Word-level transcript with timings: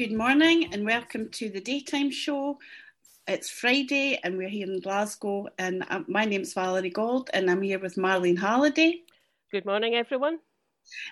Good 0.00 0.12
morning 0.12 0.72
and 0.72 0.86
welcome 0.86 1.28
to 1.32 1.50
the 1.50 1.60
daytime 1.60 2.10
show. 2.10 2.58
It's 3.28 3.50
Friday 3.50 4.18
and 4.24 4.38
we're 4.38 4.48
here 4.48 4.66
in 4.66 4.80
Glasgow. 4.80 5.48
And 5.58 5.84
uh, 5.90 6.00
my 6.08 6.24
name's 6.24 6.54
Valerie 6.54 6.88
Gold 6.88 7.28
and 7.34 7.50
I'm 7.50 7.60
here 7.60 7.78
with 7.78 7.96
Marlene 7.96 8.38
Halliday. 8.38 9.02
Good 9.52 9.66
morning, 9.66 9.96
everyone. 9.96 10.38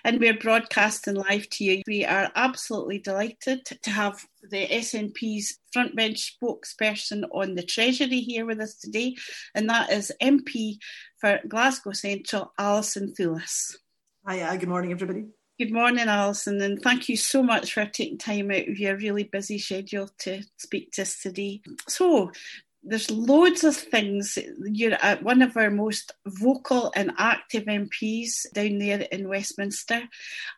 And 0.03 0.19
we're 0.19 0.39
broadcasting 0.39 1.13
live 1.13 1.47
to 1.51 1.65
you. 1.65 1.83
We 1.85 2.03
are 2.03 2.31
absolutely 2.33 2.97
delighted 2.97 3.63
to 3.65 3.91
have 3.91 4.25
the 4.49 4.65
SNP's 4.65 5.59
front 5.71 5.95
bench 5.95 6.35
spokesperson 6.41 7.25
on 7.31 7.53
the 7.53 7.61
Treasury 7.61 8.21
here 8.21 8.47
with 8.47 8.59
us 8.59 8.73
today, 8.73 9.15
and 9.53 9.69
that 9.69 9.91
is 9.91 10.11
MP 10.19 10.77
for 11.21 11.39
Glasgow 11.47 11.91
Central, 11.91 12.53
Alison 12.57 13.13
Thewliss. 13.13 13.75
Hi, 14.25 14.57
good 14.57 14.67
morning, 14.67 14.91
everybody. 14.91 15.25
Good 15.59 15.73
morning, 15.73 16.07
Alison, 16.07 16.61
and 16.61 16.81
thank 16.81 17.09
you 17.09 17.17
so 17.17 17.43
much 17.43 17.73
for 17.73 17.85
taking 17.85 18.17
time 18.17 18.49
out 18.49 18.69
of 18.69 18.79
your 18.79 18.95
really 18.95 19.25
busy 19.25 19.59
schedule 19.59 20.09
to 20.19 20.41
speak 20.55 20.93
to 20.93 21.01
us 21.01 21.21
today. 21.21 21.59
So, 21.85 22.31
there's 22.83 23.11
loads 23.11 23.63
of 23.63 23.75
things. 23.75 24.37
You're 24.63 24.97
one 25.21 25.41
of 25.41 25.57
our 25.57 25.69
most 25.69 26.13
vocal 26.25 26.91
and 26.95 27.11
active 27.17 27.65
MPs 27.65 28.51
down 28.53 28.79
there 28.79 29.01
in 29.11 29.27
Westminster, 29.27 30.01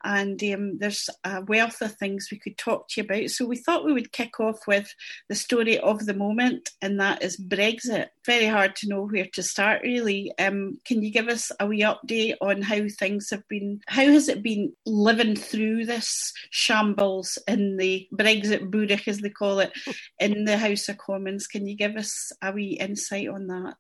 and 0.04 0.42
um, 0.44 0.78
there's 0.78 1.10
a 1.24 1.42
wealth 1.42 1.82
of 1.82 1.96
things 1.96 2.30
we 2.32 2.40
could 2.40 2.58
talk 2.58 2.88
to 2.90 3.02
you 3.02 3.06
about. 3.06 3.30
So 3.32 3.46
we 3.46 3.58
thought 3.58 3.86
we 3.86 3.94
would 3.94 4.12
kick 4.12 4.40
off 4.40 4.68
with 4.68 4.94
the 5.30 5.36
story 5.36 5.80
of 5.80 6.06
the 6.06 6.14
moment, 6.14 6.70
and 6.82 7.00
that 7.00 7.24
is 7.24 7.38
Brexit. 7.38 8.08
Very 8.26 8.46
hard 8.46 8.76
to 8.78 8.88
know 8.88 9.08
where 9.08 9.28
to 9.34 9.42
start, 9.42 9.82
really. 9.82 10.32
Um, 10.38 10.80
can 10.86 11.02
you 11.02 11.12
give 11.12 11.28
us 11.28 11.52
a 11.60 11.66
wee 11.66 11.82
update 11.82 12.36
on 12.40 12.62
how 12.62 12.88
things 13.00 13.30
have 13.32 13.48
been? 13.48 13.82
How 13.88 14.06
has 14.06 14.30
it 14.30 14.44
been 14.44 14.74
living 14.86 15.36
through 15.36 15.88
this 15.88 16.34
shambles 16.52 17.40
in 17.48 17.78
the 17.78 18.08
Brexit 18.14 18.70
Burek, 18.70 19.08
as 19.08 19.20
they 19.20 19.30
call 19.30 19.60
it, 19.60 19.72
in 20.20 20.46
the 20.46 20.58
House 20.58 20.88
of 20.88 21.00
Commons? 21.00 21.48
Can 21.48 21.68
you 21.68 21.76
give 21.76 21.96
us 21.96 22.12
a 22.42 22.52
wee 22.52 22.78
insight 22.80 23.28
on 23.28 23.48
that? 23.48 23.76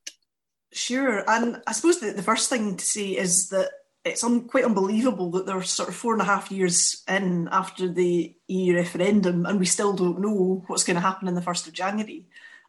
Sure. 0.73 1.23
And 1.29 1.61
I 1.67 1.73
suppose 1.73 1.99
the, 1.99 2.11
the 2.11 2.23
first 2.23 2.49
thing 2.49 2.77
to 2.77 2.85
say 2.85 3.09
is 3.09 3.49
that 3.49 3.69
it's 4.03 4.23
un, 4.23 4.47
quite 4.47 4.63
unbelievable 4.63 5.31
that 5.31 5.45
they're 5.45 5.61
sort 5.63 5.89
of 5.89 5.95
four 5.95 6.13
and 6.13 6.21
a 6.21 6.25
half 6.25 6.51
years 6.51 7.03
in 7.07 7.47
after 7.51 7.87
the 7.87 8.35
EU 8.47 8.75
referendum 8.75 9.45
and 9.45 9.59
we 9.59 9.65
still 9.65 9.93
don't 9.93 10.21
know 10.21 10.63
what's 10.67 10.83
going 10.83 10.95
to 10.95 11.01
happen 11.01 11.27
in 11.27 11.35
the 11.35 11.41
1st 11.41 11.67
of 11.67 11.73
January. 11.73 12.25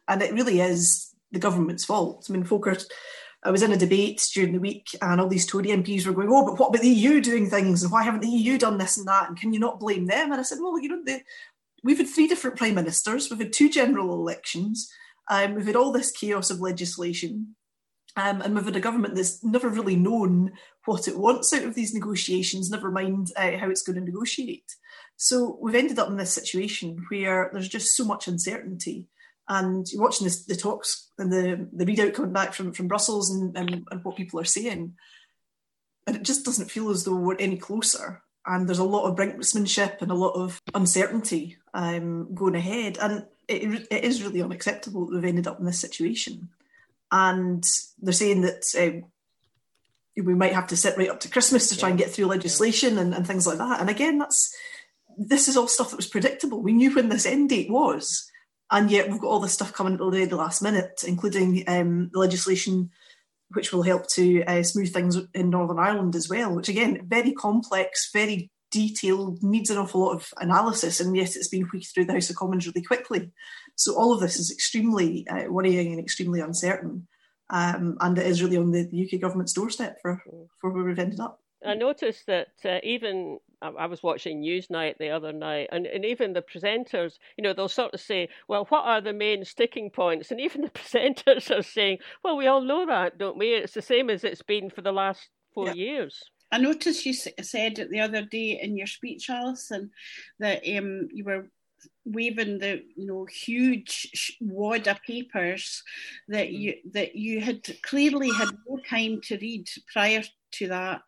And 0.07 0.21
it 0.21 0.33
really 0.33 0.59
is 0.59 1.13
the 1.31 1.39
government's 1.39 1.85
fault. 1.85 2.27
I 2.29 2.33
mean, 2.33 2.43
Folkert, 2.43 2.85
I 3.41 3.51
was 3.51 3.63
in 3.63 3.71
a 3.71 3.77
debate 3.77 4.29
during 4.33 4.53
the 4.53 4.59
week 4.59 4.95
and 5.01 5.19
all 5.19 5.27
these 5.27 5.45
Tory 5.45 5.67
MPs 5.67 6.05
were 6.05 6.13
going, 6.13 6.29
oh, 6.29 6.45
but 6.45 6.59
what 6.59 6.69
about 6.69 6.81
the 6.81 6.89
EU 6.89 7.19
doing 7.19 7.49
things? 7.49 7.83
And 7.83 7.91
why 7.91 8.03
haven't 8.03 8.21
the 8.21 8.29
EU 8.29 8.57
done 8.57 8.77
this 8.77 8.97
and 8.97 9.07
that? 9.07 9.27
And 9.27 9.37
can 9.37 9.53
you 9.53 9.59
not 9.59 9.79
blame 9.79 10.05
them? 10.05 10.31
And 10.31 10.39
I 10.39 10.43
said, 10.43 10.59
well, 10.61 10.79
you 10.79 10.89
know, 10.89 11.19
we've 11.83 11.97
had 11.97 12.07
three 12.07 12.27
different 12.27 12.57
prime 12.57 12.75
ministers, 12.75 13.29
we've 13.29 13.39
had 13.39 13.53
two 13.53 13.69
general 13.69 14.13
elections, 14.13 14.91
um, 15.29 15.55
we've 15.55 15.65
had 15.65 15.75
all 15.75 15.91
this 15.91 16.11
chaos 16.11 16.49
of 16.49 16.59
legislation. 16.59 17.55
Um, 18.15 18.41
and 18.41 18.53
we've 18.53 18.65
had 18.65 18.75
a 18.75 18.79
government 18.79 19.15
that's 19.15 19.43
never 19.43 19.69
really 19.69 19.95
known 19.95 20.51
what 20.85 21.07
it 21.07 21.17
wants 21.17 21.51
out 21.51 21.63
of 21.63 21.73
these 21.73 21.95
negotiations, 21.95 22.69
never 22.69 22.91
mind 22.91 23.31
uh, 23.35 23.57
how 23.57 23.71
it's 23.71 23.81
going 23.81 23.95
to 23.95 24.05
negotiate. 24.05 24.71
So 25.17 25.57
we've 25.59 25.73
ended 25.73 25.97
up 25.97 26.09
in 26.09 26.17
this 26.17 26.31
situation 26.31 27.03
where 27.09 27.49
there's 27.51 27.69
just 27.69 27.95
so 27.95 28.05
much 28.05 28.27
uncertainty. 28.27 29.07
And 29.49 29.85
you're 29.91 30.01
watching 30.01 30.25
this, 30.25 30.45
the 30.45 30.55
talks 30.55 31.09
and 31.17 31.31
the, 31.31 31.67
the 31.73 31.85
readout 31.85 32.13
coming 32.13 32.33
back 32.33 32.53
from, 32.53 32.71
from 32.71 32.87
Brussels 32.87 33.31
and, 33.31 33.57
and, 33.57 33.87
and 33.89 34.03
what 34.03 34.15
people 34.15 34.39
are 34.39 34.45
saying. 34.45 34.93
And 36.05 36.15
it 36.15 36.23
just 36.23 36.45
doesn't 36.45 36.71
feel 36.71 36.89
as 36.89 37.03
though 37.03 37.15
we're 37.15 37.35
any 37.37 37.57
closer. 37.57 38.21
And 38.45 38.67
there's 38.67 38.79
a 38.79 38.83
lot 38.83 39.05
of 39.05 39.15
brinksmanship 39.15 40.01
and 40.01 40.11
a 40.11 40.15
lot 40.15 40.33
of 40.33 40.61
uncertainty 40.75 41.57
um, 41.73 42.33
going 42.35 42.55
ahead. 42.55 42.97
And 43.01 43.25
it, 43.47 43.87
it 43.91 44.03
is 44.03 44.23
really 44.23 44.41
unacceptable 44.41 45.05
that 45.05 45.15
we've 45.15 45.25
ended 45.25 45.47
up 45.47 45.59
in 45.59 45.65
this 45.65 45.79
situation. 45.79 46.49
And 47.11 47.63
they're 48.01 48.13
saying 48.13 48.41
that 48.41 48.63
um, 48.79 49.05
we 50.15 50.33
might 50.33 50.53
have 50.53 50.67
to 50.67 50.77
sit 50.77 50.97
right 50.97 51.09
up 51.09 51.19
to 51.21 51.29
Christmas 51.29 51.69
to 51.69 51.77
try 51.77 51.89
and 51.89 51.97
get 51.97 52.11
through 52.11 52.25
legislation 52.25 52.97
and, 52.97 53.13
and 53.13 53.25
things 53.25 53.45
like 53.45 53.57
that. 53.57 53.79
And 53.79 53.89
again, 53.89 54.17
that's 54.17 54.55
this 55.17 55.47
is 55.47 55.57
all 55.57 55.67
stuff 55.67 55.91
that 55.91 55.97
was 55.97 56.07
predictable. 56.07 56.61
We 56.61 56.73
knew 56.73 56.93
when 56.93 57.09
this 57.09 57.25
end 57.25 57.49
date 57.49 57.69
was, 57.69 58.29
and 58.71 58.89
yet 58.89 59.09
we've 59.09 59.21
got 59.21 59.27
all 59.27 59.39
this 59.39 59.53
stuff 59.53 59.73
coming 59.73 59.93
at 59.93 59.99
the 59.99 60.35
last 60.35 60.61
minute, 60.61 61.03
including 61.05 61.63
um, 61.67 62.09
the 62.13 62.19
legislation 62.19 62.89
which 63.49 63.71
will 63.71 63.83
help 63.83 64.07
to 64.07 64.43
uh, 64.45 64.63
smooth 64.63 64.91
things 64.91 65.15
in 65.35 65.51
Northern 65.51 65.77
Ireland 65.77 66.15
as 66.15 66.27
well. 66.27 66.55
Which 66.55 66.69
again, 66.69 67.05
very 67.07 67.33
complex, 67.33 68.09
very 68.11 68.49
detailed, 68.73 69.43
needs 69.43 69.69
an 69.69 69.77
awful 69.77 70.01
lot 70.01 70.15
of 70.15 70.33
analysis, 70.37 70.99
and 70.99 71.15
yet 71.15 71.35
it's 71.35 71.47
been 71.47 71.67
wheeked 71.71 71.93
through 71.93 72.05
the 72.05 72.13
House 72.13 72.29
of 72.29 72.35
Commons 72.35 72.65
really 72.65 72.81
quickly. 72.81 73.31
So 73.75 73.95
all 73.95 74.13
of 74.13 74.19
this 74.19 74.39
is 74.39 74.51
extremely 74.51 75.25
uh, 75.29 75.45
worrying 75.49 75.91
and 75.91 75.99
extremely 75.99 76.41
uncertain, 76.41 77.07
um, 77.51 77.97
and 78.01 78.17
it 78.17 78.25
is 78.25 78.41
really 78.41 78.57
on 78.57 78.71
the, 78.71 78.83
the, 78.83 79.05
UK 79.05 79.21
government's 79.21 79.53
doorstep 79.53 79.97
for, 80.01 80.21
for 80.59 80.71
where 80.71 80.83
we've 80.83 80.97
ended 80.97 81.19
up. 81.19 81.39
I 81.65 81.75
noticed 81.75 82.25
that 82.25 82.49
uh, 82.65 82.79
even 82.83 83.39
I 83.61 83.85
was 83.85 84.03
watching 84.03 84.41
Newsnight 84.41 84.97
the 84.97 85.11
other 85.11 85.31
night, 85.31 85.69
and, 85.71 85.85
and 85.85 86.03
even 86.03 86.33
the 86.33 86.41
presenters, 86.41 87.19
you 87.37 87.43
know, 87.43 87.53
they'll 87.53 87.69
sort 87.69 87.93
of 87.93 88.01
say, 88.01 88.27
well, 88.47 88.65
what 88.69 88.83
are 88.83 88.99
the 88.99 89.13
main 89.13 89.45
sticking 89.45 89.89
points? 89.89 90.31
And 90.31 90.41
even 90.41 90.61
the 90.61 90.69
presenters 90.71 91.55
are 91.55 91.61
saying, 91.61 91.99
well, 92.23 92.35
we 92.35 92.47
all 92.47 92.61
know 92.61 92.85
that, 92.87 93.17
don't 93.17 93.37
we? 93.37 93.53
It's 93.53 93.73
the 93.73 93.81
same 93.81 94.09
as 94.09 94.23
it's 94.23 94.41
been 94.41 94.69
for 94.69 94.81
the 94.81 94.91
last 94.91 95.29
four 95.53 95.67
yeah. 95.67 95.73
years. 95.73 96.23
I 96.53 96.59
noticed 96.59 97.03
you 97.07 97.13
said 97.13 97.79
it 97.79 97.89
the 97.89 98.01
other 98.01 98.21
day 98.21 98.59
in 98.61 98.77
your 98.77 98.85
speech, 98.85 99.27
Alison, 99.27 99.89
that 100.37 100.61
um, 100.77 101.07
you 101.11 101.23
were 101.23 101.47
waving 102.05 102.59
the 102.59 102.83
you 102.95 103.07
know 103.07 103.25
huge 103.25 104.37
wad 104.39 104.87
of 104.87 105.01
papers 105.01 105.81
that 106.27 106.51
you 106.51 106.75
that 106.91 107.15
you 107.15 107.41
had 107.41 107.61
clearly 107.81 108.29
had 108.31 108.49
no 108.69 108.77
time 108.87 109.19
to 109.23 109.37
read 109.39 109.67
prior 109.91 110.21
to 110.51 110.67
that, 110.67 111.01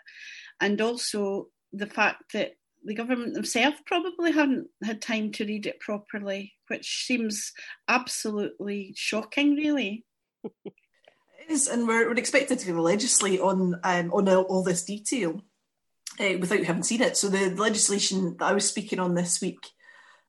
and 0.60 0.82
also 0.82 1.50
the 1.72 1.86
fact 1.86 2.34
that 2.34 2.54
the 2.84 2.96
government 2.96 3.36
themselves 3.36 3.78
probably 3.86 4.32
hadn't 4.32 4.68
had 4.84 5.00
time 5.00 5.32
to 5.34 5.46
read 5.46 5.68
it 5.68 5.80
properly, 5.80 6.54
which 6.70 7.06
seems 7.06 7.54
absolutely 7.88 8.94
shocking, 8.96 9.54
really. 9.54 10.06
is, 11.50 11.68
and 11.68 11.88
we're, 11.88 12.08
we're 12.08 12.18
expected 12.18 12.60
to 12.60 12.82
legislate 12.82 13.40
on 13.40 13.80
um, 13.84 14.12
on 14.14 14.28
all, 14.30 14.44
all, 14.44 14.64
this 14.64 14.84
detail 14.84 15.42
uh, 16.20 16.38
without 16.40 16.64
having 16.64 16.84
seen 16.84 17.02
it. 17.02 17.18
So 17.18 17.28
the 17.30 17.50
legislation 17.56 18.36
that 18.40 18.46
I 18.46 18.54
was 18.54 18.70
speaking 18.70 19.00
on 19.00 19.16
this 19.16 19.42
week 19.42 19.60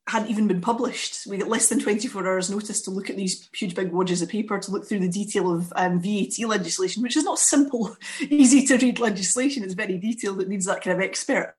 hadn't 0.07 0.29
even 0.29 0.47
been 0.47 0.61
published. 0.61 1.27
We 1.27 1.37
got 1.37 1.49
less 1.49 1.67
than 1.67 1.79
24 1.79 2.25
hours 2.25 2.49
notice 2.49 2.81
to 2.83 2.91
look 2.91 3.09
at 3.09 3.17
these 3.17 3.49
huge 3.53 3.75
big 3.75 3.91
wadges 3.91 4.21
of 4.21 4.29
paper 4.29 4.57
to 4.57 4.71
look 4.71 4.87
through 4.87 4.99
the 4.99 5.09
detail 5.09 5.51
of 5.51 5.71
um, 5.75 6.01
VAT 6.01 6.39
legislation, 6.39 7.03
which 7.03 7.17
is 7.17 7.25
not 7.25 7.39
simple, 7.39 7.95
easy 8.21 8.65
to 8.65 8.77
read 8.77 8.99
legislation. 8.99 9.63
It's 9.63 9.73
very 9.73 9.97
detailed. 9.97 10.41
It 10.41 10.47
needs 10.47 10.65
that 10.65 10.81
kind 10.81 10.97
of 10.97 11.03
expert 11.03 11.55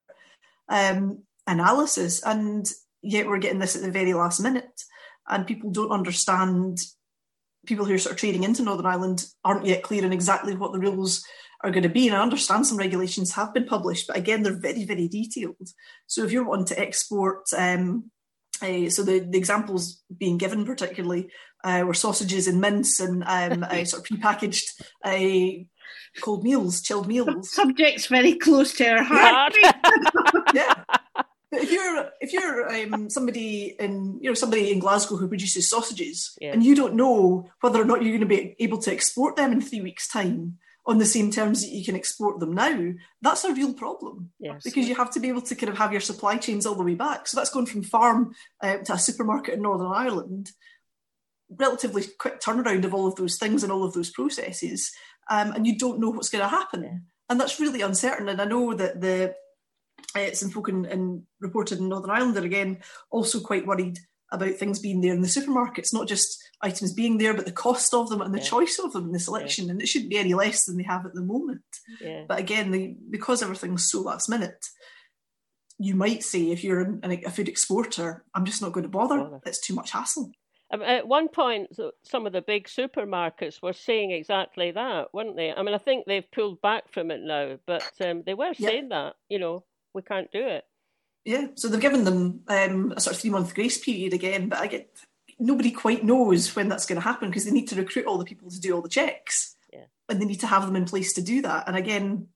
um, 0.68 1.22
analysis. 1.46 2.22
And 2.22 2.66
yet 3.02 3.26
we're 3.26 3.38
getting 3.38 3.58
this 3.58 3.76
at 3.76 3.82
the 3.82 3.90
very 3.90 4.14
last 4.14 4.40
minute. 4.40 4.82
And 5.28 5.46
people 5.46 5.70
don't 5.70 5.90
understand 5.90 6.80
people 7.68 7.84
who 7.84 7.94
are 7.94 7.98
sort 7.98 8.14
of 8.14 8.18
trading 8.18 8.42
into 8.42 8.62
Northern 8.62 8.86
Ireland 8.86 9.26
aren't 9.44 9.66
yet 9.66 9.82
clear 9.82 10.04
on 10.04 10.12
exactly 10.12 10.56
what 10.56 10.72
the 10.72 10.78
rules 10.78 11.24
are 11.62 11.70
going 11.70 11.82
to 11.82 11.88
be. 11.88 12.08
And 12.08 12.16
I 12.16 12.22
understand 12.22 12.66
some 12.66 12.78
regulations 12.78 13.32
have 13.34 13.52
been 13.52 13.66
published, 13.66 14.06
but 14.06 14.16
again, 14.16 14.42
they're 14.42 14.58
very, 14.58 14.84
very 14.84 15.06
detailed. 15.06 15.68
So 16.06 16.24
if 16.24 16.32
you're 16.32 16.46
wanting 16.46 16.66
to 16.66 16.80
export, 16.80 17.44
um, 17.56 18.10
uh, 18.62 18.88
so 18.88 19.02
the, 19.02 19.20
the 19.20 19.38
examples 19.38 20.02
being 20.16 20.38
given 20.38 20.64
particularly 20.64 21.28
uh, 21.62 21.84
were 21.86 21.94
sausages 21.94 22.48
and 22.48 22.60
mince 22.60 23.00
and 23.00 23.22
um, 23.26 23.64
uh, 23.64 23.84
sort 23.84 24.08
of 24.10 24.18
prepackaged 24.18 24.64
uh, 25.04 25.64
cold 26.22 26.44
meals, 26.44 26.80
chilled 26.80 27.06
meals. 27.06 27.52
Subjects 27.52 28.06
very 28.06 28.34
close 28.34 28.72
to 28.74 28.88
our 28.88 29.02
heart. 29.02 29.54
yeah. 30.54 30.74
But 32.28 32.34
if 32.34 32.42
you're 32.44 32.66
if 32.66 32.86
you're 32.86 32.94
um, 32.94 33.10
somebody 33.10 33.76
in 33.78 34.18
you 34.20 34.30
know 34.30 34.34
somebody 34.34 34.72
in 34.72 34.78
Glasgow 34.78 35.16
who 35.16 35.28
produces 35.28 35.68
sausages 35.68 36.36
yeah. 36.40 36.52
and 36.52 36.64
you 36.64 36.74
don't 36.74 36.94
know 36.94 37.50
whether 37.60 37.80
or 37.80 37.84
not 37.84 38.02
you're 38.02 38.16
going 38.16 38.20
to 38.20 38.26
be 38.26 38.56
able 38.58 38.78
to 38.78 38.92
export 38.92 39.36
them 39.36 39.52
in 39.52 39.60
three 39.60 39.80
weeks' 39.80 40.08
time 40.08 40.58
on 40.88 40.96
the 40.96 41.04
same 41.04 41.30
terms 41.30 41.60
that 41.60 41.70
you 41.70 41.84
can 41.84 41.94
export 41.94 42.40
them 42.40 42.54
now, 42.54 42.92
that's 43.20 43.44
a 43.44 43.52
real 43.52 43.74
problem. 43.74 44.30
Yes. 44.40 44.62
Because 44.64 44.88
you 44.88 44.94
have 44.94 45.10
to 45.12 45.20
be 45.20 45.28
able 45.28 45.42
to 45.42 45.54
kind 45.54 45.70
of 45.70 45.76
have 45.76 45.92
your 45.92 46.00
supply 46.00 46.38
chains 46.38 46.64
all 46.64 46.74
the 46.74 46.82
way 46.82 46.94
back. 46.94 47.28
So 47.28 47.36
that's 47.36 47.50
going 47.50 47.66
from 47.66 47.82
farm 47.82 48.34
uh, 48.62 48.78
to 48.78 48.94
a 48.94 48.98
supermarket 48.98 49.54
in 49.54 49.62
Northern 49.62 49.92
Ireland. 49.92 50.50
Relatively 51.50 52.04
quick 52.18 52.40
turnaround 52.40 52.84
of 52.86 52.94
all 52.94 53.06
of 53.06 53.16
those 53.16 53.36
things 53.36 53.62
and 53.62 53.70
all 53.70 53.84
of 53.84 53.92
those 53.92 54.10
processes, 54.10 54.92
um, 55.30 55.52
and 55.52 55.66
you 55.66 55.76
don't 55.76 56.00
know 56.00 56.10
what's 56.10 56.28
going 56.30 56.42
to 56.42 56.48
happen, 56.48 56.82
yeah. 56.82 56.98
and 57.28 57.40
that's 57.40 57.60
really 57.60 57.80
uncertain. 57.80 58.28
And 58.28 58.40
I 58.40 58.44
know 58.44 58.74
that 58.74 59.00
the 59.00 59.34
uh, 60.14 60.32
some 60.32 60.50
folk 60.50 60.68
in, 60.68 60.84
in, 60.86 61.26
reported 61.40 61.78
in 61.78 61.88
Northern 61.88 62.10
Ireland 62.10 62.36
are 62.36 62.44
again 62.44 62.78
also 63.10 63.40
quite 63.40 63.66
worried 63.66 63.98
about 64.30 64.54
things 64.54 64.78
being 64.78 65.00
there 65.00 65.14
in 65.14 65.22
the 65.22 65.28
supermarkets, 65.28 65.92
not 65.92 66.06
just 66.06 66.38
items 66.60 66.92
being 66.92 67.18
there, 67.18 67.32
but 67.32 67.46
the 67.46 67.52
cost 67.52 67.94
of 67.94 68.10
them 68.10 68.20
and 68.20 68.34
the 68.34 68.38
yeah. 68.38 68.44
choice 68.44 68.78
of 68.78 68.92
them 68.92 69.06
in 69.06 69.12
the 69.12 69.18
selection. 69.18 69.66
Yeah. 69.66 69.70
And 69.72 69.82
it 69.82 69.88
shouldn't 69.88 70.10
be 70.10 70.18
any 70.18 70.34
less 70.34 70.64
than 70.64 70.76
they 70.76 70.82
have 70.82 71.06
at 71.06 71.14
the 71.14 71.22
moment. 71.22 71.62
Yeah. 72.00 72.24
But 72.28 72.38
again, 72.38 72.70
they, 72.70 72.96
because 73.08 73.42
everything's 73.42 73.90
so 73.90 74.00
last 74.00 74.28
minute, 74.28 74.66
you 75.78 75.94
might 75.94 76.22
say 76.22 76.50
if 76.50 76.62
you're 76.62 76.80
an, 76.80 77.00
a 77.04 77.30
food 77.30 77.48
exporter, 77.48 78.24
I'm 78.34 78.44
just 78.44 78.60
not 78.60 78.72
going 78.72 78.82
to 78.82 78.90
bother. 78.90 79.18
bother. 79.18 79.40
It's 79.46 79.66
too 79.66 79.74
much 79.74 79.92
hassle. 79.92 80.30
Um, 80.70 80.82
at 80.82 81.08
one 81.08 81.28
point, 81.28 81.68
some 82.02 82.26
of 82.26 82.34
the 82.34 82.42
big 82.42 82.66
supermarkets 82.66 83.62
were 83.62 83.72
saying 83.72 84.10
exactly 84.10 84.72
that, 84.72 85.14
weren't 85.14 85.36
they? 85.36 85.52
I 85.52 85.62
mean, 85.62 85.74
I 85.74 85.78
think 85.78 86.04
they've 86.06 86.30
pulled 86.30 86.60
back 86.60 86.92
from 86.92 87.10
it 87.10 87.22
now, 87.22 87.58
but 87.66 87.90
um, 88.02 88.22
they 88.26 88.34
were 88.34 88.52
saying 88.52 88.90
that, 88.90 89.14
you 89.30 89.38
know, 89.38 89.64
we 89.94 90.02
can't 90.02 90.30
do 90.30 90.46
it. 90.46 90.64
Yeah, 91.24 91.48
so 91.56 91.68
they've 91.68 91.80
given 91.80 92.04
them 92.04 92.40
um, 92.48 92.92
a 92.96 93.00
sort 93.00 93.16
of 93.16 93.20
three 93.20 93.30
month 93.30 93.54
grace 93.54 93.78
period 93.78 94.14
again, 94.14 94.48
but 94.48 94.60
I 94.60 94.66
get 94.66 94.90
nobody 95.38 95.70
quite 95.70 96.04
knows 96.04 96.54
when 96.56 96.68
that's 96.68 96.86
going 96.86 97.00
to 97.00 97.06
happen 97.06 97.28
because 97.28 97.44
they 97.44 97.50
need 97.50 97.68
to 97.68 97.76
recruit 97.76 98.06
all 98.06 98.18
the 98.18 98.24
people 98.24 98.50
to 98.50 98.60
do 98.60 98.74
all 98.74 98.82
the 98.82 98.88
checks, 98.88 99.56
yeah. 99.72 99.84
and 100.08 100.20
they 100.20 100.24
need 100.24 100.40
to 100.40 100.46
have 100.46 100.64
them 100.66 100.76
in 100.76 100.84
place 100.84 101.12
to 101.14 101.22
do 101.22 101.42
that. 101.42 101.66
And 101.66 101.76
again, 101.76 102.28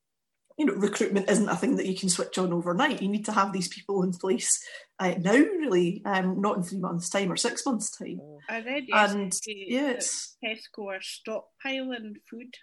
you 0.58 0.66
know, 0.66 0.74
recruitment 0.74 1.30
isn't 1.30 1.48
a 1.48 1.56
thing 1.56 1.76
that 1.76 1.86
you 1.86 1.96
can 1.96 2.08
switch 2.08 2.38
on 2.38 2.52
overnight. 2.52 3.02
You 3.02 3.08
need 3.08 3.24
to 3.26 3.32
have 3.32 3.52
these 3.52 3.68
people 3.68 4.02
in 4.02 4.12
place 4.12 4.62
uh, 4.98 5.14
now, 5.18 5.32
really, 5.32 6.02
um, 6.04 6.40
not 6.40 6.56
in 6.56 6.62
three 6.62 6.78
months' 6.78 7.08
time 7.08 7.32
or 7.32 7.36
six 7.36 7.64
months' 7.64 7.96
time. 7.96 8.20
I 8.48 8.60
read 8.60 8.84
and 8.92 9.32
yes, 9.46 10.36
Tesco 10.44 10.86
are 10.88 11.00
stockpiling 11.00 12.16
food 12.28 12.54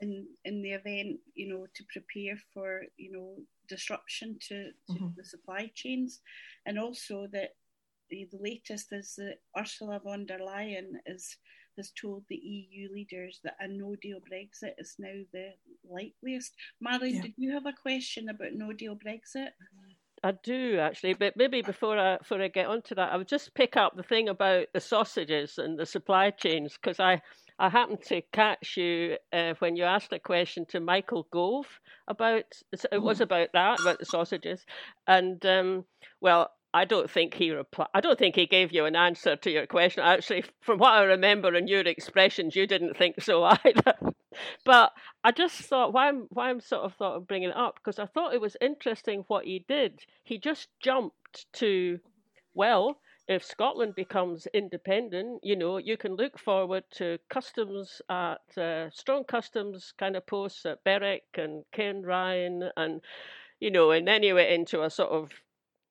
in 0.00 0.26
in 0.44 0.62
the 0.62 0.72
event, 0.72 1.18
you 1.34 1.48
know, 1.48 1.66
to 1.74 1.84
prepare 1.92 2.36
for 2.52 2.82
you 2.96 3.12
know 3.12 3.36
disruption 3.68 4.38
to, 4.48 4.70
to 4.88 4.92
mm-hmm. 4.92 5.08
the 5.16 5.24
supply 5.24 5.70
chains, 5.74 6.20
and 6.66 6.78
also 6.78 7.26
that 7.32 7.50
the, 8.10 8.28
the 8.30 8.38
latest 8.38 8.92
is 8.92 9.14
that 9.16 9.38
Ursula 9.58 10.00
von 10.04 10.26
der 10.26 10.38
Leyen 10.38 10.92
is 11.06 11.36
has 11.76 11.92
told 12.00 12.24
the 12.28 12.36
EU 12.36 12.92
leaders 12.92 13.40
that 13.44 13.56
a 13.60 13.68
no 13.68 13.94
deal 13.96 14.18
Brexit 14.20 14.72
is 14.78 14.94
now 14.98 15.12
the 15.32 15.50
likeliest. 15.88 16.54
Marlene, 16.82 17.16
yeah. 17.16 17.22
did 17.22 17.34
you 17.36 17.52
have 17.52 17.66
a 17.66 17.72
question 17.72 18.28
about 18.28 18.52
no 18.54 18.72
deal 18.72 18.96
Brexit? 18.96 19.50
I 20.24 20.32
do 20.42 20.78
actually, 20.78 21.14
but 21.14 21.36
maybe 21.36 21.62
before 21.62 21.98
I 21.98 22.16
before 22.18 22.40
I 22.40 22.48
get 22.48 22.66
onto 22.66 22.94
that, 22.94 23.12
I 23.12 23.16
would 23.16 23.28
just 23.28 23.54
pick 23.54 23.76
up 23.76 23.96
the 23.96 24.02
thing 24.02 24.28
about 24.28 24.66
the 24.72 24.80
sausages 24.80 25.58
and 25.58 25.78
the 25.78 25.86
supply 25.86 26.30
chains 26.30 26.78
because 26.80 26.98
I 26.98 27.20
I 27.58 27.70
happened 27.70 28.02
to 28.08 28.22
catch 28.32 28.76
you 28.76 29.16
uh, 29.32 29.54
when 29.60 29.76
you 29.76 29.84
asked 29.84 30.12
a 30.12 30.18
question 30.18 30.66
to 30.66 30.80
Michael 30.80 31.26
Gove 31.30 31.80
about 32.06 32.44
it 32.72 33.02
was 33.02 33.16
mm-hmm. 33.16 33.22
about 33.22 33.48
that 33.54 33.80
about 33.80 33.98
the 33.98 34.04
sausages, 34.04 34.64
and 35.06 35.44
um, 35.46 35.84
well, 36.20 36.50
I 36.74 36.84
don't 36.84 37.10
think 37.10 37.32
he 37.32 37.50
replied. 37.52 37.88
I 37.94 38.02
don't 38.02 38.18
think 38.18 38.36
he 38.36 38.46
gave 38.46 38.72
you 38.72 38.84
an 38.84 38.96
answer 38.96 39.36
to 39.36 39.50
your 39.50 39.66
question. 39.66 40.02
Actually, 40.04 40.44
from 40.60 40.78
what 40.78 40.92
I 40.92 41.04
remember 41.04 41.54
in 41.54 41.66
your 41.66 41.80
expressions, 41.80 42.54
you 42.54 42.66
didn't 42.66 42.98
think 42.98 43.22
so 43.22 43.44
either. 43.64 43.94
but 44.64 44.92
I 45.24 45.32
just 45.32 45.58
thought 45.62 45.94
why 45.94 46.08
I'm 46.08 46.26
why 46.28 46.50
I'm 46.50 46.60
sort 46.60 46.84
of 46.84 46.94
thought 46.94 47.16
of 47.16 47.26
bringing 47.26 47.48
it 47.48 47.56
up 47.56 47.76
because 47.76 47.98
I 47.98 48.04
thought 48.04 48.34
it 48.34 48.40
was 48.42 48.58
interesting 48.60 49.24
what 49.28 49.46
he 49.46 49.64
did. 49.66 50.00
He 50.22 50.38
just 50.38 50.68
jumped 50.78 51.46
to, 51.54 52.00
well, 52.52 52.98
if 53.28 53.44
Scotland 53.44 53.94
becomes 53.94 54.46
independent, 54.54 55.40
you 55.42 55.56
know, 55.56 55.78
you 55.78 55.96
can 55.96 56.14
look 56.14 56.38
forward 56.38 56.84
to 56.92 57.18
customs 57.28 58.00
at 58.08 58.40
uh, 58.56 58.90
strong 58.90 59.24
customs 59.24 59.92
kind 59.98 60.16
of 60.16 60.26
posts 60.26 60.64
at 60.64 60.84
Berwick 60.84 61.24
and 61.34 61.64
Cairnryan 61.74 62.70
and 62.76 63.00
you 63.58 63.70
know, 63.70 63.90
and 63.90 64.06
then 64.06 64.22
he 64.22 64.32
went 64.32 64.50
into 64.50 64.82
a 64.82 64.90
sort 64.90 65.10
of 65.10 65.30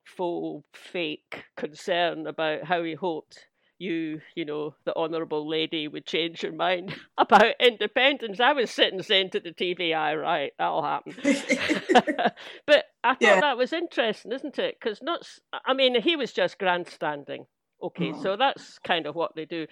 faux 0.04 0.64
fake 0.72 1.44
concern 1.56 2.26
about 2.26 2.64
how 2.64 2.82
he 2.84 2.94
hoped 2.94 3.46
you, 3.78 4.20
you 4.34 4.44
know, 4.44 4.74
the 4.84 4.96
honourable 4.96 5.48
lady 5.48 5.86
would 5.88 6.06
change 6.06 6.40
her 6.42 6.52
mind 6.52 6.94
about 7.18 7.54
independence. 7.60 8.40
I 8.40 8.52
was 8.52 8.70
sitting 8.70 9.02
saying 9.02 9.30
to 9.30 9.40
the 9.40 9.52
TVI, 9.52 10.20
right, 10.20 10.52
that'll 10.58 10.82
happen. 10.82 11.14
but 12.66 12.85
I 13.06 13.14
thought 13.14 13.20
yeah. 13.20 13.40
that 13.40 13.56
was 13.56 13.72
interesting, 13.72 14.32
isn't 14.32 14.58
it? 14.58 14.76
Because 14.80 15.00
not, 15.02 15.26
I 15.64 15.74
mean, 15.74 16.00
he 16.00 16.16
was 16.16 16.32
just 16.32 16.58
grandstanding. 16.58 17.46
Okay, 17.82 18.12
mm. 18.12 18.22
so 18.22 18.36
that's 18.36 18.78
kind 18.80 19.06
of 19.06 19.14
what 19.14 19.34
they 19.34 19.44
do. 19.44 19.66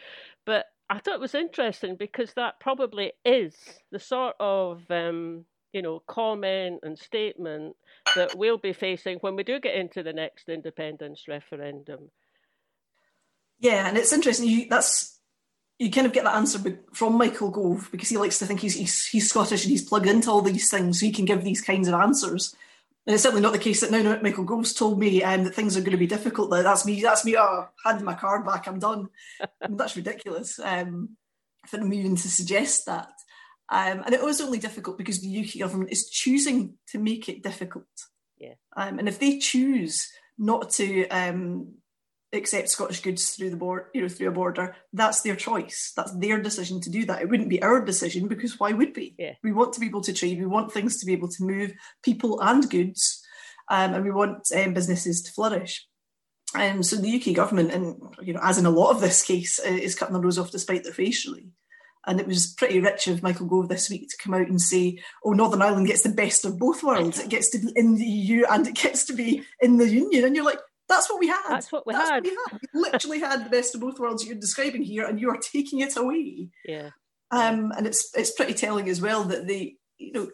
But 0.44 0.66
I 0.90 0.98
thought 0.98 1.14
it 1.14 1.20
was 1.20 1.34
interesting 1.34 1.96
because 1.96 2.32
that 2.34 2.60
probably 2.60 3.12
is 3.24 3.54
the 3.90 3.98
sort 3.98 4.34
of 4.38 4.82
um, 4.90 5.46
you 5.74 5.82
know, 5.82 6.00
comment 6.06 6.80
and 6.84 6.96
statement 6.96 7.74
that 8.14 8.38
we'll 8.38 8.58
be 8.58 8.72
facing 8.72 9.18
when 9.18 9.34
we 9.34 9.42
do 9.42 9.58
get 9.58 9.74
into 9.74 10.02
the 10.02 10.12
next 10.12 10.48
independence 10.48 11.24
referendum. 11.28 12.10
Yeah, 13.58 13.88
and 13.88 13.98
it's 13.98 14.12
interesting. 14.12 14.48
You, 14.48 14.68
that's 14.70 15.18
you 15.78 15.90
kind 15.90 16.06
of 16.06 16.12
get 16.12 16.24
that 16.24 16.36
answer 16.36 16.80
from 16.92 17.18
Michael 17.18 17.50
Gove 17.50 17.88
because 17.90 18.08
he 18.08 18.16
likes 18.16 18.38
to 18.38 18.46
think 18.46 18.60
he's, 18.60 18.76
he's, 18.76 19.06
he's 19.06 19.28
Scottish 19.28 19.64
and 19.64 19.70
he's 19.70 19.86
plugged 19.86 20.06
into 20.06 20.30
all 20.30 20.42
these 20.42 20.70
things, 20.70 21.00
so 21.00 21.06
he 21.06 21.12
can 21.12 21.24
give 21.24 21.42
these 21.42 21.60
kinds 21.60 21.88
of 21.88 21.94
answers. 21.94 22.54
And 23.06 23.12
it's 23.12 23.22
certainly 23.22 23.42
not 23.42 23.52
the 23.52 23.58
case 23.58 23.80
that 23.80 23.90
now 23.90 24.18
Michael 24.22 24.44
Gove's 24.44 24.72
told 24.72 24.98
me 24.98 25.22
um, 25.22 25.44
that 25.44 25.54
things 25.54 25.76
are 25.76 25.80
going 25.80 25.92
to 25.92 25.98
be 25.98 26.06
difficult. 26.06 26.50
That 26.50 26.62
that's 26.62 26.86
me. 26.86 27.02
That's 27.02 27.24
me. 27.24 27.36
Oh, 27.36 27.68
handing 27.84 28.04
my 28.04 28.14
card 28.14 28.46
back. 28.46 28.66
I'm 28.66 28.78
done. 28.78 29.08
That's 29.68 29.96
ridiculous. 29.96 30.58
Um, 30.58 31.16
for 31.66 31.78
him 31.78 31.92
even 31.92 32.16
to 32.16 32.28
suggest 32.28 32.86
that. 32.86 33.12
Um, 33.68 34.02
and 34.04 34.14
it 34.14 34.22
was 34.22 34.40
only 34.40 34.58
difficult 34.58 34.98
because 34.98 35.20
the 35.20 35.40
UK 35.40 35.58
government 35.58 35.92
is 35.92 36.10
choosing 36.10 36.74
to 36.88 36.98
make 36.98 37.28
it 37.28 37.42
difficult. 37.42 37.86
Yeah. 38.38 38.54
Um, 38.76 38.98
and 38.98 39.08
if 39.08 39.18
they 39.18 39.38
choose 39.38 40.10
not 40.38 40.70
to 40.70 41.08
um, 41.08 41.74
accept 42.36 42.68
Scottish 42.68 43.00
goods 43.00 43.30
through 43.30 43.50
the 43.50 43.56
board, 43.56 43.86
you 43.94 44.02
know, 44.02 44.08
through 44.08 44.28
a 44.28 44.32
border, 44.32 44.76
that's 44.92 45.22
their 45.22 45.36
choice. 45.36 45.92
That's 45.96 46.16
their 46.18 46.40
decision 46.40 46.80
to 46.82 46.90
do 46.90 47.04
that. 47.06 47.22
It 47.22 47.28
wouldn't 47.28 47.48
be 47.48 47.62
our 47.62 47.84
decision 47.84 48.28
because 48.28 48.58
why 48.58 48.72
would 48.72 48.96
we? 48.96 49.14
Yeah. 49.18 49.32
We 49.42 49.52
want 49.52 49.72
to 49.74 49.80
be 49.80 49.86
able 49.86 50.02
to 50.02 50.12
trade. 50.12 50.38
We 50.38 50.46
want 50.46 50.72
things 50.72 50.98
to 50.98 51.06
be 51.06 51.12
able 51.12 51.28
to 51.28 51.44
move 51.44 51.72
people 52.02 52.40
and 52.40 52.68
goods, 52.68 53.22
um, 53.70 53.94
and 53.94 54.04
we 54.04 54.10
want 54.10 54.46
um, 54.54 54.74
businesses 54.74 55.22
to 55.22 55.32
flourish. 55.32 55.86
And 56.54 56.76
um, 56.76 56.82
so 56.82 56.96
the 56.96 57.20
UK 57.20 57.34
government, 57.34 57.72
and 57.72 57.96
you 58.22 58.32
know, 58.32 58.40
as 58.42 58.58
in 58.58 58.66
a 58.66 58.70
lot 58.70 58.90
of 58.90 59.00
this 59.00 59.24
case, 59.24 59.58
is 59.58 59.94
cutting 59.94 60.14
the 60.14 60.20
nose 60.20 60.38
off 60.38 60.50
despite 60.50 60.78
spite 60.78 60.84
their 60.84 60.92
face, 60.92 61.26
really. 61.26 61.48
And 62.06 62.20
it 62.20 62.26
was 62.26 62.52
pretty 62.52 62.80
rich 62.80 63.06
of 63.06 63.22
Michael 63.22 63.46
Gove 63.46 63.68
this 63.68 63.88
week 63.88 64.08
to 64.08 64.16
come 64.22 64.34
out 64.34 64.48
and 64.48 64.60
say, 64.60 64.98
oh, 65.24 65.32
Northern 65.32 65.62
Ireland 65.62 65.86
gets 65.86 66.02
the 66.02 66.10
best 66.10 66.44
of 66.44 66.58
both 66.58 66.82
worlds. 66.82 67.18
It 67.24 67.30
gets 67.30 67.48
to 67.50 67.58
be 67.58 67.72
in 67.76 67.94
the 67.94 68.04
EU 68.04 68.44
and 68.50 68.66
it 68.66 68.74
gets 68.74 69.06
to 69.06 69.14
be 69.14 69.42
in 69.60 69.78
the 69.78 69.88
Union. 69.88 70.24
And 70.24 70.36
you're 70.36 70.44
like, 70.44 70.60
that's 70.88 71.08
what 71.08 71.20
we 71.20 71.28
had. 71.28 71.42
That's 71.48 71.72
what 71.72 71.86
we, 71.86 71.94
that's 71.94 72.10
had. 72.10 72.24
What 72.24 72.32
we 72.32 72.38
had. 72.50 72.60
We 72.74 72.80
literally 72.80 73.20
had 73.20 73.44
the 73.44 73.50
best 73.50 73.74
of 73.74 73.80
both 73.80 73.98
worlds 73.98 74.26
you're 74.26 74.36
describing 74.36 74.82
here, 74.82 75.06
and 75.06 75.20
you 75.20 75.30
are 75.30 75.38
taking 75.38 75.80
it 75.80 75.96
away. 75.96 76.50
Yeah. 76.64 76.90
Um, 77.30 77.72
and 77.76 77.86
it's 77.86 78.10
it's 78.16 78.32
pretty 78.32 78.54
telling 78.54 78.88
as 78.88 79.00
well 79.00 79.24
that 79.24 79.46
the 79.46 79.76
you 79.98 80.12
know, 80.12 80.28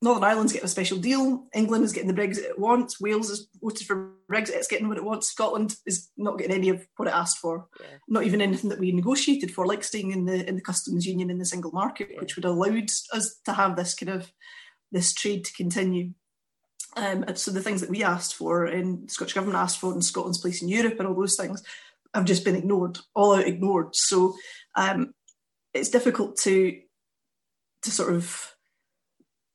Northern 0.00 0.24
Ireland's 0.24 0.52
getting 0.52 0.66
a 0.66 0.68
special 0.68 0.98
deal. 0.98 1.46
England 1.54 1.84
is 1.84 1.92
getting 1.92 2.12
the 2.12 2.20
Brexit 2.20 2.44
it 2.44 2.58
wants. 2.58 3.00
Wales 3.00 3.30
is 3.30 3.48
voted 3.60 3.86
for 3.86 4.12
Brexit. 4.30 4.50
It's 4.50 4.68
getting 4.68 4.88
what 4.88 4.96
it 4.96 5.04
wants. 5.04 5.28
Scotland 5.28 5.76
is 5.86 6.08
not 6.16 6.38
getting 6.38 6.54
any 6.54 6.68
of 6.68 6.86
what 6.96 7.08
it 7.08 7.14
asked 7.14 7.38
for. 7.38 7.66
Yeah. 7.80 7.96
Not 8.08 8.24
even 8.24 8.40
anything 8.40 8.70
that 8.70 8.78
we 8.78 8.92
negotiated 8.92 9.52
for, 9.52 9.66
like 9.66 9.82
staying 9.82 10.12
in 10.12 10.24
the 10.24 10.48
in 10.48 10.54
the 10.54 10.62
customs 10.62 11.06
union 11.06 11.30
in 11.30 11.38
the 11.38 11.44
single 11.44 11.72
market, 11.72 12.08
yeah. 12.12 12.20
which 12.20 12.36
would 12.36 12.44
have 12.44 12.54
allowed 12.54 12.90
us 13.12 13.40
to 13.44 13.52
have 13.52 13.76
this 13.76 13.94
kind 13.94 14.10
of 14.10 14.32
this 14.92 15.12
trade 15.12 15.44
to 15.44 15.52
continue. 15.52 16.10
Um, 16.96 17.24
and 17.24 17.38
so 17.38 17.50
the 17.50 17.62
things 17.62 17.80
that 17.80 17.90
we 17.90 18.02
asked 18.02 18.34
for 18.34 18.66
and 18.66 19.06
the 19.06 19.12
Scottish 19.12 19.34
Government 19.34 19.58
asked 19.58 19.78
for 19.78 19.92
and 19.92 20.04
Scotland's 20.04 20.40
place 20.40 20.62
in 20.62 20.68
Europe 20.68 20.98
and 20.98 21.06
all 21.06 21.14
those 21.14 21.36
things 21.36 21.62
have 22.14 22.24
just 22.24 22.44
been 22.44 22.56
ignored, 22.56 22.98
all 23.14 23.36
out 23.36 23.46
ignored. 23.46 23.94
So 23.94 24.34
um, 24.74 25.14
it's 25.74 25.90
difficult 25.90 26.36
to 26.38 26.80
to 27.82 27.90
sort 27.90 28.12
of 28.12 28.54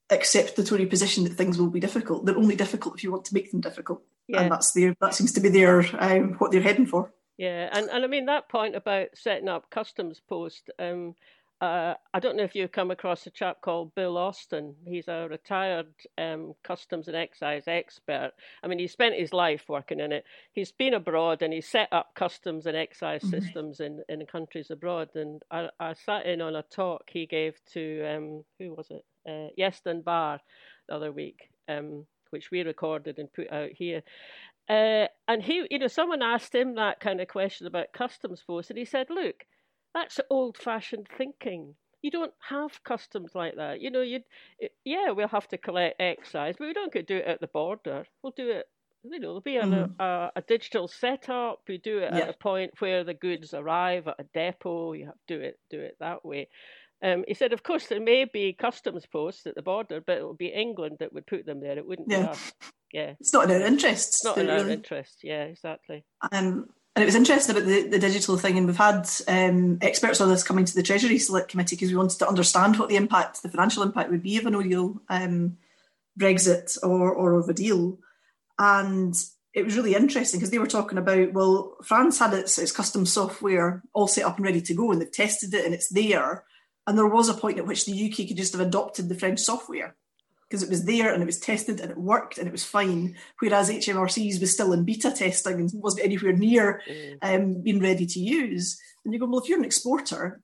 accept 0.10 0.56
the 0.56 0.64
Tory 0.64 0.86
position 0.86 1.24
that 1.24 1.34
things 1.34 1.58
will 1.58 1.70
be 1.70 1.80
difficult. 1.80 2.26
They're 2.26 2.38
only 2.38 2.56
difficult 2.56 2.96
if 2.96 3.04
you 3.04 3.12
want 3.12 3.26
to 3.26 3.34
make 3.34 3.52
them 3.52 3.62
difficult, 3.62 4.04
yeah. 4.28 4.42
and 4.42 4.52
that's 4.52 4.72
their 4.72 4.96
that 5.02 5.16
seems 5.16 5.34
to 5.34 5.42
be 5.42 5.50
their 5.50 5.84
um, 6.02 6.34
what 6.38 6.52
they're 6.52 6.62
heading 6.62 6.86
for. 6.86 7.12
Yeah, 7.38 7.70
and 7.72 7.90
and 7.90 8.04
I 8.04 8.08
mean 8.08 8.28
that 8.28 8.50
point 8.50 8.76
about 8.76 9.10
setting 9.16 9.50
up 9.50 9.70
customs 9.70 10.22
post. 10.28 10.70
Um, 10.80 11.16
uh, 11.64 11.96
I 12.14 12.20
don't 12.20 12.36
know 12.36 12.44
if 12.44 12.56
you've 12.56 12.72
come 12.72 12.92
across 12.92 13.26
a 13.26 13.32
chap 13.32 13.62
called 13.62 13.96
Bill 13.96 14.18
Austin. 14.18 14.76
He's 14.86 15.08
a 15.08 15.28
retired 15.30 15.88
um, 16.18 16.54
customs 16.64 17.08
and 17.08 17.16
excise 17.16 17.64
expert. 17.68 18.32
I 18.64 18.68
mean, 18.68 18.80
he 18.80 18.88
spent 18.88 19.16
his 19.16 19.34
life 19.34 19.64
working 19.68 20.00
in 20.00 20.12
it. 20.12 20.26
He's 20.52 20.72
been 20.72 20.94
abroad 20.94 21.42
and 21.42 21.54
he 21.54 21.62
set 21.62 21.90
up 21.92 22.16
customs 22.16 22.66
and 22.66 22.76
excise 22.76 23.22
mm-hmm. 23.22 23.40
systems 23.40 23.80
in, 23.80 24.04
in 24.10 24.26
countries 24.26 24.72
abroad. 24.72 25.10
And 25.16 25.42
I, 25.52 25.70
I 25.80 25.94
sat 25.94 26.26
in 26.26 26.42
on 26.42 26.56
a 26.56 26.64
talk 26.64 27.10
he 27.12 27.26
gave 27.26 27.56
to, 27.74 28.06
um, 28.06 28.44
who 28.60 28.74
was 28.74 28.88
it? 28.90 29.06
uh, 29.28 29.48
Iestyn 29.58 30.04
Barr 30.04 30.40
the 30.88 30.96
other 30.96 31.12
week, 31.12 31.50
um, 31.68 32.06
which 32.30 32.52
we 32.52 32.62
recorded 32.62 33.20
and 33.20 33.32
put 33.32 33.52
out 33.52 33.70
here. 33.72 34.04
Uh, 34.70 35.08
and 35.28 35.44
he, 35.44 35.66
you 35.70 35.80
know, 35.80 35.88
someone 35.88 36.22
asked 36.22 36.56
him 36.56 36.76
that 36.76 37.00
kind 37.00 37.20
of 37.20 37.28
question 37.28 37.68
about 37.68 37.94
customs 37.94 38.44
posts, 38.46 38.70
and 38.70 38.80
he 38.80 38.86
said, 38.86 39.08
"Look, 39.10 39.46
that's 39.94 40.20
old-fashioned 40.30 41.08
thinking. 41.18 41.76
You 42.02 42.12
don't 42.12 42.34
have 42.50 42.84
customs 42.84 43.32
like 43.34 43.56
that. 43.56 43.80
You 43.80 43.92
know, 43.92 44.02
you, 44.02 44.22
yeah, 44.84 45.12
we'll 45.12 45.28
have 45.30 45.48
to 45.50 45.58
collect 45.58 46.02
excise, 46.02 46.56
but 46.58 46.68
we 46.68 46.74
don't 46.74 46.92
get 46.92 47.08
do 47.08 47.18
it 47.18 47.26
at 47.26 47.40
the 47.40 47.48
border. 47.48 48.06
We'll 48.22 48.34
do 48.36 48.50
it." 48.50 48.68
You 49.06 49.20
know, 49.20 49.28
there'll 49.28 49.42
be 49.42 49.58
a, 49.58 49.64
mm. 49.64 50.00
a, 50.00 50.32
a, 50.38 50.42
digital 50.42 50.88
setup. 50.88 51.60
We 51.68 51.78
do 51.78 51.98
it 51.98 52.14
yeah. 52.14 52.22
at 52.22 52.30
a 52.30 52.34
point 52.34 52.72
where 52.80 53.04
the 53.04 53.14
goods 53.14 53.54
arrive 53.54 54.08
at 54.08 54.20
a 54.20 54.24
depot. 54.34 54.94
You 54.94 55.08
have 55.08 55.16
to 55.28 55.38
do 55.38 55.42
it 55.42 55.60
do 55.70 55.80
it 55.82 55.98
that 56.00 56.24
way. 56.24 56.48
Um, 57.04 57.26
he 57.28 57.34
said, 57.34 57.52
of 57.52 57.64
course, 57.64 57.88
there 57.88 58.00
may 58.00 58.24
be 58.24 58.54
customs 58.54 59.06
posts 59.06 59.46
at 59.46 59.56
the 59.56 59.62
border, 59.62 60.00
but 60.00 60.18
it 60.18 60.24
will 60.24 60.34
be 60.34 60.48
England 60.48 60.98
that 61.02 61.12
would 61.12 61.28
put 61.28 61.46
them 61.46 61.60
there. 61.60 61.78
It 61.78 61.86
wouldn't 61.86 62.10
yeah. 62.10 62.22
be 62.22 62.28
us. 62.30 62.54
yeah. 62.94 63.14
It's 63.20 63.34
not 63.34 63.52
in 63.52 63.62
our 63.62 63.68
interests. 63.68 64.20
It's 64.20 64.26
not 64.26 64.38
in 64.38 64.50
our 64.50 64.70
interest. 64.70 65.20
Yeah, 65.22 65.44
exactly. 65.44 66.06
Um, 66.32 66.70
and 66.96 67.02
it 67.02 67.08
was 67.08 67.16
interesting 67.16 67.56
about 67.56 67.68
the, 67.68 67.88
the 67.88 67.98
digital 67.98 68.38
thing, 68.38 68.58
and 68.58 68.68
we've 68.68 68.78
had 68.78 69.10
um, 69.28 69.80
experts 69.82 70.22
on 70.22 70.30
this 70.30 70.44
coming 70.44 70.64
to 70.64 70.76
the 70.76 70.84
Treasury 70.84 71.18
Select 71.18 71.50
Committee 71.50 71.76
because 71.76 71.90
we 71.90 71.98
wanted 71.98 72.20
to 72.20 72.28
understand 72.28 72.78
what 72.78 72.88
the 72.88 72.98
impact, 72.98 73.42
the 73.42 73.50
financial 73.50 73.82
impact, 73.82 74.12
would 74.12 74.22
be 74.22 74.38
of 74.38 74.46
a 74.46 74.52
no 74.52 75.02
um, 75.10 75.58
Brexit 76.20 76.78
or 76.84 77.12
or 77.12 77.34
of 77.34 77.50
a 77.50 77.54
deal. 77.54 77.98
And 78.60 79.16
it 79.56 79.66
was 79.66 79.76
really 79.76 79.96
interesting 79.96 80.40
because 80.40 80.52
they 80.52 80.60
were 80.60 80.68
talking 80.68 81.00
about 81.00 81.34
well, 81.34 81.78
France 81.84 82.20
had 82.20 82.34
its, 82.34 82.60
its 82.60 82.72
custom 82.72 83.08
software 83.08 83.82
all 83.94 84.08
set 84.08 84.26
up 84.26 84.38
and 84.38 84.46
ready 84.46 84.62
to 84.62 84.76
go, 84.76 84.92
and 84.92 85.02
they've 85.02 85.12
tested 85.12 85.52
it 85.56 85.66
and 85.66 85.74
it's 85.74 85.90
there. 85.90 86.44
And 86.86 86.96
there 86.96 87.08
was 87.08 87.28
a 87.28 87.34
point 87.34 87.58
at 87.58 87.66
which 87.66 87.86
the 87.86 88.12
UK 88.12 88.28
could 88.28 88.38
just 88.38 88.54
have 88.54 88.62
adopted 88.62 89.10
the 89.10 89.16
French 89.16 89.40
software 89.40 89.96
because 90.54 90.62
it 90.62 90.70
was 90.70 90.86
there 90.86 91.12
and 91.12 91.24
it 91.24 91.26
was 91.26 91.40
tested 91.40 91.80
and 91.80 91.90
it 91.90 91.98
worked 91.98 92.38
and 92.38 92.48
it 92.48 92.52
was 92.52 92.64
fine. 92.64 93.16
Whereas 93.40 93.72
HMRC's 93.72 94.40
was 94.40 94.54
still 94.54 94.72
in 94.72 94.86
beta 94.86 95.10
testing 95.10 95.56
and 95.56 95.72
wasn't 95.74 96.06
anywhere 96.06 96.34
near 96.34 96.84
mm. 96.88 97.18
um, 97.24 97.64
being 97.64 97.82
ready 97.82 98.06
to 98.06 98.20
use. 98.20 98.80
And 99.04 99.12
you 99.12 99.20
go, 99.20 99.26
well, 99.26 99.42
if 99.42 99.50
you're 99.50 99.58
an 99.58 99.66
exporter, 99.66 100.42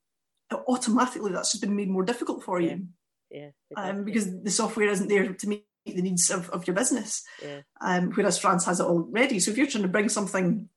automatically 0.51 1.31
that's 1.31 1.51
just 1.51 1.61
been 1.61 1.75
made 1.75 1.91
more 1.91 2.03
difficult 2.03 2.41
for 2.41 2.59
you. 2.59 2.87
Yeah. 3.29 3.49
Um, 3.77 4.03
because 4.03 4.41
the 4.41 4.49
software 4.49 4.89
isn't 4.89 5.09
there 5.09 5.31
to 5.31 5.47
meet 5.47 5.67
the 5.85 6.01
needs 6.01 6.31
of, 6.31 6.49
of 6.49 6.65
your 6.65 6.75
business. 6.75 7.23
Yeah. 7.43 7.59
Um, 7.79 8.09
whereas 8.09 8.39
France 8.39 8.65
has 8.65 8.79
it 8.79 8.87
already. 8.87 9.39
So 9.39 9.51
if 9.51 9.57
you're 9.57 9.67
trying 9.67 9.83
to 9.83 9.89
bring 9.89 10.09
something 10.09 10.69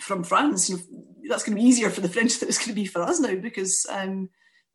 from 0.00 0.24
France, 0.24 0.70
you 0.70 0.76
know, 0.76 0.82
that's 1.28 1.44
going 1.44 1.58
to 1.58 1.62
be 1.62 1.68
easier 1.68 1.90
for 1.90 2.00
the 2.00 2.08
French 2.08 2.38
than 2.38 2.48
it's 2.48 2.56
going 2.56 2.70
to 2.70 2.74
be 2.74 2.86
for 2.86 3.02
us 3.02 3.20
now 3.20 3.34
because 3.34 3.84
um, 3.90 4.30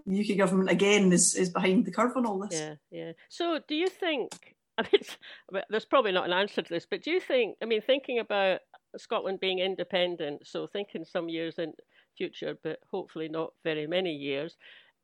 the 0.06 0.20
UK 0.20 0.38
government 0.38 0.70
again 0.70 1.12
is 1.12 1.36
is 1.36 1.50
behind 1.50 1.86
the 1.86 1.92
curve 1.92 2.16
on 2.16 2.26
all 2.26 2.40
this. 2.40 2.60
Yeah, 2.60 2.76
yeah. 2.92 3.12
So 3.30 3.60
do 3.68 3.76
you 3.76 3.88
think? 3.88 4.56
I 4.78 4.84
mean, 4.92 5.62
there's 5.70 5.86
probably 5.86 6.12
not 6.12 6.26
an 6.26 6.34
answer 6.34 6.62
to 6.64 6.70
this, 6.70 6.88
but 6.90 7.04
do 7.04 7.12
you 7.12 7.20
think? 7.20 7.58
I 7.62 7.66
mean, 7.66 7.82
thinking 7.82 8.20
about 8.20 8.62
Scotland 8.98 9.40
being 9.40 9.60
independent, 9.60 10.48
so 10.48 10.68
thinking 10.68 11.06
some 11.06 11.30
years 11.30 11.60
in 11.60 11.74
future, 12.18 12.58
but 12.64 12.80
hopefully 12.92 13.30
not 13.30 13.54
very 13.64 13.88
many 13.88 14.12
years. 14.12 14.56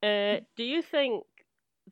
Uh, 0.01 0.37
do 0.55 0.63
you 0.63 0.81
think 0.81 1.23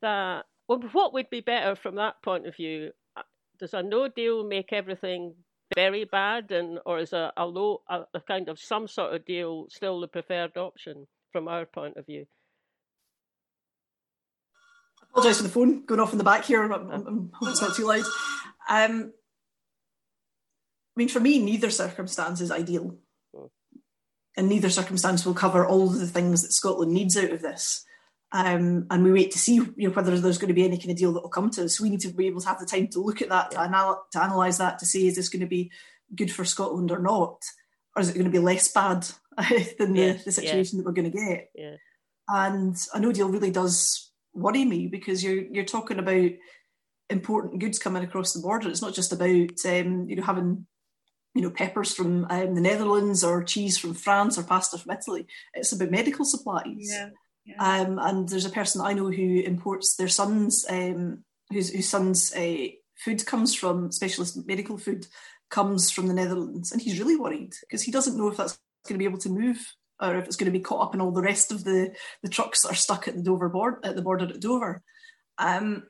that? 0.00 0.46
Well, 0.68 0.80
what 0.92 1.14
would 1.14 1.30
be 1.30 1.40
better 1.40 1.74
from 1.76 1.94
that 1.96 2.22
point 2.22 2.46
of 2.46 2.56
view? 2.56 2.90
Uh, 3.16 3.22
does 3.58 3.74
a 3.74 3.82
no 3.82 4.08
deal 4.08 4.44
make 4.44 4.72
everything 4.72 5.34
very 5.74 6.04
bad, 6.04 6.50
and 6.50 6.78
or 6.84 6.98
is 6.98 7.12
a, 7.12 7.32
a 7.36 7.46
low, 7.46 7.82
a, 7.88 8.02
a 8.14 8.20
kind 8.20 8.48
of 8.48 8.58
some 8.58 8.88
sort 8.88 9.14
of 9.14 9.24
deal 9.24 9.66
still 9.70 10.00
the 10.00 10.08
preferred 10.08 10.56
option 10.56 11.06
from 11.32 11.48
our 11.48 11.64
point 11.64 11.96
of 11.96 12.06
view? 12.06 12.26
Apologise 15.10 15.38
for 15.38 15.42
the 15.42 15.48
phone 15.48 15.84
going 15.84 16.00
off 16.00 16.12
in 16.12 16.18
the 16.18 16.24
back 16.24 16.44
here. 16.44 16.62
I'm, 16.62 16.72
I'm, 16.72 17.32
it's 17.42 17.62
not 17.62 17.74
too 17.74 17.86
loud. 17.86 18.04
Um, 18.68 19.12
I 20.96 20.98
mean, 20.98 21.08
for 21.08 21.20
me, 21.20 21.38
neither 21.38 21.70
circumstance 21.70 22.40
is 22.40 22.50
ideal. 22.50 22.96
And 24.36 24.48
neither 24.48 24.70
circumstance 24.70 25.26
will 25.26 25.34
cover 25.34 25.66
all 25.66 25.88
of 25.88 25.98
the 25.98 26.06
things 26.06 26.42
that 26.42 26.52
Scotland 26.52 26.92
needs 26.92 27.16
out 27.16 27.30
of 27.30 27.42
this. 27.42 27.84
Um, 28.30 28.86
and 28.90 29.02
we 29.02 29.12
wait 29.12 29.30
to 29.32 29.38
see 29.38 29.54
you 29.54 29.74
know, 29.78 29.90
whether 29.90 30.18
there's 30.18 30.38
going 30.38 30.48
to 30.48 30.54
be 30.54 30.64
any 30.64 30.76
kind 30.76 30.90
of 30.90 30.96
deal 30.96 31.12
that 31.14 31.22
will 31.22 31.30
come 31.30 31.50
to 31.50 31.64
us. 31.64 31.80
We 31.80 31.90
need 31.90 32.00
to 32.00 32.08
be 32.08 32.26
able 32.26 32.40
to 32.40 32.48
have 32.48 32.60
the 32.60 32.66
time 32.66 32.88
to 32.88 33.00
look 33.00 33.22
at 33.22 33.30
that, 33.30 33.52
to, 33.52 33.62
anal- 33.62 34.04
to 34.12 34.24
analyse 34.24 34.58
that, 34.58 34.78
to 34.80 34.86
say, 34.86 35.06
is 35.06 35.16
this 35.16 35.28
going 35.28 35.40
to 35.40 35.46
be 35.46 35.72
good 36.14 36.30
for 36.30 36.44
Scotland 36.44 36.90
or 36.90 36.98
not? 36.98 37.42
Or 37.96 38.02
is 38.02 38.10
it 38.10 38.14
going 38.14 38.26
to 38.26 38.30
be 38.30 38.38
less 38.38 38.68
bad 38.70 39.06
than 39.78 39.94
the, 39.94 40.20
the 40.24 40.32
situation 40.32 40.78
yeah. 40.78 40.82
that 40.82 40.86
we're 40.86 41.00
going 41.00 41.10
to 41.10 41.18
get? 41.18 41.50
Yeah. 41.54 41.76
And 42.28 42.76
a 42.92 43.00
no 43.00 43.12
deal 43.12 43.28
really 43.28 43.50
does 43.50 44.07
worry 44.40 44.64
me 44.64 44.86
because 44.86 45.22
you're 45.22 45.44
you're 45.44 45.64
talking 45.64 45.98
about 45.98 46.30
important 47.10 47.60
goods 47.60 47.78
coming 47.78 48.04
across 48.04 48.32
the 48.32 48.40
border. 48.40 48.68
It's 48.68 48.82
not 48.82 48.94
just 48.94 49.12
about 49.12 49.50
um, 49.66 50.08
you 50.08 50.16
know 50.16 50.22
having 50.22 50.66
you 51.34 51.42
know 51.42 51.50
peppers 51.50 51.94
from 51.94 52.26
um, 52.30 52.54
the 52.54 52.60
Netherlands 52.60 53.24
or 53.24 53.44
cheese 53.44 53.78
from 53.78 53.94
France 53.94 54.38
or 54.38 54.42
pasta 54.42 54.78
from 54.78 54.92
Italy. 54.92 55.26
It's 55.54 55.72
about 55.72 55.90
medical 55.90 56.24
supplies. 56.24 56.64
Yeah, 56.78 57.10
yeah. 57.44 57.82
Um, 57.82 57.98
and 57.98 58.28
there's 58.28 58.46
a 58.46 58.50
person 58.50 58.80
I 58.80 58.92
know 58.92 59.10
who 59.10 59.40
imports 59.40 59.96
their 59.96 60.08
son's 60.08 60.66
um, 60.68 61.24
whose, 61.50 61.70
whose 61.70 61.88
son's 61.88 62.34
uh, 62.34 62.66
food 62.96 63.24
comes 63.26 63.54
from 63.54 63.92
specialist 63.92 64.46
medical 64.46 64.78
food 64.78 65.06
comes 65.50 65.90
from 65.90 66.08
the 66.08 66.14
Netherlands, 66.14 66.72
and 66.72 66.80
he's 66.80 66.98
really 66.98 67.16
worried 67.16 67.54
because 67.62 67.82
he 67.82 67.92
doesn't 67.92 68.16
know 68.16 68.28
if 68.28 68.36
that's 68.36 68.58
going 68.86 68.94
to 68.94 68.98
be 68.98 69.04
able 69.04 69.18
to 69.18 69.30
move 69.30 69.74
or 70.00 70.16
if 70.16 70.26
it's 70.26 70.36
going 70.36 70.50
to 70.50 70.58
be 70.58 70.62
caught 70.62 70.86
up 70.86 70.94
in 70.94 71.00
all 71.00 71.10
the 71.10 71.22
rest 71.22 71.52
of 71.52 71.64
the, 71.64 71.94
the 72.22 72.28
trucks 72.28 72.62
that 72.62 72.72
are 72.72 72.76
stuck 72.76 73.08
at 73.08 73.16
the 73.16 73.22
Dover 73.22 73.48
board 73.48 73.76
at 73.84 73.96
the 73.96 74.02
border 74.02 74.26
at 74.26 74.40
Dover. 74.40 74.82
Um, 75.38 75.84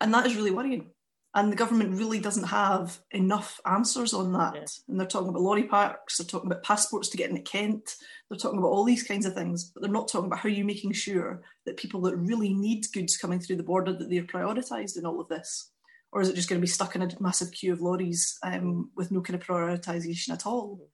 and 0.00 0.12
that 0.14 0.26
is 0.26 0.36
really 0.36 0.50
worrying. 0.50 0.90
And 1.34 1.50
the 1.50 1.56
government 1.56 1.98
really 1.98 2.18
doesn't 2.18 2.48
have 2.48 2.98
enough 3.10 3.58
answers 3.64 4.12
on 4.12 4.32
that. 4.34 4.54
Yeah. 4.54 4.64
And 4.88 5.00
they're 5.00 5.06
talking 5.06 5.30
about 5.30 5.40
lorry 5.40 5.64
parks, 5.64 6.18
they're 6.18 6.26
talking 6.26 6.50
about 6.50 6.62
passports 6.62 7.08
to 7.08 7.16
get 7.16 7.30
into 7.30 7.40
Kent, 7.40 7.94
they're 8.28 8.38
talking 8.38 8.58
about 8.58 8.68
all 8.68 8.84
these 8.84 9.02
kinds 9.02 9.24
of 9.24 9.32
things, 9.32 9.64
but 9.64 9.82
they're 9.82 9.90
not 9.90 10.08
talking 10.08 10.26
about 10.26 10.40
how 10.40 10.50
you're 10.50 10.66
making 10.66 10.92
sure 10.92 11.40
that 11.64 11.78
people 11.78 12.02
that 12.02 12.16
really 12.16 12.52
need 12.52 12.84
goods 12.92 13.16
coming 13.16 13.40
through 13.40 13.56
the 13.56 13.62
border 13.62 13.94
that 13.94 14.10
they're 14.10 14.24
prioritised 14.24 14.98
in 14.98 15.06
all 15.06 15.20
of 15.20 15.28
this. 15.28 15.70
Or 16.12 16.20
is 16.20 16.28
it 16.28 16.34
just 16.34 16.50
going 16.50 16.60
to 16.60 16.64
be 16.64 16.70
stuck 16.70 16.94
in 16.94 17.02
a 17.02 17.08
massive 17.20 17.50
queue 17.52 17.72
of 17.72 17.80
lorries 17.80 18.38
um, 18.42 18.90
with 18.94 19.10
no 19.10 19.22
kind 19.22 19.40
of 19.40 19.46
prioritisation 19.46 20.30
at 20.30 20.44
all? 20.44 20.90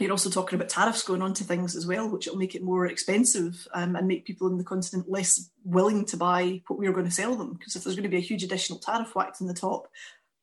You're 0.00 0.10
also 0.10 0.30
talking 0.30 0.56
about 0.56 0.70
tariffs 0.70 1.02
going 1.02 1.20
on 1.20 1.34
to 1.34 1.44
things 1.44 1.76
as 1.76 1.86
well, 1.86 2.08
which 2.08 2.26
will 2.26 2.36
make 2.36 2.54
it 2.54 2.62
more 2.62 2.86
expensive 2.86 3.66
um, 3.74 3.94
and 3.94 4.08
make 4.08 4.24
people 4.24 4.48
in 4.48 4.56
the 4.56 4.64
continent 4.64 5.10
less 5.10 5.50
willing 5.64 6.06
to 6.06 6.16
buy 6.16 6.62
what 6.66 6.78
we 6.78 6.86
are 6.86 6.92
going 6.92 7.04
to 7.04 7.10
sell 7.10 7.36
them. 7.36 7.52
Because 7.52 7.76
if 7.76 7.84
there's 7.84 7.96
going 7.96 8.04
to 8.04 8.08
be 8.08 8.16
a 8.16 8.20
huge 8.20 8.42
additional 8.42 8.78
tariff 8.78 9.14
whacked 9.14 9.40
in 9.40 9.46
the 9.46 9.54
top, 9.54 9.88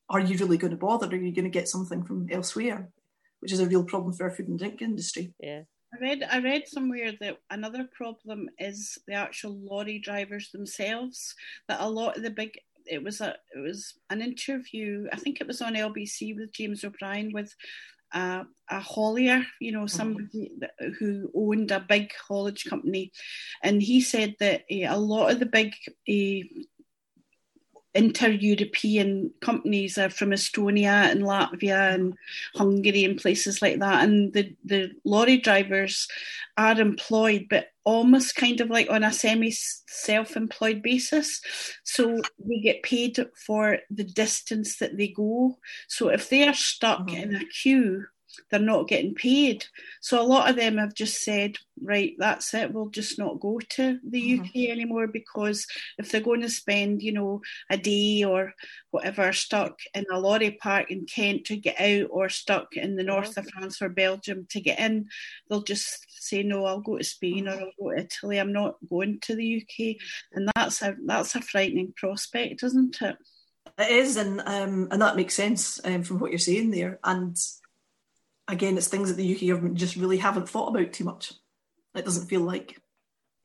are 0.08 0.20
you 0.20 0.36
really 0.38 0.56
going 0.56 0.70
to 0.70 0.76
bother? 0.76 1.08
Are 1.08 1.16
you 1.16 1.34
going 1.34 1.44
to 1.44 1.50
get 1.50 1.68
something 1.68 2.04
from 2.04 2.28
elsewhere? 2.30 2.90
Which 3.40 3.52
is 3.52 3.60
a 3.60 3.66
real 3.66 3.84
problem 3.84 4.12
for 4.12 4.24
our 4.24 4.30
food 4.30 4.48
and 4.48 4.58
drink 4.58 4.82
industry. 4.82 5.32
Yeah. 5.40 5.62
I 5.92 5.98
read 6.00 6.28
I 6.30 6.38
read 6.38 6.68
somewhere 6.68 7.12
that 7.20 7.38
another 7.50 7.88
problem 7.92 8.48
is 8.58 8.96
the 9.08 9.14
actual 9.14 9.58
lorry 9.58 9.98
drivers 9.98 10.50
themselves. 10.50 11.34
That 11.68 11.80
a 11.80 11.88
lot 11.88 12.16
of 12.16 12.22
the 12.22 12.30
big 12.30 12.60
it 12.86 13.02
was 13.02 13.20
a 13.20 13.36
it 13.54 13.58
was 13.58 13.94
an 14.08 14.22
interview 14.22 15.06
I 15.12 15.16
think 15.16 15.40
it 15.40 15.46
was 15.46 15.60
on 15.60 15.74
LBC 15.74 16.36
with 16.36 16.52
James 16.52 16.84
O'Brien 16.84 17.32
with 17.32 17.54
a, 18.12 18.44
a 18.70 18.80
haulier, 18.80 19.44
you 19.60 19.72
know, 19.72 19.86
somebody 19.86 20.52
mm-hmm. 20.60 20.92
who 20.98 21.30
owned 21.34 21.70
a 21.70 21.80
big 21.80 22.12
haulage 22.28 22.64
company, 22.64 23.12
and 23.62 23.82
he 23.82 24.00
said 24.00 24.34
that 24.40 24.62
uh, 24.70 24.86
a 24.88 24.98
lot 24.98 25.30
of 25.30 25.38
the 25.38 25.46
big 25.46 25.74
uh, 26.08 26.62
inter-European 27.94 29.32
companies 29.40 29.98
are 29.98 30.10
from 30.10 30.30
Estonia 30.30 31.10
and 31.10 31.22
Latvia 31.22 31.94
and 31.94 32.14
Hungary 32.54 33.04
and 33.04 33.18
places 33.18 33.60
like 33.60 33.80
that, 33.80 34.04
and 34.04 34.32
the 34.32 34.54
the 34.64 34.92
lorry 35.04 35.38
drivers 35.38 36.06
are 36.56 36.80
employed, 36.80 37.46
but 37.48 37.68
almost 37.84 38.36
kind 38.36 38.60
of 38.60 38.68
like 38.70 38.90
on 38.90 39.02
a 39.02 39.12
semi 39.12 39.50
self-employed 39.50 40.82
basis 40.82 41.40
so 41.82 42.20
they 42.38 42.60
get 42.60 42.82
paid 42.82 43.18
for 43.34 43.78
the 43.90 44.04
distance 44.04 44.76
that 44.78 44.96
they 44.96 45.08
go 45.08 45.58
so 45.88 46.08
if 46.08 46.28
they 46.28 46.46
are 46.46 46.54
stuck 46.54 47.06
mm-hmm. 47.06 47.32
in 47.32 47.34
a 47.34 47.44
queue 47.46 48.04
they're 48.50 48.60
not 48.60 48.88
getting 48.88 49.14
paid. 49.14 49.64
So 50.00 50.20
a 50.20 50.26
lot 50.26 50.50
of 50.50 50.56
them 50.56 50.78
have 50.78 50.94
just 50.94 51.22
said, 51.22 51.56
right, 51.82 52.14
that's 52.18 52.52
it, 52.54 52.72
we'll 52.72 52.88
just 52.88 53.18
not 53.18 53.40
go 53.40 53.58
to 53.70 53.98
the 54.08 54.38
mm-hmm. 54.38 54.44
UK 54.44 54.70
anymore 54.70 55.06
because 55.06 55.66
if 55.98 56.10
they're 56.10 56.20
going 56.20 56.42
to 56.42 56.50
spend, 56.50 57.02
you 57.02 57.12
know, 57.12 57.40
a 57.70 57.76
day 57.76 58.24
or 58.24 58.54
whatever 58.90 59.32
stuck 59.32 59.78
in 59.94 60.04
a 60.12 60.18
lorry 60.18 60.52
park 60.52 60.90
in 60.90 61.06
Kent 61.06 61.46
to 61.46 61.56
get 61.56 61.80
out 61.80 62.08
or 62.10 62.28
stuck 62.28 62.76
in 62.76 62.96
the 62.96 63.02
north 63.02 63.36
of 63.36 63.48
France 63.48 63.80
or 63.80 63.88
Belgium 63.88 64.46
to 64.50 64.60
get 64.60 64.78
in, 64.78 65.08
they'll 65.48 65.62
just 65.62 66.06
say, 66.08 66.42
no, 66.42 66.64
I'll 66.64 66.80
go 66.80 66.98
to 66.98 67.04
Spain 67.04 67.48
or 67.48 67.52
I'll 67.52 67.72
go 67.80 67.90
to 67.90 67.98
Italy, 67.98 68.38
I'm 68.38 68.52
not 68.52 68.76
going 68.88 69.20
to 69.22 69.34
the 69.34 69.62
UK. 69.62 69.96
And 70.32 70.50
that's 70.54 70.82
a 70.82 70.96
that's 71.04 71.34
a 71.34 71.40
frightening 71.40 71.92
prospect, 71.96 72.62
isn't 72.62 73.00
it? 73.00 73.16
It 73.78 73.90
is, 73.90 74.16
and 74.16 74.40
um, 74.44 74.88
and 74.90 75.00
that 75.00 75.16
makes 75.16 75.34
sense 75.34 75.80
um, 75.84 76.02
from 76.02 76.18
what 76.18 76.30
you're 76.30 76.38
saying 76.38 76.70
there. 76.70 76.98
And 77.04 77.36
again, 78.50 78.76
it's 78.76 78.88
things 78.88 79.08
that 79.08 79.16
the 79.16 79.34
UK 79.34 79.48
government 79.48 79.76
just 79.76 79.96
really 79.96 80.18
haven't 80.18 80.48
thought 80.48 80.68
about 80.68 80.92
too 80.92 81.04
much. 81.04 81.32
It 81.94 82.04
doesn't 82.04 82.28
feel 82.28 82.40
like. 82.40 82.80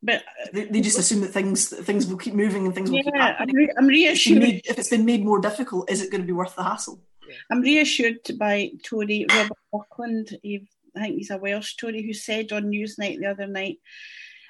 But 0.03 0.23
they, 0.53 0.65
they 0.65 0.81
just 0.81 0.99
assume 0.99 1.21
that 1.21 1.29
things 1.29 1.69
things 1.69 2.05
will 2.05 2.17
keep 2.17 2.35
moving 2.35 2.65
and 2.65 2.75
things 2.75 2.89
will 2.89 2.97
yeah, 2.97 3.03
keep 3.03 3.15
happening. 3.15 3.49
I'm, 3.49 3.55
re- 3.55 3.73
I'm 3.79 3.87
reassured. 3.87 4.43
If, 4.43 4.61
if 4.69 4.79
it's 4.79 4.89
been 4.89 5.05
made 5.05 5.25
more 5.25 5.39
difficult, 5.39 5.89
is 5.89 6.01
it 6.01 6.11
going 6.11 6.21
to 6.21 6.27
be 6.27 6.33
worth 6.33 6.55
the 6.55 6.63
hassle? 6.63 7.01
I'm 7.49 7.61
reassured 7.61 8.19
by 8.37 8.71
Tory 8.83 9.25
Robert 9.31 9.57
Buckland. 9.71 10.37
I 10.43 10.99
think 10.99 11.15
he's 11.15 11.31
a 11.31 11.37
Welsh 11.37 11.75
Tory 11.75 12.03
who 12.03 12.13
said 12.13 12.51
on 12.51 12.65
Newsnight 12.65 13.19
the 13.19 13.31
other 13.31 13.47
night, 13.47 13.77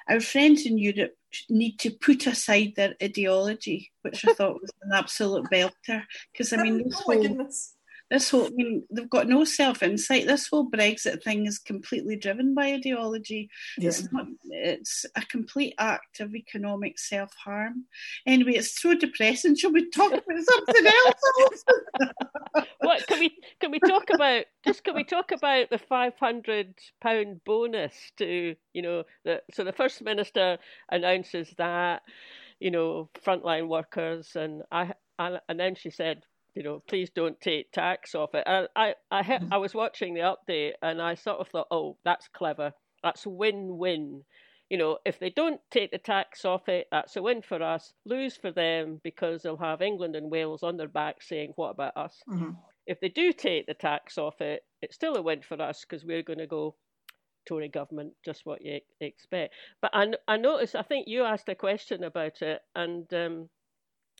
"Our 0.08 0.20
friends 0.20 0.66
in 0.66 0.76
Europe 0.76 1.14
need 1.48 1.78
to 1.80 1.90
put 1.90 2.26
aside 2.26 2.74
their 2.76 2.94
ideology," 3.02 3.92
which 4.02 4.26
I 4.26 4.34
thought 4.34 4.60
was 4.60 4.70
an 4.82 4.92
absolute 4.92 5.46
belter. 5.50 6.04
Because 6.32 6.52
I 6.52 6.62
mean, 6.62 6.80
oh 6.80 6.84
this 6.84 7.02
oh 7.06 7.12
whole 7.12 7.48
this 8.10 8.30
whole, 8.30 8.46
I 8.46 8.50
mean, 8.50 8.84
they've 8.90 9.10
got 9.10 9.28
no 9.28 9.44
self 9.44 9.82
insight. 9.82 10.26
This 10.26 10.46
whole 10.48 10.70
Brexit 10.70 11.22
thing 11.24 11.46
is 11.46 11.58
completely 11.58 12.16
driven 12.16 12.54
by 12.54 12.72
ideology. 12.72 13.50
Yeah. 13.76 13.88
It's 13.88 14.12
not, 14.12 14.26
it's 14.44 15.04
a 15.16 15.22
complete 15.22 15.74
act 15.78 16.20
of 16.20 16.34
economic 16.34 16.98
self 16.98 17.32
harm. 17.34 17.86
Anyway, 18.24 18.52
it's 18.52 18.80
so 18.80 18.94
depressing. 18.94 19.56
Shall 19.56 19.72
we 19.72 19.90
talk 19.90 20.12
about 20.12 20.22
something 20.42 20.86
else? 20.86 21.64
what 22.80 23.06
can 23.08 23.18
we 23.18 23.36
can 23.60 23.72
we 23.72 23.80
talk 23.80 24.10
about? 24.14 24.44
Just 24.64 24.84
can 24.84 24.94
we 24.94 25.04
talk 25.04 25.32
about 25.32 25.70
the 25.70 25.78
five 25.78 26.14
hundred 26.18 26.74
pound 27.00 27.40
bonus 27.44 27.94
to 28.18 28.54
you 28.72 28.82
know 28.82 29.02
the 29.24 29.42
so 29.52 29.64
the 29.64 29.72
first 29.72 30.00
minister 30.02 30.58
announces 30.90 31.52
that 31.58 32.02
you 32.60 32.70
know 32.70 33.10
frontline 33.24 33.66
workers 33.66 34.36
and 34.36 34.62
I 34.70 34.92
and, 35.18 35.40
and 35.48 35.58
then 35.58 35.74
she 35.74 35.90
said 35.90 36.22
you 36.56 36.62
know, 36.62 36.82
please 36.88 37.10
don't 37.14 37.40
take 37.40 37.70
tax 37.70 38.14
off 38.14 38.34
it. 38.34 38.44
And 38.46 38.66
I, 38.74 38.94
I. 39.10 39.40
I 39.52 39.58
was 39.58 39.74
watching 39.74 40.14
the 40.14 40.20
update 40.20 40.72
and 40.80 41.02
I 41.02 41.14
sort 41.14 41.38
of 41.38 41.48
thought, 41.48 41.66
oh, 41.70 41.98
that's 42.04 42.28
clever. 42.28 42.72
That's 43.02 43.26
win-win. 43.26 44.22
You 44.70 44.78
know, 44.78 44.98
if 45.04 45.20
they 45.20 45.30
don't 45.30 45.60
take 45.70 45.90
the 45.90 45.98
tax 45.98 46.44
off 46.44 46.68
it, 46.68 46.86
that's 46.90 47.14
a 47.16 47.22
win 47.22 47.42
for 47.42 47.62
us. 47.62 47.92
Lose 48.06 48.36
for 48.36 48.50
them 48.50 49.00
because 49.04 49.42
they'll 49.42 49.58
have 49.58 49.82
England 49.82 50.16
and 50.16 50.30
Wales 50.30 50.62
on 50.62 50.78
their 50.78 50.88
back 50.88 51.22
saying, 51.22 51.52
what 51.56 51.70
about 51.70 51.96
us? 51.96 52.16
Mm-hmm. 52.28 52.52
If 52.86 53.00
they 53.00 53.10
do 53.10 53.32
take 53.32 53.66
the 53.66 53.74
tax 53.74 54.16
off 54.16 54.40
it, 54.40 54.62
it's 54.80 54.94
still 54.94 55.16
a 55.16 55.22
win 55.22 55.42
for 55.42 55.60
us 55.60 55.84
because 55.86 56.04
we're 56.04 56.22
going 56.22 56.38
to 56.38 56.46
go 56.46 56.74
Tory 57.46 57.68
government, 57.68 58.14
just 58.24 58.44
what 58.44 58.64
you 58.64 58.80
expect. 59.00 59.54
But 59.80 59.90
I, 59.94 60.06
I 60.26 60.36
noticed, 60.36 60.74
I 60.74 60.82
think 60.82 61.06
you 61.06 61.22
asked 61.22 61.48
a 61.48 61.54
question 61.54 62.02
about 62.02 62.42
it, 62.42 62.60
and 62.74 63.12
um, 63.14 63.48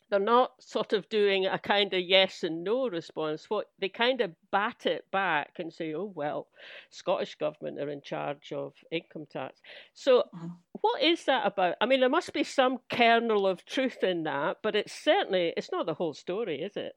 they're 0.09 0.19
not 0.19 0.51
sort 0.59 0.93
of 0.93 1.09
doing 1.09 1.45
a 1.45 1.59
kind 1.59 1.93
of 1.93 2.01
yes 2.01 2.43
and 2.43 2.63
no 2.63 2.89
response. 2.89 3.49
What 3.49 3.69
they 3.79 3.89
kind 3.89 4.21
of 4.21 4.31
bat 4.51 4.85
it 4.85 5.05
back 5.11 5.53
and 5.59 5.71
say, 5.73 5.93
"Oh 5.93 6.11
well, 6.13 6.47
Scottish 6.89 7.35
government 7.35 7.79
are 7.79 7.89
in 7.89 8.01
charge 8.01 8.51
of 8.51 8.73
income 8.91 9.25
tax." 9.29 9.59
So, 9.93 10.23
mm-hmm. 10.35 10.47
what 10.81 11.03
is 11.03 11.25
that 11.25 11.45
about? 11.45 11.75
I 11.81 11.85
mean, 11.85 11.99
there 11.99 12.09
must 12.09 12.33
be 12.33 12.43
some 12.43 12.79
kernel 12.89 13.47
of 13.47 13.65
truth 13.65 14.03
in 14.03 14.23
that, 14.23 14.57
but 14.63 14.75
it's 14.75 14.93
certainly 14.93 15.53
it's 15.57 15.71
not 15.71 15.85
the 15.85 15.93
whole 15.93 16.13
story, 16.13 16.61
is 16.61 16.77
it? 16.77 16.93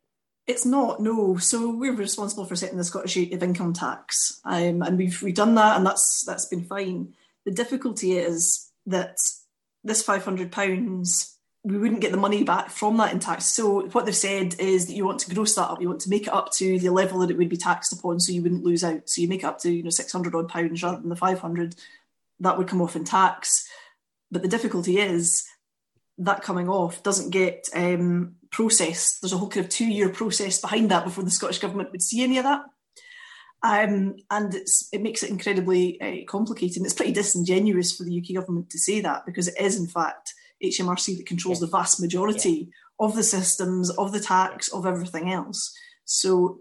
It's 0.47 0.67
not, 0.67 1.01
no. 1.01 1.37
So 1.37 1.71
we're 1.71 1.95
responsible 1.95 2.45
for 2.45 2.57
setting 2.57 2.79
the 2.79 2.85
Scottish 2.85 3.17
rate 3.17 3.33
of 3.33 3.43
income 3.43 3.73
tax, 3.73 4.41
um, 4.45 4.83
and 4.83 4.99
we've 4.99 5.21
we've 5.23 5.35
done 5.35 5.55
that, 5.57 5.77
and 5.77 5.87
that's 5.87 6.25
that's 6.25 6.47
been 6.47 6.65
fine. 6.65 7.15
The 7.45 7.53
difficulty 7.53 8.17
is 8.17 8.71
that 8.87 9.17
this 9.85 10.03
five 10.03 10.25
hundred 10.25 10.53
pounds 10.53 11.39
we 11.63 11.77
wouldn't 11.77 12.01
get 12.01 12.11
the 12.11 12.17
money 12.17 12.43
back 12.43 12.71
from 12.71 12.97
that 12.97 13.13
in 13.13 13.19
tax. 13.19 13.45
So 13.45 13.87
what 13.89 14.07
they've 14.07 14.17
said 14.17 14.59
is 14.59 14.87
that 14.87 14.95
you 14.95 15.05
want 15.05 15.21
to 15.21 15.35
gross 15.35 15.55
that 15.57 15.69
up, 15.69 15.81
you 15.81 15.89
want 15.89 16.01
to 16.03 16.11
make 16.11 16.27
it 16.27 16.33
up 16.33 16.51
to 16.53 16.79
the 16.79 16.89
level 16.91 17.19
that 17.19 17.31
it 17.31 17.37
would 17.37 17.51
be 17.51 17.57
taxed 17.57 17.93
upon, 17.93 18.19
so 18.19 18.33
you 18.33 18.43
wouldn't 18.43 18.65
lose 18.65 18.83
out. 18.83 19.09
So 19.09 19.21
you 19.21 19.29
make 19.29 19.43
it 19.43 19.47
up 19.47 19.59
to 19.61 19.71
you 19.71 19.83
know 19.83 19.91
six 19.91 20.11
hundred 20.11 20.35
odd 20.35 20.49
pounds 20.49 20.83
rather 20.83 20.99
than 20.99 21.11
the 21.11 21.17
five 21.17 21.41
hundred. 21.41 21.75
That 22.41 22.57
would 22.57 22.69
come 22.69 22.81
off 22.81 22.97
in 22.97 23.05
tax. 23.05 23.69
But 24.31 24.43
the 24.43 24.49
difficulty 24.49 24.99
is 24.99 25.47
that 26.19 26.43
coming 26.43 26.69
off 26.69 27.03
doesn't 27.03 27.31
get 27.31 27.69
um, 27.75 28.37
processed. 28.51 29.21
There's 29.21 29.33
a 29.33 29.39
whole 29.39 29.49
kind 29.49 29.65
of 29.65 29.71
two 29.71 29.87
year 29.87 30.09
process 30.09 30.61
behind 30.61 30.91
that 30.91 31.05
before 31.05 31.25
the 31.25 31.31
Scottish 31.31 31.59
government 31.59 31.93
would 31.93 32.03
see 32.03 32.23
any 32.23 32.39
of 32.39 32.45
that. 32.45 32.63
Um, 33.63 34.17
and 34.31 34.55
it 34.55 35.03
makes 35.03 35.23
it 35.23 35.31
incredibly 35.31 36.01
uh, 36.01 36.25
complicated. 36.27 36.79
And 36.79 36.87
it's 36.87 36.95
pretty 36.95 37.13
disingenuous 37.13 37.95
for 37.95 38.05
the 38.05 38.19
UK 38.19 38.35
government 38.35 38.71
to 38.71 38.79
say 38.79 39.01
that 39.01 39.27
because 39.27 39.49
it 39.49 39.61
is, 39.61 39.79
in 39.79 39.87
fact, 39.87 40.35
HMRC 40.63 41.17
that 41.17 41.27
controls 41.27 41.61
yes. 41.61 41.71
the 41.71 41.77
vast 41.77 42.01
majority 42.01 42.51
yeah. 42.51 43.07
of 43.07 43.17
the 43.17 43.23
systems, 43.23 43.91
of 43.91 44.13
the 44.13 44.21
tax, 44.21 44.69
of 44.69 44.87
everything 44.87 45.31
else. 45.31 45.75
So 46.05 46.61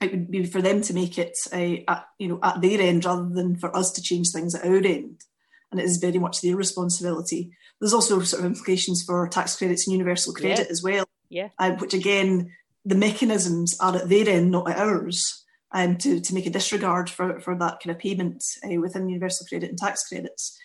it 0.00 0.12
would 0.12 0.30
be 0.30 0.46
for 0.46 0.62
them 0.62 0.80
to 0.82 0.94
make 0.94 1.18
it 1.18 1.36
uh, 1.52 1.90
at, 1.90 2.06
you 2.18 2.28
know 2.28 2.38
at 2.42 2.60
their 2.60 2.80
end 2.80 3.04
rather 3.04 3.28
than 3.28 3.56
for 3.56 3.76
us 3.76 3.90
to 3.92 4.02
change 4.02 4.30
things 4.30 4.54
at 4.54 4.64
our 4.64 4.76
end. 4.76 5.22
And 5.70 5.80
it 5.80 5.84
is 5.84 5.98
very 5.98 6.18
much 6.18 6.40
their 6.40 6.56
responsibility. 6.56 7.50
There's 7.80 7.92
also 7.92 8.20
sort 8.20 8.40
of 8.40 8.46
implications 8.46 9.02
for 9.02 9.28
tax 9.28 9.56
credits 9.56 9.86
and 9.86 9.92
universal 9.92 10.32
credit 10.32 10.66
yeah. 10.66 10.70
as 10.70 10.82
well. 10.82 11.04
Yeah. 11.28 11.48
Uh, 11.58 11.72
which 11.72 11.92
again, 11.92 12.52
the 12.86 12.94
mechanisms 12.94 13.76
are 13.78 13.96
at 13.96 14.08
their 14.08 14.28
end, 14.28 14.50
not 14.50 14.70
at 14.70 14.78
ours. 14.78 15.44
Um, 15.70 15.98
to, 15.98 16.18
to 16.18 16.34
make 16.34 16.46
a 16.46 16.50
disregard 16.50 17.10
for, 17.10 17.40
for 17.40 17.54
that 17.58 17.80
kind 17.84 17.94
of 17.94 17.98
payment 17.98 18.42
uh, 18.64 18.80
within 18.80 19.10
universal 19.10 19.46
credit 19.46 19.68
and 19.68 19.78
tax 19.78 20.08
credits 20.08 20.58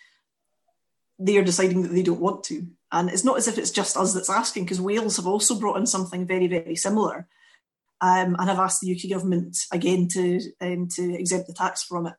they 1.18 1.36
are 1.36 1.44
deciding 1.44 1.82
that 1.82 1.92
they 1.92 2.02
don't 2.02 2.20
want 2.20 2.44
to. 2.44 2.66
And 2.92 3.10
it's 3.10 3.24
not 3.24 3.38
as 3.38 3.48
if 3.48 3.58
it's 3.58 3.70
just 3.70 3.96
us 3.96 4.14
that's 4.14 4.30
asking, 4.30 4.64
because 4.64 4.80
Wales 4.80 5.16
have 5.16 5.26
also 5.26 5.58
brought 5.58 5.76
in 5.76 5.86
something 5.86 6.26
very, 6.26 6.46
very 6.46 6.76
similar 6.76 7.28
um, 8.00 8.36
and 8.38 8.48
have 8.48 8.58
asked 8.58 8.80
the 8.80 8.92
UK 8.94 9.10
government 9.10 9.56
again 9.72 10.08
to, 10.12 10.40
um, 10.60 10.88
to 10.94 11.14
exempt 11.14 11.48
the 11.48 11.54
tax 11.54 11.82
from 11.82 12.06
it. 12.06 12.14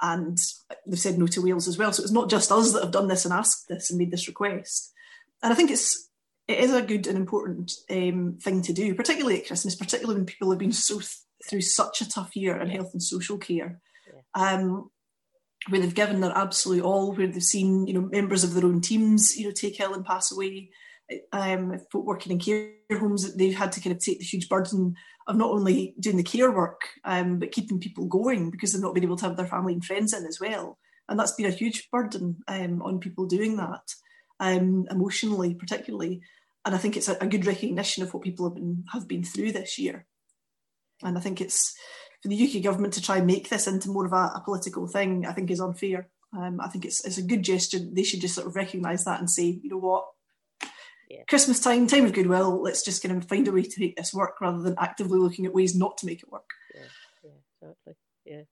And 0.00 0.38
they've 0.86 0.98
said 0.98 1.18
no 1.18 1.26
to 1.28 1.42
Wales 1.42 1.66
as 1.66 1.78
well. 1.78 1.92
So 1.92 2.02
it's 2.02 2.12
not 2.12 2.30
just 2.30 2.52
us 2.52 2.72
that 2.72 2.82
have 2.82 2.92
done 2.92 3.08
this 3.08 3.24
and 3.24 3.32
asked 3.32 3.66
this 3.68 3.90
and 3.90 3.98
made 3.98 4.10
this 4.10 4.28
request. 4.28 4.92
And 5.42 5.52
I 5.52 5.56
think 5.56 5.70
it's 5.70 6.06
it 6.48 6.60
is 6.60 6.72
a 6.72 6.82
good 6.82 7.06
and 7.06 7.16
important 7.16 7.72
um, 7.90 8.38
thing 8.40 8.62
to 8.62 8.72
do, 8.72 8.94
particularly 8.94 9.40
at 9.40 9.46
Christmas, 9.46 9.74
particularly 9.74 10.16
when 10.16 10.26
people 10.26 10.50
have 10.50 10.58
been 10.58 10.72
so 10.72 10.98
th- 10.98 11.10
through 11.48 11.62
such 11.62 12.00
a 12.00 12.08
tough 12.08 12.36
year 12.36 12.56
in 12.60 12.68
health 12.68 12.90
and 12.92 13.02
social 13.02 13.38
care. 13.38 13.80
Um, 14.34 14.90
where 15.68 15.80
they've 15.80 15.94
given 15.94 16.20
their 16.20 16.36
absolute 16.36 16.82
all, 16.82 17.12
where 17.12 17.26
they've 17.26 17.42
seen 17.42 17.86
you 17.86 17.94
know 17.94 18.08
members 18.12 18.44
of 18.44 18.54
their 18.54 18.64
own 18.64 18.80
teams 18.80 19.36
you 19.36 19.46
know 19.46 19.52
take 19.52 19.80
ill 19.80 19.94
and 19.94 20.04
pass 20.04 20.32
away. 20.32 20.70
Um, 21.32 21.78
working 21.94 22.32
in 22.32 22.40
care 22.40 22.72
homes, 22.98 23.36
they've 23.36 23.54
had 23.54 23.70
to 23.72 23.80
kind 23.80 23.94
of 23.94 24.02
take 24.02 24.18
the 24.18 24.24
huge 24.24 24.48
burden 24.48 24.96
of 25.28 25.36
not 25.36 25.50
only 25.50 25.94
doing 26.00 26.16
the 26.16 26.22
care 26.24 26.50
work, 26.50 26.80
um, 27.04 27.38
but 27.38 27.52
keeping 27.52 27.78
people 27.78 28.06
going 28.06 28.50
because 28.50 28.72
they've 28.72 28.82
not 28.82 28.94
been 28.94 29.04
able 29.04 29.16
to 29.16 29.24
have 29.24 29.36
their 29.36 29.46
family 29.46 29.72
and 29.72 29.84
friends 29.84 30.12
in 30.12 30.26
as 30.26 30.40
well. 30.40 30.78
And 31.08 31.18
that's 31.18 31.32
been 31.32 31.46
a 31.46 31.50
huge 31.50 31.88
burden 31.90 32.38
um, 32.48 32.82
on 32.82 32.98
people 32.98 33.26
doing 33.26 33.56
that, 33.56 33.94
um, 34.40 34.86
emotionally 34.90 35.54
particularly. 35.54 36.22
And 36.64 36.74
I 36.74 36.78
think 36.78 36.96
it's 36.96 37.08
a, 37.08 37.16
a 37.20 37.26
good 37.26 37.46
recognition 37.46 38.02
of 38.02 38.12
what 38.12 38.24
people 38.24 38.46
have 38.46 38.54
been 38.54 38.84
have 38.92 39.06
been 39.06 39.22
through 39.22 39.52
this 39.52 39.78
year. 39.78 40.06
And 41.02 41.16
I 41.16 41.20
think 41.20 41.40
it's 41.40 41.76
for 42.22 42.28
the 42.28 42.56
UK 42.56 42.62
government 42.62 42.94
to 42.94 43.02
try 43.02 43.18
and 43.18 43.26
make 43.26 43.48
this 43.48 43.66
into 43.66 43.90
more 43.90 44.06
of 44.06 44.12
a, 44.12 44.32
a 44.36 44.42
political 44.44 44.86
thing, 44.86 45.26
I 45.26 45.32
think 45.32 45.50
is 45.50 45.60
unfair. 45.60 46.08
Um, 46.36 46.60
I 46.60 46.68
think 46.68 46.84
it's, 46.84 47.04
it's 47.04 47.18
a 47.18 47.22
good 47.22 47.42
gesture. 47.42 47.78
They 47.78 48.02
should 48.02 48.20
just 48.20 48.34
sort 48.34 48.46
of 48.46 48.56
recognise 48.56 49.04
that 49.04 49.20
and 49.20 49.30
say, 49.30 49.60
you 49.62 49.70
know 49.70 49.78
what, 49.78 50.06
yeah. 51.08 51.22
Christmas 51.28 51.60
time, 51.60 51.86
time 51.86 52.04
of 52.04 52.12
goodwill, 52.12 52.60
let's 52.62 52.82
just 52.82 53.02
kind 53.02 53.16
of 53.16 53.28
find 53.28 53.46
a 53.46 53.52
way 53.52 53.62
to 53.62 53.80
make 53.80 53.96
this 53.96 54.12
work 54.12 54.40
rather 54.40 54.58
than 54.58 54.74
actively 54.78 55.18
looking 55.18 55.46
at 55.46 55.54
ways 55.54 55.76
not 55.76 55.96
to 55.98 56.06
make 56.06 56.22
it 56.22 56.32
work. 56.32 56.50
Yeah, 56.74 56.82
yeah 57.24 57.30
exactly. 57.62 57.94
Yeah. 58.24 58.42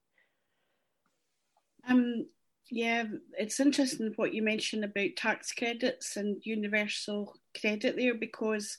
Um, 1.89 2.27
yeah, 2.71 3.05
it's 3.39 3.61
interesting 3.61 4.13
what 4.17 4.33
you 4.33 4.43
mentioned 4.43 4.85
about 4.85 5.17
tax 5.17 5.53
credits 5.53 6.17
and 6.17 6.41
universal 6.45 7.37
credit 7.61 7.97
there 7.97 8.15
because 8.15 8.79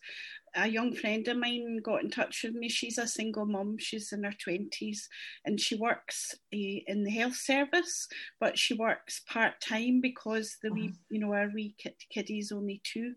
a 0.56 0.68
young 0.68 0.94
friend 0.94 1.28
of 1.28 1.38
mine 1.38 1.80
got 1.84 2.04
in 2.04 2.10
touch 2.10 2.44
with 2.44 2.54
me. 2.54 2.70
She's 2.70 2.98
a 2.98 3.08
single 3.08 3.46
mum. 3.46 3.78
She's 3.78 4.12
in 4.12 4.24
her 4.24 4.34
twenties, 4.34 5.10
and 5.46 5.60
she 5.60 5.76
works 5.76 6.34
uh, 6.34 6.80
in 6.88 7.04
the 7.04 7.12
health 7.12 7.36
service, 7.36 8.08
but 8.40 8.58
she 8.58 8.74
works 8.74 9.22
part 9.28 9.60
time 9.62 10.02
because 10.02 10.58
the 10.64 10.72
wee, 10.72 10.88
uh-huh. 10.88 10.98
you 11.10 11.20
know, 11.20 11.34
our 11.34 11.50
wee 11.54 11.76
kid, 11.78 11.96
kiddie's 12.10 12.52
only 12.52 12.82
two. 12.84 13.14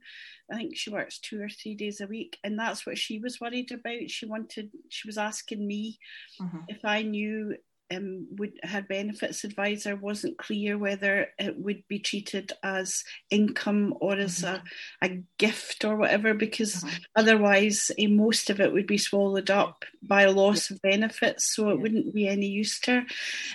I 0.52 0.56
think 0.56 0.76
she 0.76 0.90
works 0.90 1.18
two 1.18 1.40
or 1.40 1.48
three 1.48 1.74
days 1.74 2.00
a 2.00 2.06
week, 2.06 2.38
and 2.44 2.58
that's 2.58 2.86
what 2.86 2.98
she 2.98 3.18
was 3.18 3.40
worried 3.40 3.70
about. 3.72 4.10
She 4.10 4.26
wanted, 4.26 4.70
she 4.88 5.08
was 5.08 5.18
asking 5.18 5.66
me 5.66 5.98
uh-huh. 6.40 6.58
if 6.68 6.84
I 6.84 7.02
knew 7.02 7.56
um, 7.94 8.26
would 8.36 8.52
her 8.62 8.82
benefits 8.82 9.44
advisor 9.44 9.96
wasn't 9.96 10.38
clear 10.38 10.76
whether 10.76 11.28
it 11.38 11.58
would 11.58 11.86
be 11.88 11.98
treated 11.98 12.52
as 12.62 13.02
income 13.30 13.94
or 14.00 14.14
as 14.16 14.40
mm-hmm. 14.40 14.64
a, 15.02 15.06
a 15.06 15.22
gift 15.38 15.84
or 15.84 15.96
whatever, 15.96 16.34
because 16.34 16.76
mm-hmm. 16.76 16.96
otherwise 17.16 17.90
uh, 17.98 18.08
most 18.08 18.50
of 18.50 18.60
it 18.60 18.72
would 18.72 18.86
be 18.86 18.98
swallowed 18.98 19.50
up 19.50 19.84
by 20.02 20.22
a 20.22 20.30
loss 20.30 20.70
of 20.70 20.82
benefits, 20.82 21.54
so 21.54 21.70
it 21.70 21.80
wouldn't 21.80 22.14
be 22.14 22.28
any 22.28 22.46
use 22.46 22.78
to 22.80 23.00
her. 23.00 23.06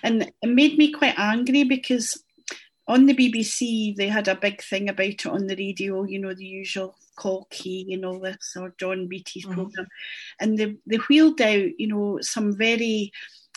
And 0.02 0.32
it 0.41 0.50
made 0.50 0.78
me 0.78 0.91
quite 0.91 1.17
angry 1.17 1.63
because 1.63 2.24
on 2.88 3.06
the 3.06 3.15
BBC 3.15 3.96
they 3.96 4.08
had 4.08 4.28
a 4.28 4.36
big 4.36 4.62
thing 4.62 4.89
about 4.89 5.06
it 5.06 5.26
on 5.26 5.48
the 5.48 5.56
radio, 5.56 6.04
you 6.04 6.19
know, 6.19 6.34
the 6.34 6.46
usual 6.46 6.96
Call 7.15 7.48
Kaye 7.52 7.86
and 7.91 8.06
all 8.06 8.19
this, 8.19 8.56
or 8.60 8.74
John 8.80 9.08
Beattie's 9.08 9.46
mm-hmm. 9.46 9.54
programme. 9.54 9.88
And 10.39 10.58
they, 10.58 10.76
they 10.88 10.98
wheeled 10.98 11.41
out, 11.41 11.80
you 11.80 11.88
know, 11.88 12.17
some 12.22 12.58
very 12.58 13.12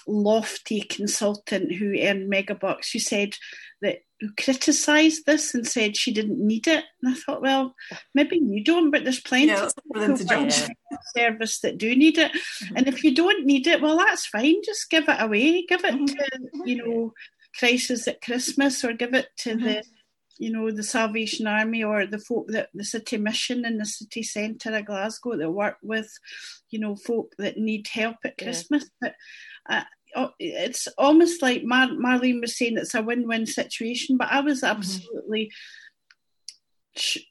lofty 0.07 0.81
consultant 0.81 1.75
who 1.75 1.99
earned 2.01 2.31
megabucks 2.33 2.93
who 2.93 2.99
said 2.99 3.35
that 3.83 4.03
who 4.21 4.31
criticised 4.39 5.27
this 5.27 5.55
and 5.55 5.67
said 5.67 5.97
she 5.97 6.13
didn't 6.13 6.45
need 6.45 6.67
it. 6.67 6.85
And 7.03 7.13
I 7.13 7.19
thought, 7.19 7.43
well, 7.43 7.75
maybe 8.15 8.39
you 8.39 8.65
don't, 8.65 8.91
but 8.91 9.05
there's 9.05 9.21
plenty 9.21 9.49
yeah, 9.49 9.67
of 9.67 9.75
people 9.77 10.19
service 11.15 11.61
that 11.61 11.77
do 11.79 11.95
need 11.95 12.17
it. 12.17 12.33
Mm-hmm. 12.33 12.77
And 12.77 12.89
if 12.89 13.05
you 13.05 13.15
don't 13.15 13.45
need 13.45 13.67
it, 13.67 13.83
well, 13.83 13.99
that's 13.99 14.27
fine. 14.27 14.63
Just 14.65 14.89
give 14.89 15.09
it 15.09 15.21
away. 15.21 15.67
Give 15.67 15.85
it 15.85 15.95
mm-hmm. 15.95 16.07
to, 16.07 16.69
you 16.71 16.77
know, 16.77 17.13
crisis 17.59 18.09
at 18.09 18.23
Christmas 18.23 18.85
or 18.85 18.93
give 18.95 19.15
it 19.15 19.29
to 19.39 19.51
mm-hmm. 19.51 19.65
the 19.65 19.85
you 20.39 20.53
know, 20.53 20.71
the 20.71 20.83
Salvation 20.83 21.47
Army 21.47 21.83
or 21.83 22.07
the 22.07 22.19
folk 22.19 22.49
that 22.49 22.69
the 22.75 22.85
City 22.85 23.17
Mission 23.17 23.65
in 23.65 23.79
the 23.79 23.87
city 23.87 24.23
centre 24.23 24.75
of 24.77 24.87
Glasgow 24.87 25.37
that 25.37 25.51
work 25.51 25.77
with, 25.83 26.11
you 26.71 26.79
know, 26.79 26.97
folk 26.97 27.35
that 27.39 27.57
need 27.57 27.87
help 27.89 28.17
at 28.25 28.39
Christmas. 28.39 28.89
Yeah. 29.03 29.13
But 29.69 29.85
uh, 30.17 30.29
it's 30.39 30.89
almost 30.99 31.43
like 31.43 31.63
Mar- 31.65 31.89
Marlene 31.89 32.41
was 32.41 32.57
saying 32.57 32.77
it's 32.77 32.95
a 32.95 33.03
win-win 33.03 33.47
situation, 33.47 34.17
but 34.17 34.29
I 34.31 34.41
was 34.41 34.63
mm-hmm. 34.63 34.77
absolutely. 34.77 35.45
Mm-hmm 35.45 35.86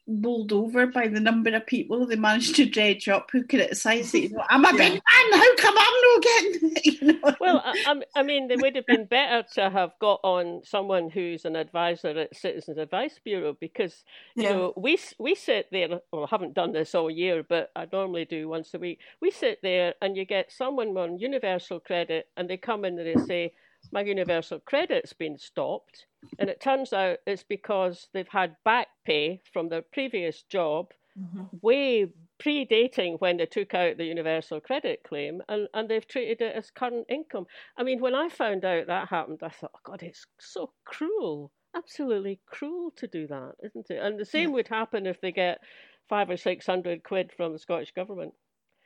bowled 0.06 0.52
over 0.52 0.86
by 0.86 1.08
the 1.08 1.20
number 1.20 1.54
of 1.54 1.66
people 1.66 2.06
they 2.06 2.16
managed 2.16 2.56
to 2.56 2.66
dredge 2.66 3.08
up 3.08 3.28
who 3.32 3.44
criticised 3.44 4.14
it. 4.14 4.24
You 4.24 4.28
know, 4.30 4.44
I'm 4.48 4.64
a 4.64 4.68
yeah. 4.72 4.76
big 4.76 4.92
man. 4.92 5.40
How 5.40 5.56
come 5.56 5.74
I'm 5.78 6.00
not 6.02 6.22
getting? 6.22 6.76
You 6.86 7.12
know? 7.12 7.34
Well, 7.40 7.62
I, 7.64 8.02
I, 8.14 8.22
mean, 8.22 8.48
they 8.48 8.56
would 8.56 8.76
have 8.76 8.86
been 8.86 9.06
better 9.06 9.46
to 9.54 9.70
have 9.70 9.92
got 10.00 10.20
on 10.22 10.62
someone 10.64 11.10
who's 11.10 11.44
an 11.44 11.56
advisor 11.56 12.08
at 12.08 12.36
Citizens 12.36 12.78
Advice 12.78 13.18
Bureau 13.22 13.56
because 13.58 14.04
you 14.34 14.44
yeah. 14.44 14.52
know 14.52 14.72
we 14.76 14.98
we 15.18 15.34
sit 15.34 15.68
there. 15.72 16.00
Well, 16.12 16.24
I 16.24 16.28
haven't 16.30 16.54
done 16.54 16.72
this 16.72 16.94
all 16.94 17.10
year, 17.10 17.42
but 17.42 17.70
I 17.74 17.86
normally 17.92 18.24
do 18.24 18.48
once 18.48 18.72
a 18.74 18.78
week. 18.78 19.00
We 19.20 19.30
sit 19.30 19.60
there 19.62 19.94
and 20.00 20.16
you 20.16 20.24
get 20.24 20.52
someone 20.52 20.96
on 20.96 21.18
universal 21.18 21.80
credit, 21.80 22.28
and 22.36 22.48
they 22.48 22.56
come 22.56 22.84
in 22.84 22.98
and 22.98 23.06
they 23.06 23.26
say 23.26 23.52
my 23.92 24.02
universal 24.02 24.60
credit's 24.60 25.12
been 25.12 25.38
stopped. 25.38 26.06
And 26.38 26.50
it 26.50 26.60
turns 26.60 26.92
out 26.92 27.18
it's 27.26 27.42
because 27.42 28.08
they've 28.12 28.28
had 28.28 28.56
back 28.64 28.88
pay 29.04 29.40
from 29.52 29.68
their 29.68 29.82
previous 29.82 30.42
job 30.42 30.92
mm-hmm. 31.18 31.44
way 31.62 32.06
predating 32.38 33.18
when 33.20 33.38
they 33.38 33.46
took 33.46 33.74
out 33.74 33.96
the 33.96 34.04
universal 34.04 34.60
credit 34.60 35.00
claim 35.02 35.42
and, 35.48 35.68
and 35.72 35.88
they've 35.88 36.06
treated 36.06 36.40
it 36.42 36.54
as 36.54 36.70
current 36.70 37.06
income. 37.08 37.46
I 37.76 37.82
mean, 37.82 38.00
when 38.00 38.14
I 38.14 38.28
found 38.28 38.64
out 38.64 38.86
that 38.86 39.08
happened, 39.08 39.40
I 39.42 39.48
thought, 39.48 39.72
oh 39.74 39.80
God, 39.84 40.02
it's 40.02 40.26
so 40.38 40.70
cruel. 40.84 41.50
Absolutely 41.74 42.40
cruel 42.46 42.92
to 42.96 43.06
do 43.06 43.26
that, 43.26 43.52
isn't 43.62 43.90
it? 43.90 44.02
And 44.02 44.18
the 44.18 44.24
same 44.24 44.50
yeah. 44.50 44.54
would 44.56 44.68
happen 44.68 45.06
if 45.06 45.20
they 45.20 45.32
get 45.32 45.60
five 46.08 46.30
or 46.30 46.36
six 46.36 46.66
hundred 46.66 47.02
quid 47.02 47.32
from 47.36 47.52
the 47.52 47.58
Scottish 47.58 47.92
Government. 47.92 48.34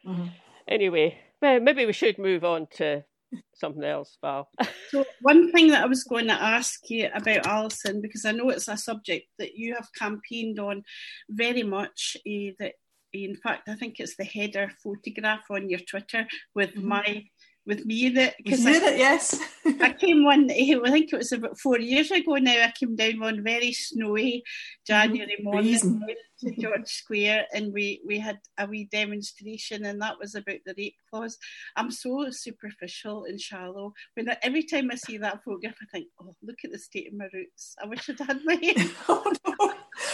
Mm-hmm. 0.07 0.29
Anyway, 0.69 1.19
well, 1.41 1.61
maybe 1.61 1.87
we 1.87 1.93
should 1.93 2.19
move 2.19 2.45
on 2.45 2.67
to 2.77 3.05
something 3.55 3.85
else, 3.85 4.17
Val. 4.21 4.49
so, 4.91 5.05
one 5.23 5.53
thing 5.53 5.69
that 5.69 5.83
I 5.83 5.87
was 5.87 6.05
going 6.05 6.27
to 6.27 6.33
ask 6.33 6.89
you 6.89 7.09
about 7.15 7.47
Alison, 7.47 8.01
because 8.01 8.25
I 8.25 8.33
know 8.33 8.51
it's 8.51 8.69
a 8.69 8.77
subject 8.77 9.27
that 9.39 9.55
you 9.55 9.75
have 9.75 9.89
campaigned 9.97 10.59
on 10.59 10.83
very 11.29 11.63
much, 11.63 12.17
uh, 12.27 12.53
that 12.59 12.75
in 13.13 13.37
fact, 13.37 13.69
I 13.69 13.75
think 13.75 13.99
it's 13.99 14.17
the 14.17 14.25
header 14.25 14.71
photograph 14.83 15.45
on 15.51 15.69
your 15.69 15.81
Twitter 15.81 16.27
with 16.55 16.71
mm-hmm. 16.71 16.89
my 16.89 17.25
with 17.67 17.85
me 17.85 18.07
in 18.07 18.17
it. 18.17 18.35
Because 18.43 18.65
I, 18.67 18.73
it, 18.73 18.99
yes. 18.99 19.41
I 19.81 19.93
came 19.93 20.25
one, 20.25 20.51
I 20.51 20.91
think 20.91 21.13
it 21.13 21.17
was 21.17 21.33
about 21.33 21.59
four 21.59 21.79
years 21.79 22.11
ago 22.11 22.35
now, 22.37 22.53
I 22.53 22.73
came 22.79 22.97
down 22.97 23.21
one 23.21 23.45
very 23.45 23.73
snowy 23.73 24.43
January 24.87 25.37
mm-hmm. 25.39 25.45
morning 25.45 26.07
to 26.41 26.51
George 26.61 26.89
Square 26.89 27.47
and 27.55 27.73
we, 27.73 28.01
we 28.07 28.19
had 28.19 28.39
a 28.59 28.67
wee 28.67 28.89
demonstration 28.91 29.85
and 29.85 30.01
that 30.01 30.19
was 30.19 30.35
about 30.35 30.59
the 30.65 30.75
rape 30.77 30.97
clause. 31.11 31.39
I'm 31.77 31.91
so 31.91 32.31
superficial 32.31 33.25
and 33.25 33.41
shallow. 33.41 33.93
When 34.15 34.31
I, 34.31 34.37
every 34.43 34.65
time 34.65 34.91
I 34.91 34.97
see 34.97 35.19
that 35.19 35.45
photograph, 35.45 35.77
I 35.83 35.87
think, 35.93 36.09
oh, 36.21 36.35
look 36.43 36.59
at 36.65 36.73
the 36.73 36.79
state 36.79 37.09
of 37.09 37.15
my 37.15 37.29
roots. 37.33 37.77
I 37.83 37.87
wish 37.87 38.09
I'd 38.09 38.21
had 38.21 38.41
my 38.45 38.55
hair. 38.63 38.87
oh. 39.09 39.33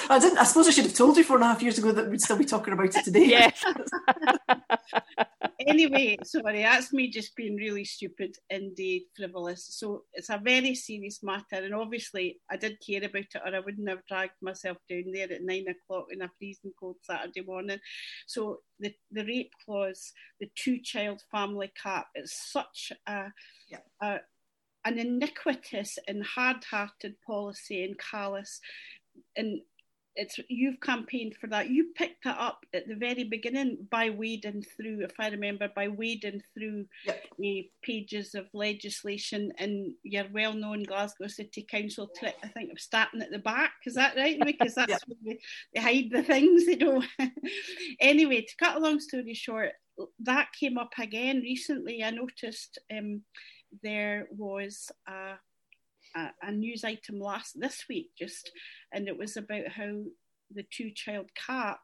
I 0.09 0.19
didn't. 0.19 0.39
I 0.39 0.45
suppose 0.45 0.69
I 0.69 0.71
should 0.71 0.85
have 0.85 0.95
told 0.95 1.17
you 1.17 1.25
four 1.25 1.37
and 1.37 1.45
a 1.45 1.49
half 1.49 1.63
years 1.63 1.79
ago 1.79 1.93
that 1.93 2.09
we'd 2.09 2.21
still 2.21 2.39
be 2.39 2.45
talking 2.45 2.73
about 2.73 2.95
it 2.95 3.05
today. 3.05 3.27
Yes. 3.27 3.65
anyway, 5.67 6.17
sorry, 6.25 6.63
that's 6.63 6.93
me 6.93 7.11
just 7.11 7.35
being 7.37 7.57
really 7.57 7.85
stupid 7.85 8.37
and 8.51 8.79
uh, 8.79 8.99
frivolous. 9.17 9.67
So 9.71 10.05
it's 10.13 10.31
a 10.31 10.41
very 10.43 10.75
serious 10.75 11.23
matter, 11.23 11.65
and 11.65 11.75
obviously 11.75 12.41
I 12.51 12.57
did 12.57 12.79
care 12.85 13.05
about 13.05 13.25
it, 13.35 13.43
or 13.45 13.55
I 13.55 13.61
wouldn't 13.61 13.89
have 13.89 14.07
dragged 14.07 14.41
myself 14.43 14.79
down 14.89 15.13
there 15.13 15.33
at 15.33 15.43
nine 15.43 15.67
o'clock 15.69 16.07
in 16.11 16.23
a 16.23 16.31
freezing 16.39 16.73
cold 16.79 16.97
Saturday 17.03 17.43
morning. 17.43 17.79
So 18.27 18.61
the 18.79 18.95
the 19.11 19.25
rape 19.25 19.53
clause, 19.65 20.13
the 20.41 20.51
two 20.55 20.79
child 20.79 21.23
family 21.31 21.73
cap, 21.81 22.09
is 22.15 22.33
such 22.33 22.93
a, 23.07 23.27
yeah. 23.71 23.79
a 24.01 24.21
an 24.85 24.99
iniquitous 24.99 25.99
and 26.07 26.25
hard 26.25 26.63
hearted 26.71 27.17
policy 27.27 27.83
and 27.83 27.99
callous 27.99 28.61
and 29.37 29.61
it's 30.17 30.39
you've 30.49 30.81
campaigned 30.81 31.37
for 31.37 31.47
that. 31.49 31.71
You 31.71 31.93
picked 31.95 32.25
that 32.25 32.39
up 32.39 32.65
at 32.75 32.89
the 32.89 32.95
very 32.95 33.25
beginning 33.25 33.87
by 33.91 34.11
wading 34.11 34.63
through, 34.77 35.05
if 35.05 35.13
I 35.19 35.29
remember, 35.29 35.69
by 35.75 35.89
wading 35.89 36.43
through 36.55 36.87
yep. 37.05 37.25
uh, 37.39 37.63
pages 37.83 38.35
of 38.35 38.47
legislation 38.53 39.53
in 39.59 39.95
your 40.03 40.25
well-known 40.33 40.85
Glasgow 40.85 41.29
City 41.29 41.67
Council 41.71 42.09
trick. 42.19 42.37
I 42.43 42.49
think 42.49 42.73
of 42.73 42.81
starting 42.81 43.23
at 43.23 43.31
the 43.31 43.39
back. 43.39 43.73
Is 43.85 43.95
that 43.95 44.17
right? 44.17 44.39
Because 44.45 44.75
that's 44.75 44.91
yep. 44.91 45.01
where 45.07 45.19
they, 45.25 45.39
they, 45.75 45.81
hide 45.81 46.11
the 46.11 46.23
things. 46.23 46.67
They 46.67 46.77
don't. 46.77 47.05
anyway, 48.01 48.43
to 48.43 48.57
cut 48.59 48.77
a 48.77 48.81
long 48.81 49.01
story 49.01 49.35
short, 49.35 49.73
that 50.21 50.49
came 50.59 50.79
up 50.79 50.93
again 50.99 51.41
recently. 51.41 52.03
I 52.03 52.11
noticed 52.11 52.79
um, 52.91 53.23
there 53.83 54.29
was 54.31 54.91
a 55.09 55.35
a, 56.17 56.31
a 56.43 56.53
news 56.53 56.85
item 56.85 57.21
last 57.21 57.59
this 57.59 57.85
week 57.89 58.11
just, 58.19 58.51
and 58.93 59.09
it 59.09 59.19
was 59.19 59.37
about 59.37 59.69
how 59.69 60.03
the 60.51 60.65
two 60.71 60.91
child 60.95 61.27
cap 61.47 61.81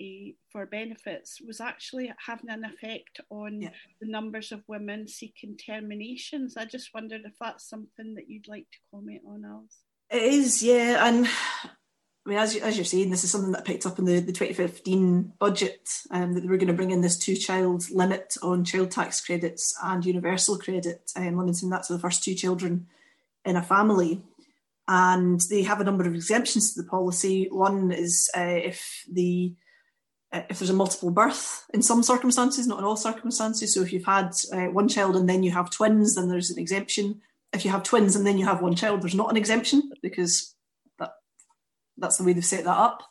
uh, 0.00 0.32
for 0.50 0.66
benefits 0.66 1.38
was 1.46 1.60
actually 1.60 2.12
having 2.26 2.50
an 2.50 2.64
effect 2.64 3.20
on 3.30 3.62
yeah. 3.62 3.70
the 4.00 4.08
numbers 4.08 4.52
of 4.52 4.62
women 4.66 5.06
seeking 5.06 5.56
terminations. 5.56 6.56
I 6.56 6.64
just 6.64 6.90
wondered 6.94 7.22
if 7.24 7.34
that's 7.40 7.68
something 7.68 8.14
that 8.14 8.28
you'd 8.28 8.48
like 8.48 8.66
to 8.72 8.78
comment 8.90 9.22
on, 9.26 9.44
Alice. 9.44 9.78
It 10.10 10.22
is, 10.22 10.62
yeah, 10.62 11.06
and 11.06 11.26
I 11.26 12.28
mean, 12.28 12.38
as, 12.38 12.54
you, 12.54 12.62
as 12.62 12.76
you're 12.76 12.84
saying, 12.84 13.10
this 13.10 13.24
is 13.24 13.30
something 13.30 13.52
that 13.52 13.64
picked 13.64 13.86
up 13.86 13.98
in 13.98 14.04
the, 14.04 14.20
the 14.20 14.32
2015 14.32 15.34
budget, 15.38 15.88
um, 16.10 16.34
that 16.34 16.40
they 16.40 16.48
were 16.48 16.56
going 16.56 16.66
to 16.68 16.74
bring 16.74 16.90
in 16.90 17.00
this 17.00 17.18
two-child 17.18 17.90
limit 17.90 18.34
on 18.42 18.64
child 18.64 18.90
tax 18.90 19.20
credits 19.20 19.74
and 19.84 20.04
universal 20.04 20.58
credit, 20.58 21.12
um, 21.14 21.36
limiting 21.36 21.70
that 21.70 21.84
to 21.84 21.92
the 21.92 21.98
first 21.98 22.24
two 22.24 22.34
children 22.34 22.86
in 23.44 23.56
a 23.56 23.62
family. 23.62 24.22
And 24.88 25.40
they 25.50 25.62
have 25.62 25.80
a 25.80 25.84
number 25.84 26.06
of 26.06 26.14
exemptions 26.14 26.74
to 26.74 26.82
the 26.82 26.88
policy. 26.88 27.48
One 27.50 27.92
is 27.92 28.28
uh, 28.36 28.40
if 28.40 29.04
the 29.10 29.54
uh, 30.32 30.42
if 30.48 30.58
there's 30.58 30.70
a 30.70 30.74
multiple 30.74 31.10
birth 31.10 31.66
in 31.74 31.82
some 31.82 32.02
circumstances, 32.02 32.66
not 32.66 32.78
in 32.78 32.84
all 32.84 32.96
circumstances. 32.96 33.74
So 33.74 33.82
if 33.82 33.92
you've 33.92 34.04
had 34.04 34.30
uh, 34.52 34.66
one 34.66 34.88
child 34.88 35.16
and 35.16 35.28
then 35.28 35.42
you 35.42 35.50
have 35.50 35.70
twins, 35.70 36.14
then 36.14 36.28
there's 36.28 36.50
an 36.50 36.58
exemption. 36.58 37.20
If 37.52 37.64
you 37.64 37.70
have 37.72 37.82
twins 37.82 38.14
and 38.14 38.26
then 38.26 38.38
you 38.38 38.44
have 38.44 38.62
one 38.62 38.76
child, 38.76 39.02
there's 39.02 39.14
not 39.14 39.30
an 39.30 39.36
exemption 39.36 39.90
because 40.02 40.54
that 40.98 41.12
that's 41.98 42.16
the 42.16 42.24
way 42.24 42.32
they've 42.32 42.44
set 42.44 42.64
that 42.64 42.76
up. 42.76 43.02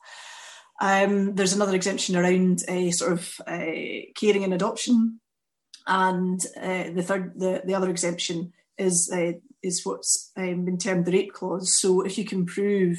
Um, 0.82 1.36
there's 1.36 1.54
another 1.54 1.76
exemption 1.76 2.16
around 2.16 2.64
a 2.70 2.92
sort 2.92 3.12
of 3.12 3.34
uh, 3.46 4.06
caring 4.16 4.46
and 4.46 4.54
adoption, 4.54 5.20
and 5.88 6.40
uh, 6.56 6.92
the 6.92 7.04
third, 7.04 7.34
the, 7.38 7.64
the 7.66 7.76
other 7.76 7.90
exemption 7.90 8.54
is 8.78 9.12
uh, 9.12 9.34
is 9.64 9.86
what's 9.86 10.32
um, 10.38 10.66
been 10.66 10.78
termed 10.78 11.06
the 11.06 11.12
rape 11.12 11.34
clause. 11.34 11.80
So 11.80 12.02
if 12.02 12.18
you 12.18 12.26
can 12.26 12.46
prove 12.46 12.98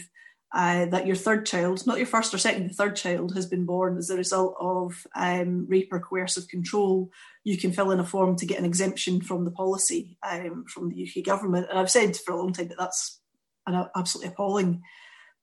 uh, 0.52 0.86
that 0.86 1.06
your 1.06 1.16
third 1.16 1.46
child, 1.46 1.86
not 1.86 1.98
your 1.98 2.06
first 2.06 2.34
or 2.34 2.38
second, 2.38 2.68
the 2.68 2.74
third 2.74 2.96
child 2.96 3.34
has 3.34 3.46
been 3.46 3.64
born 3.64 3.96
as 3.96 4.10
a 4.10 4.16
result 4.16 4.56
of 4.60 5.06
um, 5.14 5.66
rape 5.68 5.88
or 5.92 6.00
coercive 6.00 6.48
control, 6.48 7.10
you 7.44 7.56
can 7.56 7.72
fill 7.72 7.92
in 7.92 8.00
a 8.00 8.04
form 8.04 8.36
to 8.36 8.46
get 8.46 8.58
an 8.58 8.64
exemption 8.64 9.20
from 9.20 9.44
the 9.44 9.52
policy 9.52 10.18
um, 10.28 10.64
from 10.66 10.88
the 10.88 11.08
UK 11.08 11.24
government. 11.24 11.68
And 11.70 11.78
I've 11.78 11.90
said 11.90 12.16
for 12.16 12.32
a 12.32 12.38
long 12.38 12.52
time 12.52 12.68
that 12.68 12.78
that's 12.78 13.20
an 13.66 13.86
absolutely 13.94 14.32
appalling 14.32 14.82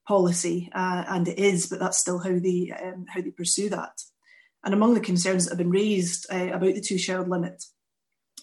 policy, 0.06 0.70
uh, 0.74 1.04
and 1.08 1.26
it 1.26 1.38
is, 1.38 1.66
but 1.66 1.78
that's 1.78 1.98
still 1.98 2.18
how 2.18 2.38
they 2.38 2.74
um, 2.82 3.06
how 3.08 3.22
they 3.22 3.30
pursue 3.30 3.70
that. 3.70 4.02
And 4.64 4.74
among 4.74 4.94
the 4.94 5.00
concerns 5.00 5.44
that 5.44 5.52
have 5.52 5.58
been 5.58 5.70
raised 5.70 6.26
uh, 6.30 6.48
about 6.48 6.74
the 6.74 6.80
two 6.80 6.98
child 6.98 7.28
limit 7.28 7.64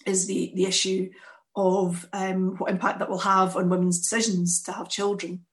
is 0.04 0.26
the 0.26 0.52
the 0.56 0.64
issue 0.64 1.10
of 1.56 2.06
um, 2.12 2.56
what 2.58 2.70
impact 2.70 2.98
that 2.98 3.08
will 3.08 3.18
have 3.18 3.56
on 3.56 3.70
women's 3.70 3.98
decisions 3.98 4.62
to 4.62 4.72
have 4.72 4.88
children. 4.88 5.44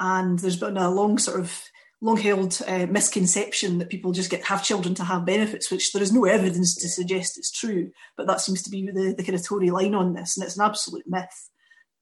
And 0.00 0.38
there's 0.38 0.56
been 0.56 0.76
a 0.76 0.90
long 0.90 1.18
sort 1.18 1.40
of 1.40 1.62
long-held 2.00 2.60
uh, 2.66 2.86
misconception 2.86 3.78
that 3.78 3.88
people 3.88 4.12
just 4.12 4.30
get 4.30 4.44
have 4.44 4.62
children 4.62 4.94
to 4.94 5.04
have 5.04 5.24
benefits, 5.24 5.70
which 5.70 5.92
there 5.92 6.02
is 6.02 6.12
no 6.12 6.24
evidence 6.24 6.76
to 6.76 6.88
suggest 6.88 7.38
it's 7.38 7.50
true. 7.50 7.90
But 8.16 8.26
that 8.26 8.40
seems 8.40 8.62
to 8.62 8.70
be 8.70 8.86
the, 8.86 9.14
the 9.16 9.24
kind 9.24 9.34
of 9.34 9.44
Tory 9.44 9.70
line 9.70 9.94
on 9.94 10.14
this, 10.14 10.36
and 10.36 10.44
it's 10.44 10.56
an 10.56 10.64
absolute 10.64 11.04
myth. 11.06 11.50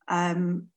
Um, 0.09 0.68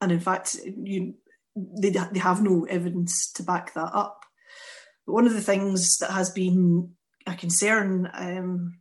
and 0.00 0.12
in 0.12 0.20
fact, 0.20 0.56
you, 0.64 1.14
they, 1.54 1.90
they 1.90 2.18
have 2.18 2.42
no 2.42 2.64
evidence 2.64 3.32
to 3.32 3.42
back 3.42 3.74
that 3.74 3.94
up. 3.94 4.24
But 5.06 5.12
one 5.14 5.26
of 5.26 5.32
the 5.32 5.40
things 5.40 5.98
that 5.98 6.10
has 6.10 6.30
been 6.30 6.90
a 7.26 7.34
concern 7.34 8.10
um, 8.12 8.78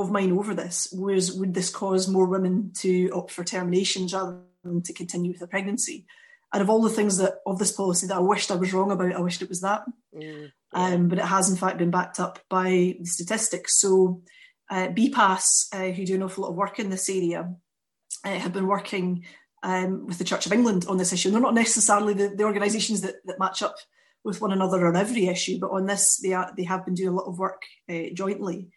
of 0.00 0.10
mine 0.10 0.32
over 0.32 0.54
this 0.54 0.92
was 0.92 1.32
would 1.32 1.54
this 1.54 1.70
cause 1.70 2.08
more 2.08 2.26
women 2.26 2.72
to 2.76 3.10
opt 3.10 3.30
for 3.30 3.44
terminations 3.44 4.14
rather 4.14 4.40
than 4.62 4.82
to 4.82 4.92
continue 4.92 5.32
with 5.32 5.42
a 5.42 5.46
pregnancy? 5.46 6.06
And 6.52 6.62
of 6.62 6.70
all 6.70 6.82
the 6.82 6.90
things 6.90 7.18
that 7.18 7.40
of 7.46 7.58
this 7.58 7.72
policy 7.72 8.06
that 8.06 8.16
I 8.16 8.20
wished 8.20 8.50
I 8.50 8.56
was 8.56 8.72
wrong 8.72 8.92
about, 8.92 9.14
I 9.14 9.20
wished 9.20 9.42
it 9.42 9.48
was 9.48 9.60
that. 9.62 9.82
Mm, 10.14 10.22
yeah. 10.22 10.46
um, 10.72 11.08
but 11.08 11.18
it 11.18 11.24
has 11.24 11.50
in 11.50 11.56
fact 11.56 11.78
been 11.78 11.90
backed 11.90 12.20
up 12.20 12.38
by 12.48 12.96
the 13.00 13.06
statistics. 13.06 13.80
So 13.80 14.22
uh, 14.70 14.88
BPAS, 14.88 15.68
uh, 15.72 15.92
who 15.92 16.06
do 16.06 16.14
an 16.14 16.22
awful 16.22 16.44
lot 16.44 16.50
of 16.50 16.56
work 16.56 16.78
in 16.78 16.90
this 16.90 17.08
area, 17.08 17.52
uh, 18.24 18.38
have 18.38 18.52
been 18.52 18.66
working 18.66 19.24
um, 19.62 20.06
with 20.06 20.18
the 20.18 20.24
Church 20.24 20.46
of 20.46 20.52
England 20.52 20.86
on 20.88 20.96
this 20.96 21.12
issue. 21.12 21.30
They're 21.30 21.40
not 21.40 21.54
necessarily 21.54 22.14
the, 22.14 22.28
the 22.28 22.44
organisations 22.44 23.00
that, 23.00 23.16
that 23.24 23.38
match 23.38 23.62
up 23.62 23.76
with 24.22 24.40
one 24.40 24.52
another 24.52 24.86
on 24.86 24.96
every 24.96 25.26
issue, 25.26 25.58
but 25.58 25.70
on 25.70 25.86
this, 25.86 26.18
they, 26.18 26.32
are, 26.32 26.52
they 26.56 26.64
have 26.64 26.84
been 26.84 26.94
doing 26.94 27.10
a 27.10 27.16
lot 27.16 27.26
of 27.26 27.38
work 27.38 27.62
uh, 27.90 28.04
jointly. 28.14 28.68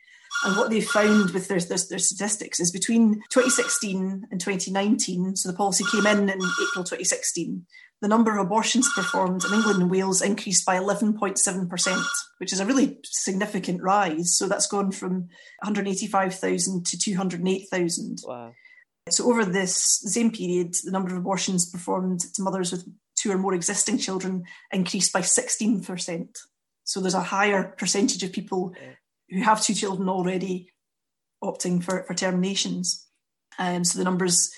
And 0.46 0.56
what 0.56 0.70
they 0.70 0.82
found 0.82 1.32
with 1.32 1.48
their, 1.48 1.60
their, 1.60 1.78
their, 1.90 2.00
statistics 2.00 2.60
is 2.60 2.72
between 2.72 3.22
2016 3.32 4.28
and 4.30 4.40
2019, 4.40 5.36
so 5.36 5.50
the 5.50 5.58
policy 5.58 5.84
came 5.92 6.06
in 6.06 6.30
in 6.30 6.40
April 6.40 6.84
2016, 6.84 7.66
the 8.02 8.08
number 8.08 8.32
of 8.38 8.46
abortions 8.46 8.88
performed 8.94 9.44
in 9.44 9.54
England 9.54 9.82
and 9.82 9.90
Wales 9.90 10.22
increased 10.22 10.66
by 10.66 10.78
11.7%, 10.78 12.06
which 12.38 12.54
is 12.54 12.60
a 12.60 12.66
really 12.66 13.00
significant 13.04 13.82
rise. 13.82 14.38
So 14.38 14.48
that's 14.48 14.68
gone 14.68 14.92
from 14.92 15.30
185,000 15.64 16.86
to 16.86 16.98
208,000. 16.98 18.20
Wow. 18.24 18.54
So 19.10 19.30
over 19.30 19.46
this 19.46 20.02
same 20.04 20.32
period, 20.32 20.76
the 20.84 20.92
number 20.92 21.10
of 21.10 21.18
abortions 21.18 21.70
performed 21.70 22.20
to 22.36 22.44
mothers 22.44 22.72
with 22.72 22.88
two 23.18 23.32
or 23.32 23.38
more 23.38 23.56
existing 23.56 23.98
children 23.98 24.44
increased 24.72 25.12
by 25.12 25.22
16%. 25.22 26.28
So 26.84 27.02
there's 27.02 27.14
a 27.16 27.22
higher 27.22 27.74
percentage 27.78 28.24
of 28.24 28.32
people 28.32 28.74
who 29.30 29.42
have 29.42 29.62
two 29.62 29.74
children 29.74 30.10
already 30.10 30.72
opting 31.44 31.84
for, 31.84 32.04
for 32.04 32.14
terminations. 32.14 33.06
Um, 33.60 33.84
so 33.84 33.98
the 33.98 34.06
numbers 34.06 34.52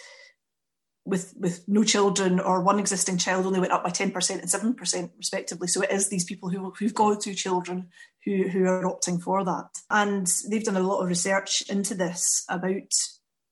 with 1.05 1.33
with 1.37 1.63
no 1.67 1.83
children 1.83 2.39
or 2.39 2.61
one 2.61 2.77
existing 2.77 3.17
child 3.17 3.45
only 3.45 3.59
went 3.59 3.71
up 3.71 3.83
by 3.83 3.89
10% 3.89 4.31
and 4.31 4.77
7% 4.77 5.11
respectively. 5.17 5.67
So 5.67 5.81
it 5.81 5.91
is 5.91 6.09
these 6.09 6.25
people 6.25 6.49
who, 6.49 6.71
who've 6.77 6.93
got 6.93 7.21
two 7.21 7.33
children 7.33 7.87
who, 8.25 8.47
who 8.47 8.65
are 8.65 8.83
opting 8.83 9.21
for 9.21 9.43
that. 9.43 9.69
And 9.89 10.27
they've 10.49 10.63
done 10.63 10.77
a 10.77 10.81
lot 10.81 11.01
of 11.01 11.07
research 11.07 11.63
into 11.69 11.95
this 11.95 12.45
about 12.49 12.93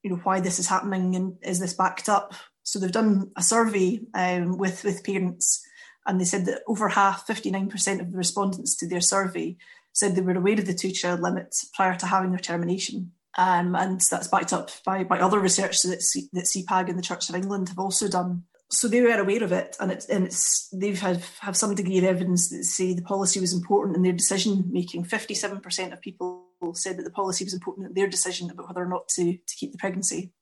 you 0.04 0.12
know 0.12 0.18
why 0.18 0.40
this 0.40 0.60
is 0.60 0.68
happening 0.68 1.16
and 1.16 1.38
is 1.42 1.60
this 1.60 1.74
backed 1.74 2.10
up. 2.10 2.34
So 2.64 2.80
they've 2.80 2.92
done 2.92 3.32
a 3.36 3.42
survey 3.42 4.02
um, 4.14 4.58
with, 4.58 4.84
with 4.84 5.04
parents 5.04 5.66
and 6.06 6.20
they 6.20 6.26
said 6.26 6.46
that 6.46 6.62
over 6.68 6.88
half, 6.88 7.28
59% 7.28 8.00
of 8.00 8.12
the 8.12 8.18
respondents 8.18 8.76
to 8.78 8.88
their 8.88 9.02
survey 9.02 9.58
said 9.98 10.16
they 10.16 10.22
were 10.22 10.38
aware 10.38 10.60
of 10.60 10.68
the 10.68 10.74
two 10.82 10.92
child 10.92 11.22
limit 11.22 11.56
prior 11.74 11.96
to 11.98 12.06
having 12.06 12.32
their 12.32 12.40
termination. 12.40 13.12
Um, 13.38 13.76
and 13.76 14.02
that's 14.10 14.30
backed 14.30 14.54
up 14.54 14.72
by, 14.84 15.04
by 15.04 15.20
other 15.20 15.40
research 15.40 15.82
that, 15.84 16.02
C, 16.02 16.28
that 16.34 16.50
CPAG 16.52 16.90
and 16.90 16.98
the 16.98 17.04
Church 17.10 17.30
of 17.30 17.36
England 17.36 17.70
have 17.70 17.80
also 17.80 18.08
done. 18.08 18.44
So 18.70 18.88
they 18.88 19.02
were 19.02 19.20
aware 19.20 19.44
of 19.44 19.52
it, 19.52 19.78
and 19.80 19.92
it's, 19.92 20.08
and 20.10 20.26
it's 20.26 20.68
they've 20.74 21.00
had 21.00 21.24
have 21.40 21.56
some 21.56 21.74
degree 21.74 22.00
of 22.00 22.04
evidence 22.04 22.50
that 22.50 22.64
say 22.66 22.94
the 22.94 23.02
policy 23.02 23.40
was 23.40 23.54
important 23.54 23.96
in 23.96 24.04
their 24.04 24.12
decision 24.12 24.66
making. 24.70 25.06
Fifty-seven 25.06 25.62
percent 25.62 25.94
of 25.94 26.02
people 26.02 26.48
said 26.74 26.98
that 26.98 27.04
the 27.04 27.18
policy 27.22 27.46
was 27.46 27.54
important 27.54 27.88
in 27.88 27.94
their 27.94 28.10
decision 28.10 28.50
about 28.50 28.68
whether 28.68 28.82
or 28.82 28.90
not 28.90 29.08
to 29.16 29.24
to 29.34 29.56
keep 29.56 29.72
the 29.72 29.78
pregnancy. 29.78 30.34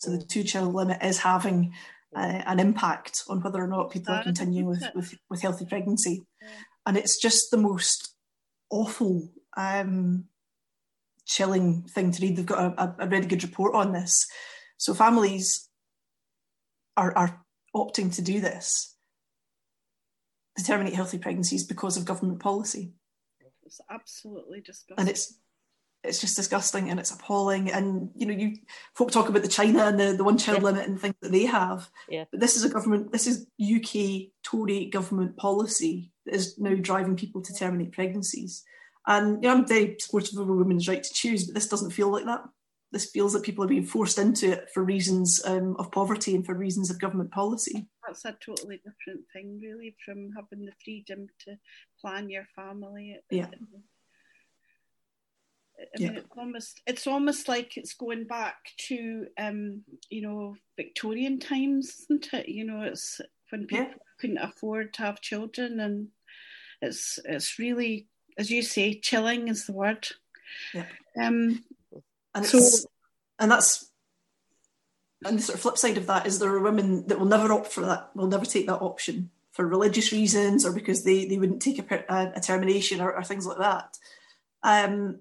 So 0.00 0.10
the 0.10 0.22
two-child 0.22 0.74
limit 0.74 1.02
is 1.02 1.18
having 1.18 1.72
uh, 2.14 2.42
an 2.44 2.60
impact 2.60 3.22
on 3.30 3.40
whether 3.40 3.62
or 3.62 3.68
not 3.68 3.90
people 3.90 4.14
are 4.14 4.22
continuing 4.22 4.66
with, 4.66 4.84
with, 4.94 5.14
with 5.30 5.40
healthy 5.40 5.64
pregnancy, 5.64 6.26
and 6.84 6.98
it's 6.98 7.16
just 7.16 7.50
the 7.50 7.56
most 7.56 8.11
awful 8.72 9.28
um, 9.56 10.24
chilling 11.26 11.82
thing 11.82 12.10
to 12.10 12.22
read. 12.22 12.36
They've 12.36 12.46
got 12.46 12.74
a, 12.78 12.94
a 12.98 13.08
really 13.08 13.26
good 13.26 13.44
report 13.44 13.74
on 13.74 13.92
this. 13.92 14.26
So 14.78 14.94
families 14.94 15.68
are, 16.96 17.16
are 17.16 17.44
opting 17.76 18.14
to 18.16 18.22
do 18.22 18.40
this 18.40 18.96
to 20.56 20.64
terminate 20.64 20.94
healthy 20.94 21.18
pregnancies 21.18 21.64
because 21.64 21.96
of 21.96 22.04
government 22.04 22.40
policy. 22.40 22.92
It's 23.64 23.80
absolutely 23.90 24.60
disgusting. 24.60 24.96
And 24.98 25.08
it's 25.08 25.38
it's 26.04 26.20
just 26.20 26.34
disgusting 26.34 26.90
and 26.90 26.98
it's 26.98 27.12
appalling. 27.12 27.70
And 27.70 28.10
you 28.16 28.26
know, 28.26 28.34
you 28.34 28.56
folk 28.94 29.12
talk 29.12 29.28
about 29.28 29.42
the 29.42 29.48
China 29.48 29.84
and 29.84 29.98
the, 29.98 30.12
the 30.12 30.24
one 30.24 30.36
child 30.36 30.58
yeah. 30.58 30.64
limit 30.64 30.88
and 30.88 31.00
things 31.00 31.14
that 31.22 31.32
they 31.32 31.44
have. 31.44 31.88
Yeah. 32.08 32.24
But 32.30 32.40
this 32.40 32.56
is 32.56 32.64
a 32.64 32.68
government 32.68 33.12
this 33.12 33.26
is 33.26 33.46
UK 33.60 34.32
Tory 34.42 34.86
government 34.86 35.36
policy 35.36 36.11
is 36.26 36.58
now 36.58 36.74
driving 36.74 37.16
people 37.16 37.42
to 37.42 37.54
terminate 37.54 37.92
pregnancies. 37.92 38.64
And 39.06 39.42
you 39.42 39.48
know, 39.48 39.56
I'm 39.56 39.66
very 39.66 39.96
supportive 39.98 40.38
of 40.38 40.48
a 40.48 40.52
woman's 40.52 40.88
right 40.88 41.02
to 41.02 41.14
choose, 41.14 41.44
but 41.44 41.54
this 41.54 41.68
doesn't 41.68 41.90
feel 41.90 42.10
like 42.10 42.24
that. 42.26 42.42
This 42.92 43.10
feels 43.10 43.32
that 43.32 43.42
people 43.42 43.64
are 43.64 43.68
being 43.68 43.86
forced 43.86 44.18
into 44.18 44.52
it 44.52 44.68
for 44.74 44.84
reasons 44.84 45.40
um, 45.46 45.74
of 45.78 45.90
poverty 45.90 46.34
and 46.34 46.44
for 46.44 46.54
reasons 46.54 46.90
of 46.90 47.00
government 47.00 47.30
policy. 47.30 47.86
That's 48.06 48.24
a 48.26 48.36
totally 48.44 48.76
different 48.76 49.24
thing, 49.32 49.58
really, 49.62 49.96
from 50.04 50.30
having 50.36 50.66
the 50.66 50.72
freedom 50.84 51.26
to 51.46 51.56
plan 52.00 52.28
your 52.28 52.46
family. 52.54 53.18
Yeah. 53.30 53.46
I 53.46 53.46
mean, 55.98 56.12
yeah. 56.12 56.18
it's 56.18 56.28
almost 56.36 56.82
it's 56.86 57.06
almost 57.06 57.48
like 57.48 57.76
it's 57.76 57.94
going 57.94 58.24
back 58.26 58.56
to 58.88 59.26
um, 59.38 59.82
you 60.10 60.22
know 60.22 60.56
Victorian 60.76 61.38
times, 61.38 61.96
isn't 62.02 62.28
it? 62.32 62.48
You 62.48 62.66
know, 62.66 62.82
it's 62.82 63.20
when 63.52 63.66
people 63.66 63.86
yeah. 63.86 63.94
couldn't 64.18 64.38
afford 64.38 64.94
to 64.94 65.02
have 65.02 65.20
children, 65.20 65.78
and 65.78 66.08
it's 66.80 67.18
it's 67.24 67.58
really 67.58 68.08
as 68.38 68.50
you 68.50 68.62
say, 68.62 68.98
chilling 68.98 69.48
is 69.48 69.66
the 69.66 69.72
word. 69.72 70.08
Yeah. 70.74 70.86
Um, 71.20 71.62
and 72.34 72.46
so, 72.46 72.58
and 73.38 73.50
that's 73.50 73.90
and 75.24 75.38
the 75.38 75.42
sort 75.42 75.56
of 75.56 75.62
flip 75.62 75.78
side 75.78 75.98
of 75.98 76.06
that 76.06 76.26
is 76.26 76.38
there 76.38 76.50
are 76.50 76.60
women 76.60 77.06
that 77.06 77.18
will 77.18 77.26
never 77.26 77.52
opt 77.52 77.72
for 77.72 77.82
that, 77.82 78.10
will 78.14 78.26
never 78.26 78.44
take 78.44 78.66
that 78.66 78.80
option 78.80 79.30
for 79.52 79.66
religious 79.66 80.12
reasons 80.12 80.64
or 80.64 80.72
because 80.72 81.04
they, 81.04 81.26
they 81.26 81.38
wouldn't 81.38 81.62
take 81.62 81.78
a, 81.78 82.04
a, 82.08 82.32
a 82.36 82.40
termination 82.40 83.00
or, 83.00 83.12
or, 83.12 83.22
things 83.22 83.46
like 83.46 83.58
that. 83.58 83.98
Um, 84.62 85.20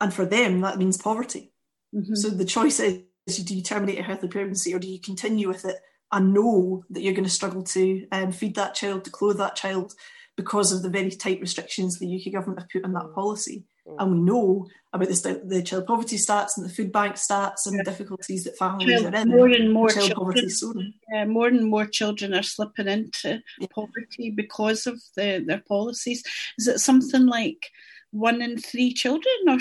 and 0.00 0.12
for 0.12 0.26
them, 0.26 0.60
that 0.62 0.78
means 0.78 0.96
poverty. 0.96 1.52
Mm-hmm. 1.94 2.16
So 2.16 2.28
the 2.28 2.44
choice 2.44 2.80
is 2.80 3.04
do 3.26 3.54
you 3.54 3.62
terminate 3.62 4.00
a 4.00 4.02
healthy 4.02 4.26
pregnancy 4.28 4.74
or 4.74 4.78
do 4.78 4.88
you 4.88 4.98
continue 4.98 5.48
with 5.48 5.64
it 5.64 5.76
and 6.12 6.32
know 6.32 6.84
that 6.90 7.02
you're 7.02 7.14
going 7.14 7.24
to 7.24 7.30
struggle 7.30 7.62
to 7.62 8.06
um, 8.12 8.32
feed 8.32 8.54
that 8.54 8.74
child, 8.74 9.04
to 9.04 9.10
clothe 9.10 9.38
that 9.38 9.56
child, 9.56 9.94
because 10.36 10.72
of 10.72 10.82
the 10.82 10.88
very 10.88 11.10
tight 11.10 11.40
restrictions 11.40 11.98
the 11.98 12.16
UK 12.16 12.32
government 12.32 12.60
have 12.60 12.70
put 12.70 12.84
on 12.84 12.92
that 12.92 13.02
mm. 13.02 13.14
policy. 13.14 13.64
Mm. 13.86 13.96
And 13.98 14.12
we 14.12 14.18
know 14.20 14.66
about 14.92 15.08
the, 15.08 15.42
the 15.44 15.62
child 15.62 15.86
poverty 15.86 16.16
stats 16.16 16.56
and 16.56 16.64
the 16.64 16.72
food 16.72 16.92
bank 16.92 17.16
stats 17.16 17.66
and 17.66 17.74
yeah. 17.74 17.82
the 17.82 17.90
difficulties 17.90 18.44
that 18.44 18.56
families 18.56 19.02
child, 19.02 19.14
are 19.14 19.18
in. 19.18 19.28
More 19.28 19.48
and 19.48 19.72
more 19.72 19.88
child 19.88 20.12
children, 20.12 20.48
poverty 20.48 20.94
yeah, 21.12 21.24
more 21.24 21.48
and 21.48 21.68
more 21.68 21.86
children 21.86 22.34
are 22.34 22.42
slipping 22.42 22.88
into 22.88 23.42
yeah. 23.58 23.66
poverty 23.74 24.30
because 24.30 24.86
of 24.86 25.00
the, 25.16 25.44
their 25.46 25.62
policies. 25.66 26.22
Is 26.56 26.68
it 26.68 26.78
something 26.78 27.26
like 27.26 27.70
one 28.10 28.40
in 28.40 28.58
three 28.58 28.94
children, 28.94 29.34
or 29.48 29.58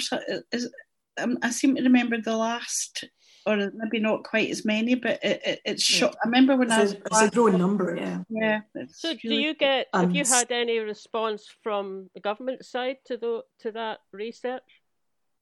is, 0.51 0.69
um, 1.17 1.37
I 1.41 1.49
seem 1.49 1.75
to 1.75 1.81
remember 1.81 2.21
the 2.21 2.37
last 2.37 3.03
or 3.47 3.71
maybe 3.73 3.99
not 3.99 4.23
quite 4.23 4.49
as 4.49 4.65
many, 4.65 4.95
but 4.95 5.19
it, 5.23 5.41
it, 5.45 5.61
it's 5.65 6.01
yeah. 6.01 6.07
I 6.07 6.25
remember 6.25 6.57
when 6.57 6.67
it's 6.67 6.75
I 6.75 6.81
was. 6.81 6.93
A, 6.93 6.97
it's 6.97 7.21
a 7.21 7.29
growing 7.31 7.57
number, 7.57 7.95
yeah. 7.95 8.23
Yeah. 8.29 8.61
So, 8.89 9.09
really, 9.09 9.19
do 9.23 9.35
you 9.35 9.53
get? 9.55 9.87
Have 9.93 10.13
you 10.13 10.25
had 10.25 10.51
any 10.51 10.79
response 10.79 11.47
from 11.63 12.09
the 12.13 12.19
government 12.19 12.65
side 12.65 12.97
to 13.05 13.17
the 13.17 13.43
to 13.59 13.71
that 13.71 13.99
research? 14.11 14.63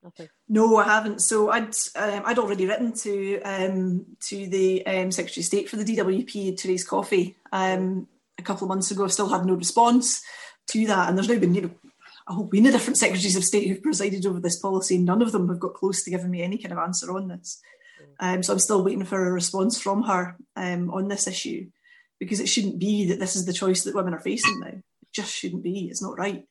Nothing. 0.03 0.29
No, 0.47 0.77
I 0.77 0.83
haven't. 0.83 1.19
So 1.21 1.49
I'd 1.49 1.75
um, 1.95 2.21
I'd 2.25 2.37
already 2.37 2.67
written 2.67 2.93
to 2.93 3.41
um, 3.41 4.05
to 4.27 4.47
the 4.47 4.85
um, 4.85 5.11
Secretary 5.11 5.41
of 5.41 5.45
State 5.45 5.69
for 5.69 5.77
the 5.77 5.83
DWP 5.83 6.53
Thérèse 6.53 6.87
Coffey 6.87 7.35
um, 7.51 8.07
a 8.37 8.43
couple 8.43 8.65
of 8.65 8.69
months 8.69 8.91
ago. 8.91 9.03
I've 9.03 9.13
still 9.13 9.29
had 9.29 9.45
no 9.45 9.55
response 9.55 10.21
to 10.67 10.85
that, 10.85 11.09
and 11.09 11.17
there's 11.17 11.27
now 11.27 11.39
been 11.39 11.55
you 11.55 11.61
know 11.61 11.71
a 12.27 12.33
whole 12.33 12.45
been 12.45 12.63
the 12.63 12.71
different 12.71 12.97
secretaries 12.97 13.35
of 13.35 13.43
state 13.43 13.67
who've 13.67 13.81
presided 13.81 14.25
over 14.25 14.39
this 14.39 14.59
policy. 14.59 14.97
None 14.97 15.21
of 15.21 15.31
them 15.31 15.47
have 15.49 15.59
got 15.59 15.73
close 15.73 16.03
to 16.03 16.11
giving 16.11 16.31
me 16.31 16.41
any 16.41 16.57
kind 16.57 16.71
of 16.71 16.79
answer 16.79 17.11
on 17.15 17.27
this. 17.27 17.61
Um, 18.19 18.43
so 18.43 18.53
I'm 18.53 18.59
still 18.59 18.83
waiting 18.83 19.03
for 19.03 19.27
a 19.27 19.31
response 19.31 19.79
from 19.79 20.03
her 20.03 20.37
um, 20.55 20.91
on 20.91 21.07
this 21.07 21.27
issue 21.27 21.67
because 22.19 22.39
it 22.39 22.47
shouldn't 22.47 22.79
be 22.79 23.05
that 23.05 23.19
this 23.19 23.35
is 23.35 23.45
the 23.45 23.53
choice 23.53 23.83
that 23.83 23.95
women 23.95 24.13
are 24.13 24.19
facing 24.19 24.59
now. 24.59 24.67
It 24.67 24.83
just 25.13 25.33
shouldn't 25.33 25.63
be. 25.63 25.87
It's 25.89 26.01
not 26.01 26.17
right. 26.17 26.45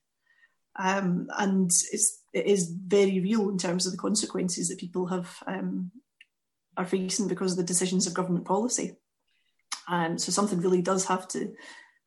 Um, 0.77 1.27
and 1.37 1.71
it's 1.91 2.21
it 2.33 2.45
is 2.45 2.69
very 2.69 3.19
real 3.21 3.49
in 3.49 3.57
terms 3.57 3.85
of 3.85 3.93
the 3.93 3.97
consequences 3.97 4.67
that 4.69 4.77
people 4.77 5.07
have 5.07 5.41
um, 5.47 5.91
are 6.77 6.85
facing 6.85 7.27
because 7.27 7.53
of 7.53 7.57
the 7.57 7.63
decisions 7.63 8.05
of 8.05 8.13
government 8.13 8.45
policy. 8.45 8.97
Um, 9.87 10.17
so 10.17 10.31
something 10.31 10.59
really 10.59 10.81
does 10.81 11.05
have 11.05 11.27
to 11.29 11.53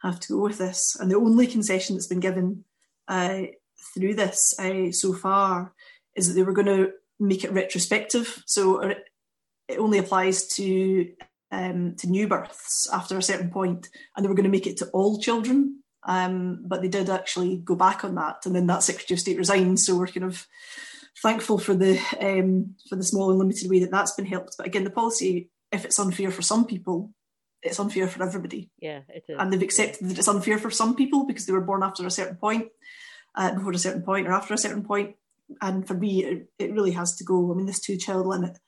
have 0.03 0.21
to 0.21 0.35
go 0.35 0.43
with 0.43 0.59
this. 0.59 0.97
And 1.01 1.11
the 1.11 1.17
only 1.17 1.47
concession 1.47 1.97
that's 1.97 2.07
been 2.07 2.21
given 2.21 2.65
uh, 3.09 3.43
through 3.95 4.15
this 4.15 4.55
uh, 4.59 4.93
so 4.93 5.15
far 5.15 5.73
is 6.15 6.29
that 6.29 6.35
they 6.35 6.43
were 6.43 6.53
going 6.53 6.67
to 6.67 6.93
make 7.19 7.45
it 7.45 7.53
retrospective. 7.53 8.43
So 8.47 8.95
it 9.69 9.79
only 9.79 9.99
applies 9.99 10.47
to 10.49 11.11
um, 11.51 11.95
to 11.97 12.07
new 12.09 12.29
births 12.29 12.89
after 12.93 13.17
a 13.17 13.23
certain 13.23 13.51
point, 13.51 13.89
and 14.17 14.25
they 14.25 14.29
were 14.29 14.35
going 14.35 14.45
to 14.45 14.51
make 14.51 14.67
it 14.67 14.79
to 14.79 14.87
all 14.91 15.21
children. 15.21 15.83
Um, 16.07 16.63
but 16.65 16.81
they 16.81 16.89
did 16.89 17.11
actually 17.11 17.59
go 17.59 17.75
back 17.75 18.05
on 18.05 18.15
that, 18.15 18.47
and 18.47 18.55
then 18.55 18.67
that 18.67 18.83
Secretary 18.83 19.17
of 19.17 19.21
State 19.21 19.39
resigned. 19.39 19.81
So 19.81 19.97
we're 19.97 20.07
kind 20.07 20.25
of 20.25 20.47
thankful 21.23 21.59
for 21.59 21.75
the 21.75 21.99
um, 22.21 22.77
for 22.89 22.97
the 22.97 23.03
small 23.05 23.31
and 23.31 23.39
limited 23.39 23.71
way 23.71 23.81
that 23.81 23.91
that's 23.91 24.13
been 24.13 24.27
helped. 24.27 24.57
But 24.57 24.67
again, 24.67 24.85
the 24.85 24.91
policy, 24.91 25.51
if 25.73 25.85
it's 25.85 25.99
unfair 25.99 26.31
for 26.31 26.43
some 26.43 26.67
people, 26.67 27.11
it's 27.63 27.81
unfair 27.81 28.07
for 28.09 28.23
everybody. 28.23 28.71
Yeah, 28.79 29.01
it 29.09 29.25
is. 29.29 29.37
And 29.39 29.53
they've 29.53 29.63
accepted 29.63 30.03
yeah. 30.03 30.09
that 30.09 30.19
it's 30.19 30.29
unfair 30.29 30.59
for 30.59 30.71
some 30.71 30.95
people 30.95 31.27
because 31.27 31.47
they 31.47 31.53
were 31.53 31.61
born 31.61 31.83
after 31.83 32.07
a 32.07 32.11
certain 32.11 32.37
point, 32.37 32.69
uh, 33.35 33.55
before 33.55 33.73
a 33.73 33.79
certain 33.79 34.03
point, 34.03 34.29
or 34.29 34.33
after 34.33 34.55
a 34.55 34.59
certain 34.59 34.85
point. 34.85 35.17
And 35.61 35.87
for 35.87 35.95
me, 35.95 36.25
it, 36.25 36.51
it 36.59 36.73
really 36.73 36.93
has 36.93 37.17
to 37.17 37.25
go. 37.25 37.51
I 37.51 37.57
mean, 37.57 37.67
this 37.67 37.81
two-child 37.81 38.27
limit 38.27 38.59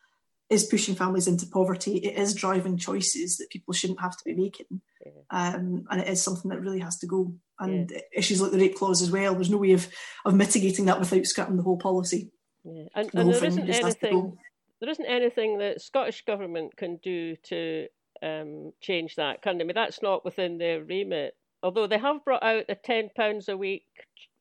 is 0.50 0.64
pushing 0.64 0.96
families 0.96 1.28
into 1.28 1.46
poverty. 1.46 1.98
It 1.98 2.18
is 2.18 2.34
driving 2.34 2.76
choices 2.76 3.36
that 3.36 3.50
people 3.50 3.72
shouldn't 3.72 4.00
have 4.00 4.16
to 4.16 4.24
be 4.24 4.34
making, 4.34 4.80
yeah. 5.04 5.12
um, 5.30 5.84
and 5.88 6.00
it 6.00 6.08
is 6.08 6.22
something 6.22 6.50
that 6.50 6.60
really 6.60 6.80
has 6.80 6.98
to 6.98 7.06
go. 7.06 7.32
And 7.58 7.90
yeah. 7.90 8.00
issues 8.14 8.40
like 8.42 8.50
the 8.50 8.58
rape 8.58 8.76
clause 8.76 9.00
as 9.00 9.10
well. 9.10 9.34
There's 9.34 9.50
no 9.50 9.58
way 9.58 9.72
of 9.72 9.88
of 10.24 10.34
mitigating 10.34 10.86
that 10.86 10.98
without 10.98 11.24
scrapping 11.26 11.56
the 11.56 11.62
whole 11.62 11.78
policy. 11.78 12.30
Yeah. 12.64 12.84
And, 12.94 13.10
the 13.10 13.20
and 13.20 13.32
there 13.32 13.44
isn't 13.44 13.70
anything. 13.70 14.38
There 14.80 14.90
isn't 14.90 15.06
anything 15.06 15.58
that 15.58 15.82
Scottish 15.82 16.24
government 16.24 16.76
can 16.76 16.96
do 17.02 17.36
to 17.44 17.86
um, 18.22 18.72
change 18.80 19.16
that, 19.16 19.42
can 19.42 19.58
they? 19.58 19.64
I 19.64 19.66
mean, 19.66 19.74
that's 19.74 20.02
not 20.02 20.24
within 20.24 20.58
their 20.58 20.82
remit. 20.82 21.36
Although 21.62 21.86
they 21.86 21.98
have 21.98 22.24
brought 22.24 22.42
out 22.42 22.66
the 22.66 22.74
ten 22.74 23.10
pounds 23.14 23.48
a 23.48 23.56
week 23.56 23.84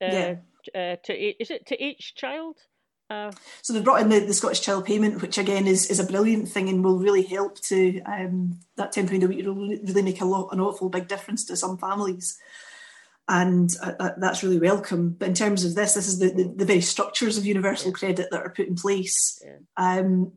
uh, 0.02 0.06
yeah. 0.06 0.36
uh, 0.74 0.95
to 1.04 1.13
is 1.13 1.52
it 1.52 1.67
to 1.67 1.84
each 1.84 2.15
child? 2.15 2.56
Uh, 3.10 3.32
so 3.63 3.74
they've 3.74 3.84
brought 3.84 4.02
in 4.02 4.10
the, 4.10 4.19
the 4.19 4.34
Scottish 4.34 4.62
Child 4.62 4.86
Payment, 4.86 5.19
which 5.22 5.39
again 5.39 5.65
is, 5.65 5.89
is 5.89 6.00
a 6.00 6.04
brilliant 6.04 6.48
thing 6.48 6.69
and 6.69 6.84
will 6.84 7.00
really 7.00 7.24
help 7.24 7.60
to 7.62 8.00
um, 8.02 8.60
that 8.78 8.91
ten 8.91 9.08
pound 9.08 9.24
a 9.24 9.28
week 9.28 9.43
will 9.43 9.56
really 9.56 10.04
make 10.04 10.22
a 10.22 10.26
lot 10.26 10.50
an 10.52 10.60
awful 10.60 10.89
big 10.89 11.08
difference 11.08 11.43
to 11.45 11.56
some 11.56 11.78
families, 11.80 12.38
and 13.28 13.76
uh, 13.82 14.12
that's 14.17 14.43
really 14.43 14.60
welcome. 14.60 15.15
But 15.17 15.30
in 15.30 15.34
terms 15.34 15.65
of 15.65 15.74
this, 15.74 15.95
this 15.95 16.08
is 16.08 16.19
the, 16.19 16.30
the, 16.30 16.54
the 16.58 16.65
very 16.65 16.82
structures 16.82 17.38
of 17.38 17.48
universal 17.48 17.89
yeah. 17.89 17.98
credit 17.98 18.28
that 18.30 18.41
are 18.41 18.54
put 18.54 18.67
in 18.67 18.76
place, 18.76 19.41
yeah. 19.43 19.58
um, 19.76 20.34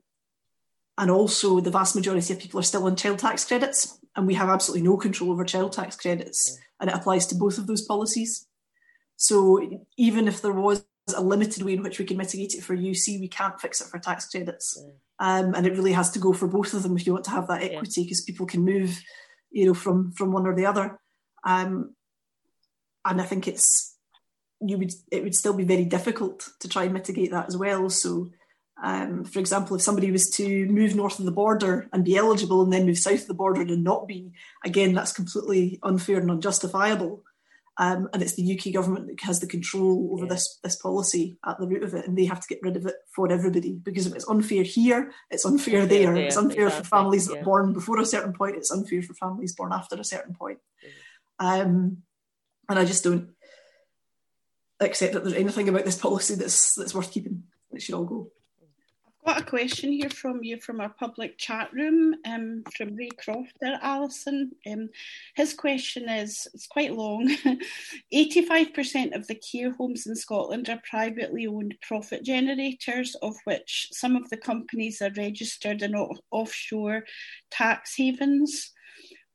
and 0.97 1.11
also 1.11 1.61
the 1.61 1.71
vast 1.71 1.95
majority 1.95 2.33
of 2.33 2.41
people 2.41 2.59
are 2.59 2.65
still 2.65 2.87
on 2.87 2.97
child 2.97 3.19
tax 3.19 3.45
credits, 3.45 3.99
and 4.17 4.27
we 4.27 4.35
have 4.35 4.49
absolutely 4.49 4.89
no 4.89 4.97
control 4.97 5.33
over 5.33 5.45
child 5.45 5.75
tax 5.75 5.95
credits, 5.97 6.57
yeah. 6.57 6.65
and 6.81 6.91
it 6.91 6.97
applies 6.97 7.27
to 7.27 7.35
both 7.35 7.59
of 7.59 7.67
those 7.67 7.83
policies. 7.83 8.47
So 9.17 9.61
even 9.99 10.27
if 10.27 10.41
there 10.41 10.55
was 10.55 10.87
a 11.15 11.21
limited 11.21 11.63
way 11.63 11.75
in 11.75 11.83
which 11.83 11.99
we 11.99 12.05
can 12.05 12.17
mitigate 12.17 12.55
it 12.55 12.63
for 12.63 12.77
UC. 12.77 13.21
We 13.21 13.29
can't 13.29 13.61
fix 13.61 13.81
it 13.81 13.89
for 13.89 13.99
tax 13.99 14.29
credits, 14.29 14.81
yeah. 14.81 15.39
um, 15.39 15.55
and 15.55 15.67
it 15.67 15.73
really 15.73 15.93
has 15.93 16.11
to 16.13 16.19
go 16.19 16.33
for 16.33 16.47
both 16.47 16.75
of 16.75 16.83
them 16.83 16.97
if 16.97 17.07
you 17.07 17.13
want 17.13 17.25
to 17.25 17.31
have 17.31 17.49
that 17.49 17.63
equity, 17.63 18.05
because 18.05 18.23
yeah. 18.23 18.33
people 18.33 18.47
can 18.47 18.65
move, 18.65 19.03
you 19.51 19.67
know, 19.67 19.75
from 19.75 20.13
from 20.13 20.33
one 20.33 20.47
or 20.47 20.55
the 20.55 20.67
other. 20.67 20.99
Um, 21.45 21.95
and 23.05 23.21
I 23.21 23.25
think 23.25 23.49
it's 23.49 23.97
you 24.61 24.79
would 24.79 24.93
it 25.11 25.23
would 25.23 25.35
still 25.35 25.55
be 25.55 25.65
very 25.65 25.85
difficult 25.85 26.49
to 26.61 26.69
try 26.69 26.85
and 26.85 26.95
mitigate 26.95 27.33
that 27.33 27.49
as 27.49 27.57
well. 27.57 27.91
So, 27.91 28.31
um, 28.83 29.25
for 29.25 29.41
example, 29.41 29.77
if 29.77 29.83
somebody 29.83 30.11
was 30.11 30.31
to 30.31 30.67
move 30.67 30.95
north 30.95 31.19
of 31.19 31.25
the 31.25 31.33
border 31.33 31.89
and 31.93 32.05
be 32.05 32.17
eligible, 32.17 32.63
and 32.63 32.73
then 32.73 32.87
move 32.87 32.99
south 32.99 33.23
of 33.23 33.27
the 33.27 33.35
border 33.35 33.63
and 33.63 33.85
not 33.85 34.07
be, 34.07 34.33
again, 34.65 34.95
that's 34.95 35.13
completely 35.13 35.79
unfair 35.83 36.19
and 36.19 36.31
unjustifiable. 36.31 37.25
Um, 37.79 38.09
and 38.13 38.23
it's 38.23 38.35
the 38.35 38.59
UK 38.59 38.75
government 38.75 39.07
that 39.07 39.21
has 39.23 39.41
the 39.41 39.47
control 39.47 40.11
over 40.13 40.25
yeah. 40.25 40.35
this 40.35 40.59
this 40.63 40.77
policy 40.77 41.39
at 41.47 41.59
the 41.59 41.67
root 41.67 41.83
of 41.83 41.95
it, 41.95 42.07
and 42.07 42.17
they 42.17 42.27
have 42.27 42.41
to 42.41 42.49
get 42.49 42.63
rid 42.63 42.77
of 42.77 42.85
it 42.85 42.97
for 43.15 43.33
everybody. 43.33 43.73
Because 43.73 44.07
if 44.07 44.15
it's 44.15 44.29
unfair 44.29 44.63
here, 44.63 45.13
it's 45.31 45.47
unfair 45.47 45.87
there. 45.87 46.13
there. 46.13 46.17
It's 46.17 46.37
unfair 46.37 46.67
exactly. 46.67 46.85
for 46.85 46.89
families 46.89 47.31
yeah. 47.33 47.43
born 47.43 47.73
before 47.73 47.99
a 47.99 48.05
certain 48.05 48.35
point. 48.35 48.57
It's 48.57 48.71
unfair 48.71 49.03
for 49.03 49.15
families 49.15 49.55
born 49.55 49.73
after 49.73 49.97
a 49.97 50.05
certain 50.05 50.35
point. 50.35 50.59
Mm-hmm. 50.85 51.47
Um, 51.47 51.97
and 52.69 52.79
I 52.79 52.85
just 52.85 53.05
don't 53.05 53.31
accept 54.81 55.15
that 55.15 55.25
there's 55.25 55.37
anything 55.37 55.69
about 55.69 55.85
this 55.85 55.99
policy 55.99 56.35
that's 56.35 56.75
that's 56.75 56.95
worth 56.95 57.11
keeping. 57.11 57.45
It 57.73 57.81
should 57.81 57.95
all 57.95 58.05
go 58.05 58.31
got 59.25 59.41
a 59.41 59.45
question 59.45 59.93
here 59.93 60.11
from 60.11 60.43
you 60.43 60.59
from 60.61 60.81
our 60.81 60.89
public 60.89 61.39
chat 61.39 61.73
room 61.73 62.15
um, 62.27 62.65
from 62.77 62.97
Ray 62.97 63.11
Crofter, 63.11 63.79
Alison. 63.81 64.51
Um, 64.67 64.89
his 65.37 65.55
question 65.55 66.09
is 66.09 66.49
it's 66.53 66.67
quite 66.67 66.95
long. 66.95 67.29
85% 68.15 69.15
of 69.15 69.27
the 69.29 69.37
care 69.37 69.73
homes 69.75 70.07
in 70.07 70.17
Scotland 70.17 70.69
are 70.69 70.81
privately 70.89 71.47
owned 71.47 71.77
profit 71.83 72.25
generators, 72.25 73.15
of 73.23 73.37
which 73.45 73.89
some 73.93 74.17
of 74.17 74.29
the 74.31 74.37
companies 74.37 75.01
are 75.01 75.13
registered 75.17 75.83
in 75.83 75.95
offshore 75.95 77.05
tax 77.51 77.95
havens. 77.97 78.73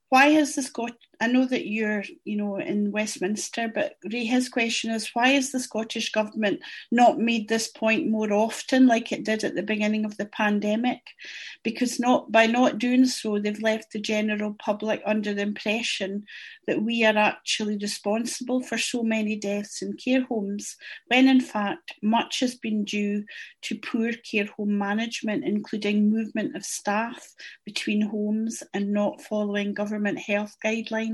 Why 0.10 0.28
has 0.28 0.56
the 0.56 0.64
Scot 0.64 0.94
I 1.20 1.28
know 1.28 1.46
that 1.46 1.66
you're, 1.66 2.04
you 2.26 2.38
know, 2.38 2.58
in 2.58 2.92
Westminster, 2.92 3.72
but 3.74 3.96
Ray, 4.12 4.26
his 4.26 4.50
question 4.50 4.92
is 4.92 5.10
why 5.14 5.30
has 5.30 5.52
the 5.52 5.60
Scottish 5.60 6.12
Government 6.12 6.60
not 6.92 7.18
made 7.18 7.50
this 7.50 7.68
point 7.68 8.08
more 8.08 8.32
often 8.32 8.86
like 8.86 9.12
it 9.12 9.26
did 9.26 9.44
at 9.44 9.56
the 9.56 9.64
beginning 9.64 10.06
of 10.06 10.16
the 10.18 10.28
pandemic? 10.28 11.02
Because 11.64 12.00
not 12.00 12.32
by 12.32 12.46
not 12.46 12.78
doing 12.78 13.06
so, 13.06 13.40
they've 13.40 13.62
left 13.62 13.92
the 13.92 14.00
general 14.00 14.56
public 14.60 15.02
under 15.06 15.34
the 15.34 15.42
impression 15.42 16.26
that 16.68 16.84
we 16.84 17.04
are 17.04 17.18
actually 17.18 17.78
responsible 17.78 18.62
for 18.62 18.78
so 18.78 19.02
many 19.02 19.36
deaths 19.36 19.82
in 19.82 19.94
care 19.94 20.24
homes, 20.24 20.76
when 21.08 21.28
in 21.28 21.42
fact 21.42 21.94
much 22.04 22.42
has 22.42 22.54
been 22.56 22.84
due 22.84 23.24
to 23.64 23.80
poor 23.80 24.12
care 24.14 24.50
home 24.56 24.78
management, 24.78 25.44
including 25.46 26.12
movement 26.12 26.56
of 26.56 26.64
staff 26.64 27.34
between 27.66 28.02
homes 28.02 28.62
and 28.74 28.92
not 28.92 29.22
following 29.22 29.74
government 29.74 30.20
health 30.20 30.56
guidelines 30.64 31.07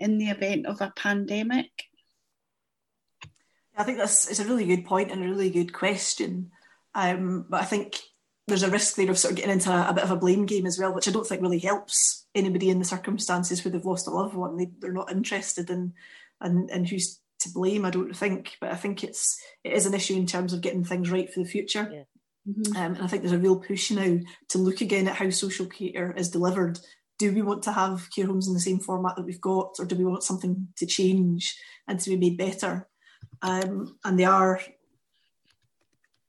in 0.00 0.18
the 0.18 0.30
event 0.30 0.66
of 0.66 0.80
a 0.80 0.92
pandemic? 0.96 1.70
I 3.76 3.84
think 3.84 3.98
that's 3.98 4.28
it's 4.28 4.40
a 4.40 4.44
really 4.44 4.66
good 4.66 4.84
point 4.84 5.10
and 5.10 5.22
a 5.22 5.28
really 5.28 5.50
good 5.50 5.72
question. 5.72 6.50
Um, 6.94 7.46
but 7.48 7.62
I 7.62 7.64
think 7.64 7.96
there's 8.48 8.64
a 8.64 8.70
risk 8.70 8.96
there 8.96 9.10
of 9.10 9.18
sort 9.18 9.32
of 9.32 9.36
getting 9.36 9.52
into 9.52 9.70
a, 9.70 9.90
a, 9.90 9.94
bit 9.94 10.04
of 10.04 10.10
a 10.10 10.16
blame 10.16 10.46
game 10.46 10.66
as 10.66 10.78
well, 10.78 10.92
which 10.92 11.06
I 11.06 11.12
don't 11.12 11.26
think 11.26 11.42
really 11.42 11.58
helps 11.58 12.26
anybody 12.34 12.70
in 12.70 12.78
the 12.78 12.84
circumstances 12.84 13.64
where 13.64 13.70
they've 13.70 13.84
lost 13.84 14.08
a 14.08 14.10
loved 14.10 14.34
one. 14.34 14.56
They, 14.56 14.68
they're 14.80 14.92
not 14.92 15.12
interested 15.12 15.70
in, 15.70 15.92
in, 16.42 16.68
in 16.70 16.84
who's 16.84 17.20
to 17.40 17.50
blame. 17.50 17.84
I 17.84 17.90
don't 17.90 18.16
think, 18.16 18.56
but 18.60 18.72
I 18.72 18.74
think 18.74 19.04
it's 19.04 19.40
it 19.62 19.74
is 19.74 19.86
an 19.86 19.94
issue 19.94 20.14
in 20.14 20.26
terms 20.26 20.52
of 20.52 20.60
getting 20.60 20.84
things 20.84 21.10
right 21.10 21.32
for 21.32 21.40
the 21.40 21.48
future. 21.48 21.88
Yeah. 21.92 22.02
Mm-hmm. 22.48 22.76
Um, 22.76 22.94
and 22.94 23.04
I 23.04 23.06
think 23.06 23.22
there's 23.22 23.32
a 23.32 23.38
real 23.38 23.56
push 23.56 23.90
now 23.90 24.18
to 24.48 24.58
look 24.58 24.80
again 24.80 25.06
at 25.06 25.16
how 25.16 25.30
social 25.30 25.66
care 25.66 26.12
is 26.12 26.30
delivered 26.30 26.80
do 27.18 27.32
we 27.32 27.42
want 27.42 27.62
to 27.64 27.72
have 27.72 28.08
care 28.14 28.26
homes 28.26 28.48
in 28.48 28.54
the 28.54 28.60
same 28.60 28.78
format 28.78 29.16
that 29.16 29.24
we've 29.24 29.40
got, 29.40 29.76
or 29.78 29.84
do 29.84 29.96
we 29.96 30.04
want 30.04 30.22
something 30.22 30.68
to 30.76 30.86
change 30.86 31.56
and 31.86 31.98
to 32.00 32.10
be 32.10 32.16
made 32.16 32.38
better? 32.38 32.88
Um, 33.42 33.98
and 34.04 34.18
they 34.18 34.24
are, 34.24 34.60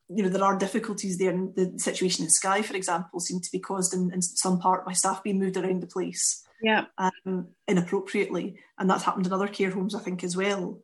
you 0.10 0.24
know, 0.24 0.30
there 0.30 0.44
are 0.44 0.58
difficulties 0.58 1.18
there. 1.18 1.30
And 1.30 1.56
the 1.56 1.78
situation 1.78 2.26
in 2.26 2.32
Skye, 2.32 2.64
for 2.64 2.76
example, 2.76 3.20
seemed 3.20 3.44
to 3.44 3.52
be 3.52 3.60
caused 3.60 3.94
in, 3.94 4.12
in 4.12 4.22
some 4.22 4.60
part 4.60 4.86
by 4.86 4.94
staff 4.94 5.24
being 5.24 5.40
moved 5.40 5.58
around 5.58 5.82
the 5.82 5.88
place 5.88 6.44
yeah. 6.62 6.86
Um, 6.98 7.50
inappropriately. 7.68 8.60
And 8.78 8.90
that's 8.90 9.04
happened 9.04 9.28
in 9.28 9.34
other 9.34 9.48
care 9.48 9.72
homes, 9.72 9.96
I 9.96 10.00
think, 10.00 10.24
as 10.24 10.36
well. 10.36 10.80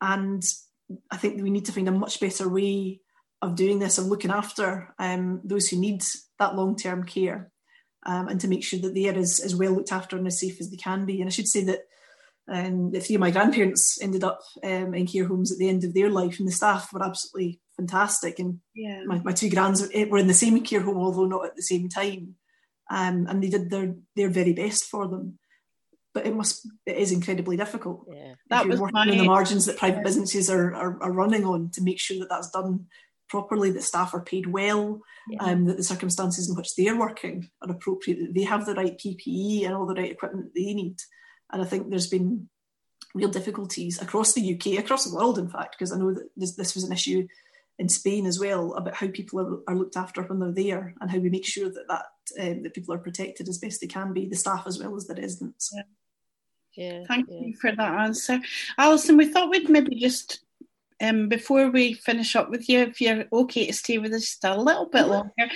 And 0.00 0.42
I 1.10 1.16
think 1.16 1.42
we 1.42 1.50
need 1.50 1.66
to 1.66 1.72
find 1.72 1.88
a 1.88 1.92
much 1.92 2.20
better 2.20 2.48
way 2.48 3.00
of 3.42 3.56
doing 3.56 3.78
this 3.78 3.98
of 3.98 4.06
looking 4.06 4.30
after 4.30 4.94
um, 4.98 5.40
those 5.44 5.68
who 5.68 5.78
need 5.78 6.02
that 6.38 6.56
long 6.56 6.76
term 6.76 7.04
care 7.04 7.50
um, 8.06 8.28
and 8.28 8.40
to 8.40 8.48
make 8.48 8.64
sure 8.64 8.78
that 8.80 8.94
they 8.94 9.08
are 9.08 9.18
as, 9.18 9.40
as 9.40 9.54
well 9.54 9.72
looked 9.72 9.92
after 9.92 10.16
and 10.16 10.26
as 10.26 10.40
safe 10.40 10.60
as 10.60 10.70
they 10.70 10.76
can 10.76 11.06
be. 11.06 11.20
And 11.20 11.28
I 11.28 11.30
should 11.30 11.48
say 11.48 11.64
that 11.64 11.80
um, 12.48 12.90
the 12.90 13.00
three 13.00 13.16
of 13.16 13.20
my 13.20 13.30
grandparents 13.30 14.00
ended 14.02 14.24
up 14.24 14.40
um, 14.64 14.94
in 14.94 15.06
care 15.06 15.26
homes 15.26 15.52
at 15.52 15.58
the 15.58 15.68
end 15.68 15.84
of 15.84 15.94
their 15.94 16.10
life, 16.10 16.38
and 16.38 16.48
the 16.48 16.52
staff 16.52 16.92
were 16.92 17.04
absolutely 17.04 17.60
fantastic. 17.76 18.38
And 18.38 18.60
yeah. 18.74 19.02
my, 19.04 19.20
my 19.24 19.32
two 19.32 19.50
grands 19.50 19.82
were 19.82 20.18
in 20.18 20.26
the 20.26 20.34
same 20.34 20.60
care 20.62 20.80
home, 20.80 20.98
although 20.98 21.26
not 21.26 21.46
at 21.46 21.56
the 21.56 21.62
same 21.62 21.88
time. 21.88 22.34
Um, 22.90 23.26
and 23.28 23.42
they 23.42 23.50
did 23.50 23.70
their 23.70 23.94
their 24.16 24.30
very 24.30 24.52
best 24.52 24.84
for 24.84 25.06
them. 25.06 25.38
But 26.12 26.26
it 26.26 26.34
must 26.34 26.68
it 26.86 26.96
is 26.96 27.12
incredibly 27.12 27.56
difficult. 27.56 28.08
Yeah. 28.12 28.34
That 28.48 28.66
was 28.66 28.80
working 28.80 28.94
my, 28.94 29.02
on 29.02 29.16
the 29.16 29.24
margins 29.24 29.66
that 29.66 29.78
private 29.78 30.02
businesses 30.02 30.50
are, 30.50 30.74
are, 30.74 31.00
are 31.00 31.12
running 31.12 31.44
on 31.44 31.70
to 31.74 31.82
make 31.82 32.00
sure 32.00 32.18
that 32.18 32.28
that's 32.28 32.50
done 32.50 32.86
properly, 33.30 33.70
that 33.70 33.82
staff 33.82 34.12
are 34.12 34.20
paid 34.20 34.46
well, 34.46 35.00
yeah. 35.28 35.42
um, 35.42 35.64
that 35.66 35.76
the 35.76 35.82
circumstances 35.82 36.50
in 36.50 36.56
which 36.56 36.74
they're 36.74 36.98
working 36.98 37.48
are 37.62 37.70
appropriate, 37.70 38.18
that 38.20 38.34
they 38.34 38.42
have 38.42 38.66
the 38.66 38.74
right 38.74 38.98
PPE 38.98 39.64
and 39.64 39.74
all 39.74 39.86
the 39.86 39.94
right 39.94 40.10
equipment 40.10 40.46
that 40.46 40.54
they 40.54 40.74
need. 40.74 40.96
And 41.52 41.62
I 41.62 41.64
think 41.64 41.88
there's 41.88 42.08
been 42.08 42.48
real 43.14 43.28
difficulties 43.28 44.00
across 44.02 44.34
the 44.34 44.54
UK, 44.54 44.78
across 44.78 45.04
the 45.04 45.14
world, 45.14 45.38
in 45.38 45.48
fact, 45.48 45.76
because 45.78 45.92
I 45.92 45.96
know 45.96 46.12
that 46.12 46.28
this, 46.36 46.56
this, 46.56 46.74
was 46.74 46.84
an 46.84 46.92
issue 46.92 47.26
in 47.78 47.88
Spain 47.88 48.26
as 48.26 48.38
well 48.38 48.74
about 48.74 48.94
how 48.94 49.08
people 49.08 49.40
are, 49.40 49.72
are, 49.72 49.76
looked 49.76 49.96
after 49.96 50.22
when 50.22 50.38
they're 50.38 50.52
there 50.52 50.94
and 51.00 51.10
how 51.10 51.18
we 51.18 51.30
make 51.30 51.46
sure 51.46 51.70
that 51.70 51.88
that, 51.88 52.06
um, 52.40 52.62
that 52.62 52.74
people 52.74 52.94
are 52.94 52.98
protected 52.98 53.48
as 53.48 53.58
best 53.58 53.80
they 53.80 53.86
can 53.86 54.12
be, 54.12 54.26
the 54.26 54.36
staff 54.36 54.64
as 54.66 54.78
well 54.78 54.94
as 54.96 55.06
the 55.06 55.14
residents. 55.14 55.70
Yeah. 55.74 55.82
Yeah, 56.76 57.02
Thank 57.08 57.28
yeah. 57.28 57.40
you 57.40 57.56
for 57.56 57.72
that 57.72 58.00
answer. 58.00 58.40
Alison, 58.78 59.16
we 59.16 59.26
thought 59.26 59.50
we'd 59.50 59.68
maybe 59.68 59.96
just 59.96 60.40
um, 61.00 61.28
before 61.28 61.70
we 61.70 61.94
finish 61.94 62.36
up 62.36 62.50
with 62.50 62.68
you, 62.68 62.80
if 62.80 63.00
you're 63.00 63.24
okay 63.32 63.66
to 63.66 63.72
stay 63.72 63.98
with 63.98 64.12
us 64.12 64.22
just 64.22 64.44
a 64.44 64.60
little 64.60 64.86
bit 64.86 65.06
longer, 65.06 65.50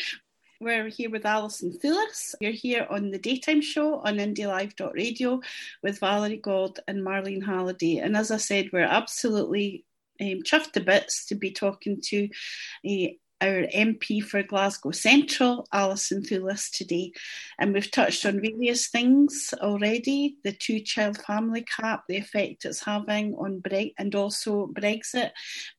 we're 0.61 0.89
here 0.89 1.11
with 1.11 1.27
Alison 1.27 1.73
Thewlis. 1.73 2.35
You're 2.41 2.53
here 2.53 2.87
on 2.89 3.11
the 3.11 3.19
daytime 3.19 3.61
show 3.61 4.01
on 4.01 4.17
indielive.radio 4.17 5.41
with 5.83 5.99
Valerie 5.99 6.39
Gold 6.39 6.81
and 6.89 7.05
Marlene 7.05 7.45
Halliday. 7.45 7.99
And 7.99 8.17
as 8.17 8.31
I 8.31 8.39
said, 8.39 8.71
we're 8.73 8.81
absolutely 8.81 9.85
um, 10.21 10.43
chuffed 10.43 10.73
to 10.73 10.81
bits 10.81 11.27
to 11.27 11.35
be 11.35 11.51
talking 11.51 12.01
to 12.05 12.29
a 12.87 13.19
our 13.45 13.67
MP 13.67 14.23
for 14.23 14.43
Glasgow 14.43 14.91
Central, 14.91 15.67
Alison 15.73 16.23
Thewlis, 16.23 16.71
today. 16.71 17.13
And 17.59 17.73
we've 17.73 17.91
touched 17.91 18.25
on 18.25 18.41
various 18.41 18.89
things 18.89 19.53
already 19.61 20.37
the 20.45 20.53
two 20.53 20.81
child 20.81 21.19
family 21.19 21.63
cap, 21.63 22.05
the 22.09 22.17
effect 22.17 22.65
it's 22.65 22.85
having 22.85 23.35
on 23.35 23.61
Brexit 23.61 23.95
and 23.99 24.15
also 24.15 24.67
Brexit. 24.69 25.31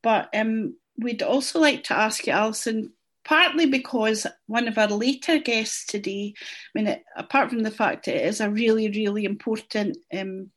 But 0.04 0.30
um, 0.36 0.76
we'd 0.98 1.24
also 1.24 1.60
like 1.60 1.84
to 1.86 1.98
ask 1.98 2.28
you, 2.28 2.34
Alison, 2.34 2.94
partly 3.24 3.66
because 3.66 4.28
one 4.46 4.68
of 4.68 4.78
our 4.78 4.88
later 4.88 5.40
guests 5.40 5.86
today, 5.86 6.34
I 6.76 6.82
mean, 6.82 7.00
apart 7.18 7.50
from 7.50 7.64
the 7.64 7.72
fact 7.72 8.08
it 8.08 8.24
is 8.24 8.40
a 8.40 8.50
really, 8.50 8.90
really 8.90 9.26
important 9.26 9.98
um, 10.18 10.52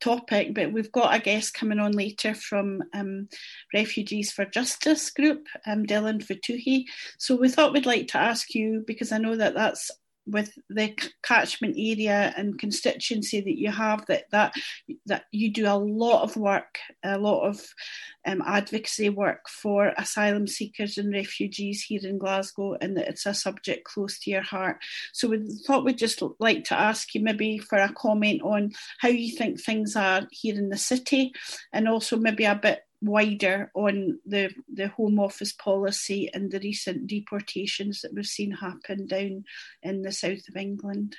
topic, 0.00 0.54
but 0.54 0.72
we've 0.72 0.92
got 0.92 1.14
a 1.14 1.18
guest 1.18 1.54
coming 1.54 1.78
on 1.78 1.92
later 1.92 2.34
from 2.34 2.82
um, 2.94 3.28
Refugees 3.74 4.32
for 4.32 4.44
Justice 4.44 5.10
group, 5.10 5.46
um, 5.66 5.84
Dylan 5.84 6.24
Fatuhi. 6.24 6.84
So 7.18 7.36
we 7.36 7.48
thought 7.48 7.72
we'd 7.72 7.86
like 7.86 8.08
to 8.08 8.18
ask 8.18 8.54
you, 8.54 8.84
because 8.86 9.12
I 9.12 9.18
know 9.18 9.36
that 9.36 9.54
that's 9.54 9.90
with 10.30 10.58
the 10.68 10.96
catchment 11.22 11.76
area 11.78 12.32
and 12.36 12.58
constituency 12.58 13.40
that 13.40 13.58
you 13.58 13.70
have 13.70 14.04
that 14.06 14.24
that 14.30 14.52
that 15.06 15.24
you 15.32 15.52
do 15.52 15.66
a 15.66 15.74
lot 15.74 16.22
of 16.22 16.36
work 16.36 16.78
a 17.04 17.18
lot 17.18 17.46
of 17.46 17.60
um, 18.26 18.42
advocacy 18.46 19.08
work 19.08 19.48
for 19.48 19.92
asylum 19.96 20.46
seekers 20.46 20.98
and 20.98 21.12
refugees 21.12 21.82
here 21.82 22.00
in 22.02 22.18
Glasgow 22.18 22.76
and 22.80 22.96
that 22.96 23.08
it's 23.08 23.26
a 23.26 23.34
subject 23.34 23.84
close 23.84 24.18
to 24.20 24.30
your 24.30 24.42
heart. 24.42 24.76
So 25.12 25.28
we 25.28 25.48
thought 25.66 25.84
we'd 25.84 25.98
just 25.98 26.22
like 26.38 26.64
to 26.64 26.78
ask 26.78 27.14
you 27.14 27.22
maybe 27.22 27.58
for 27.58 27.78
a 27.78 27.92
comment 27.92 28.42
on 28.42 28.72
how 28.98 29.08
you 29.08 29.34
think 29.34 29.60
things 29.60 29.96
are 29.96 30.26
here 30.30 30.56
in 30.56 30.68
the 30.68 30.76
city 30.76 31.32
and 31.72 31.88
also 31.88 32.16
maybe 32.16 32.44
a 32.44 32.54
bit 32.54 32.80
wider 33.02 33.70
on 33.74 34.18
the, 34.26 34.50
the 34.72 34.88
Home 34.88 35.18
Office 35.18 35.52
policy 35.52 36.30
and 36.32 36.50
the 36.50 36.60
recent 36.60 37.06
deportations 37.06 38.00
that 38.00 38.14
we've 38.14 38.26
seen 38.26 38.52
happen 38.52 39.06
down 39.06 39.44
in 39.82 40.02
the 40.02 40.12
south 40.12 40.48
of 40.48 40.56
England? 40.56 41.16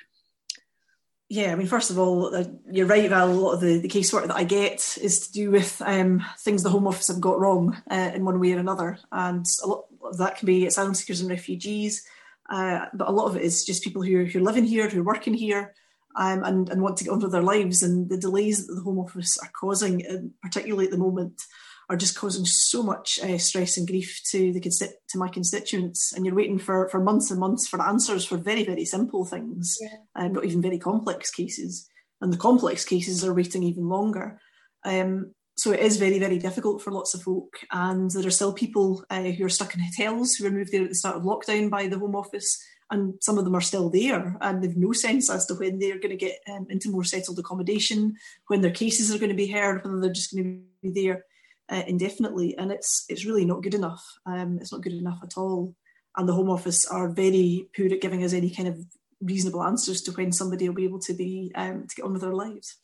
Yeah, 1.29 1.53
I 1.53 1.55
mean, 1.55 1.67
first 1.67 1.91
of 1.91 1.97
all, 1.97 2.36
uh, 2.36 2.43
you're 2.69 2.86
right, 2.86 3.09
Val. 3.09 3.32
A 3.32 3.34
lot 3.34 3.53
of 3.53 3.61
the, 3.61 3.79
the 3.79 3.88
casework 3.88 4.27
that 4.27 4.36
I 4.36 4.43
get 4.43 4.97
is 5.01 5.27
to 5.27 5.32
do 5.32 5.49
with 5.49 5.82
um, 5.86 6.21
things 6.39 6.61
the 6.61 6.69
Home 6.69 6.88
Office 6.88 7.07
have 7.07 7.21
got 7.21 7.39
wrong 7.39 7.82
uh, 7.89 8.11
in 8.13 8.25
one 8.25 8.38
way 8.38 8.51
or 8.51 8.59
another. 8.59 8.99
And 9.13 9.45
a 9.63 9.67
lot 9.67 9.86
of 10.03 10.17
that 10.17 10.38
can 10.38 10.45
be 10.45 10.65
asylum 10.65 10.93
seekers 10.93 11.21
and 11.21 11.29
refugees, 11.29 12.05
uh, 12.49 12.88
but 12.93 13.07
a 13.07 13.11
lot 13.11 13.27
of 13.27 13.38
it 13.38 13.43
is 13.43 13.63
just 13.63 13.82
people 13.82 14.01
who 14.01 14.19
are, 14.19 14.25
who 14.25 14.39
are 14.39 14.43
living 14.43 14.65
here, 14.65 14.89
who 14.89 14.99
are 14.99 15.05
working 15.05 15.34
here, 15.34 15.73
um, 16.17 16.43
and, 16.43 16.69
and 16.69 16.82
want 16.82 16.97
to 16.97 17.05
get 17.05 17.11
on 17.11 17.19
with 17.19 17.32
their 17.32 17.41
lives. 17.41 17.82
And 17.82 18.09
the 18.09 18.17
delays 18.17 18.67
that 18.67 18.73
the 18.73 18.82
Home 18.82 18.99
Office 18.99 19.38
are 19.41 19.51
causing, 19.57 20.05
uh, 20.05 20.27
particularly 20.41 20.88
at 20.88 20.91
the 20.91 20.97
moment, 20.97 21.43
are 21.91 21.97
just 21.97 22.17
causing 22.17 22.45
so 22.45 22.81
much 22.81 23.19
uh, 23.21 23.37
stress 23.37 23.77
and 23.77 23.85
grief 23.85 24.21
to 24.31 24.53
the 24.53 24.61
to 24.61 25.17
my 25.17 25.27
constituents, 25.27 26.13
and 26.13 26.25
you're 26.25 26.33
waiting 26.33 26.57
for 26.57 26.87
for 26.87 27.01
months 27.01 27.29
and 27.29 27.39
months 27.39 27.67
for 27.67 27.81
answers 27.81 28.23
for 28.23 28.37
very 28.37 28.63
very 28.63 28.85
simple 28.85 29.25
things, 29.25 29.77
yeah. 29.81 29.97
um, 30.15 30.31
not 30.31 30.45
even 30.45 30.61
very 30.61 30.79
complex 30.79 31.29
cases, 31.29 31.89
and 32.21 32.31
the 32.31 32.37
complex 32.37 32.85
cases 32.85 33.25
are 33.25 33.33
waiting 33.33 33.63
even 33.63 33.89
longer. 33.89 34.39
Um, 34.85 35.33
so 35.57 35.71
it 35.73 35.81
is 35.81 35.97
very 35.97 36.17
very 36.17 36.39
difficult 36.39 36.81
for 36.81 36.91
lots 36.91 37.13
of 37.13 37.23
folk, 37.23 37.57
and 37.71 38.09
there 38.09 38.25
are 38.25 38.31
still 38.31 38.53
people 38.53 39.03
uh, 39.09 39.23
who 39.23 39.43
are 39.43 39.49
stuck 39.49 39.75
in 39.75 39.81
hotels 39.81 40.35
who 40.35 40.45
were 40.45 40.57
moved 40.57 40.71
there 40.71 40.83
at 40.83 40.89
the 40.89 40.95
start 40.95 41.17
of 41.17 41.23
lockdown 41.23 41.69
by 41.69 41.87
the 41.87 41.99
Home 41.99 42.15
Office. 42.15 42.57
And 42.89 43.13
some 43.21 43.37
of 43.37 43.45
them 43.45 43.55
are 43.55 43.61
still 43.61 43.89
there 43.89 44.35
and 44.41 44.61
they've 44.61 44.75
no 44.75 44.91
sense 44.91 45.29
as 45.29 45.45
to 45.45 45.53
when 45.53 45.79
they're 45.79 45.97
going 45.97 46.09
to 46.09 46.17
get 46.17 46.39
um, 46.51 46.67
into 46.69 46.91
more 46.91 47.05
settled 47.05 47.39
accommodation, 47.39 48.15
when 48.47 48.59
their 48.59 48.69
cases 48.69 49.15
are 49.15 49.17
going 49.17 49.29
to 49.29 49.33
be 49.33 49.47
heard, 49.47 49.81
whether 49.81 50.01
they're 50.01 50.11
just 50.11 50.33
going 50.33 50.65
to 50.83 50.91
be 50.91 51.01
there 51.01 51.23
uh, 51.70 51.84
indefinitely, 51.88 52.57
and 52.57 52.72
it's 52.72 53.05
it's 53.09 53.26
really 53.26 53.45
not 53.45 53.64
good 53.64 53.74
enough. 53.74 54.05
Um, 54.26 54.59
it's 54.62 54.72
not 54.72 54.82
good 54.82 54.93
enough 54.93 55.20
at 55.24 55.38
all. 55.38 55.76
And 56.18 56.28
the 56.28 56.34
Home 56.34 56.49
Office 56.49 56.86
are 56.86 57.09
very 57.09 57.68
poor 57.76 57.86
at 57.86 58.01
giving 58.01 58.24
us 58.24 58.34
any 58.34 58.49
kind 58.49 58.68
of 58.68 58.78
reasonable 59.22 59.64
answers 59.64 60.01
to 60.01 60.12
when 60.12 60.32
somebody 60.32 60.68
will 60.68 60.76
be 60.76 60.84
able 60.84 60.99
to 60.99 61.14
be 61.14 61.51
um, 61.55 61.88
to 61.88 61.95
get 61.95 62.05
on 62.05 62.14
with 62.14 62.22
their 62.22 62.34
lives. 62.34 62.78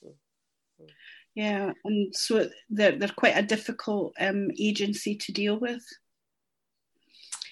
Yeah, 1.35 1.73
and 1.83 2.15
so 2.15 2.49
they're 2.69 2.97
they're 2.97 3.09
quite 3.09 3.37
a 3.37 3.43
difficult 3.43 4.13
um, 4.19 4.49
agency 4.57 5.15
to 5.15 5.31
deal 5.31 5.59
with. 5.59 5.83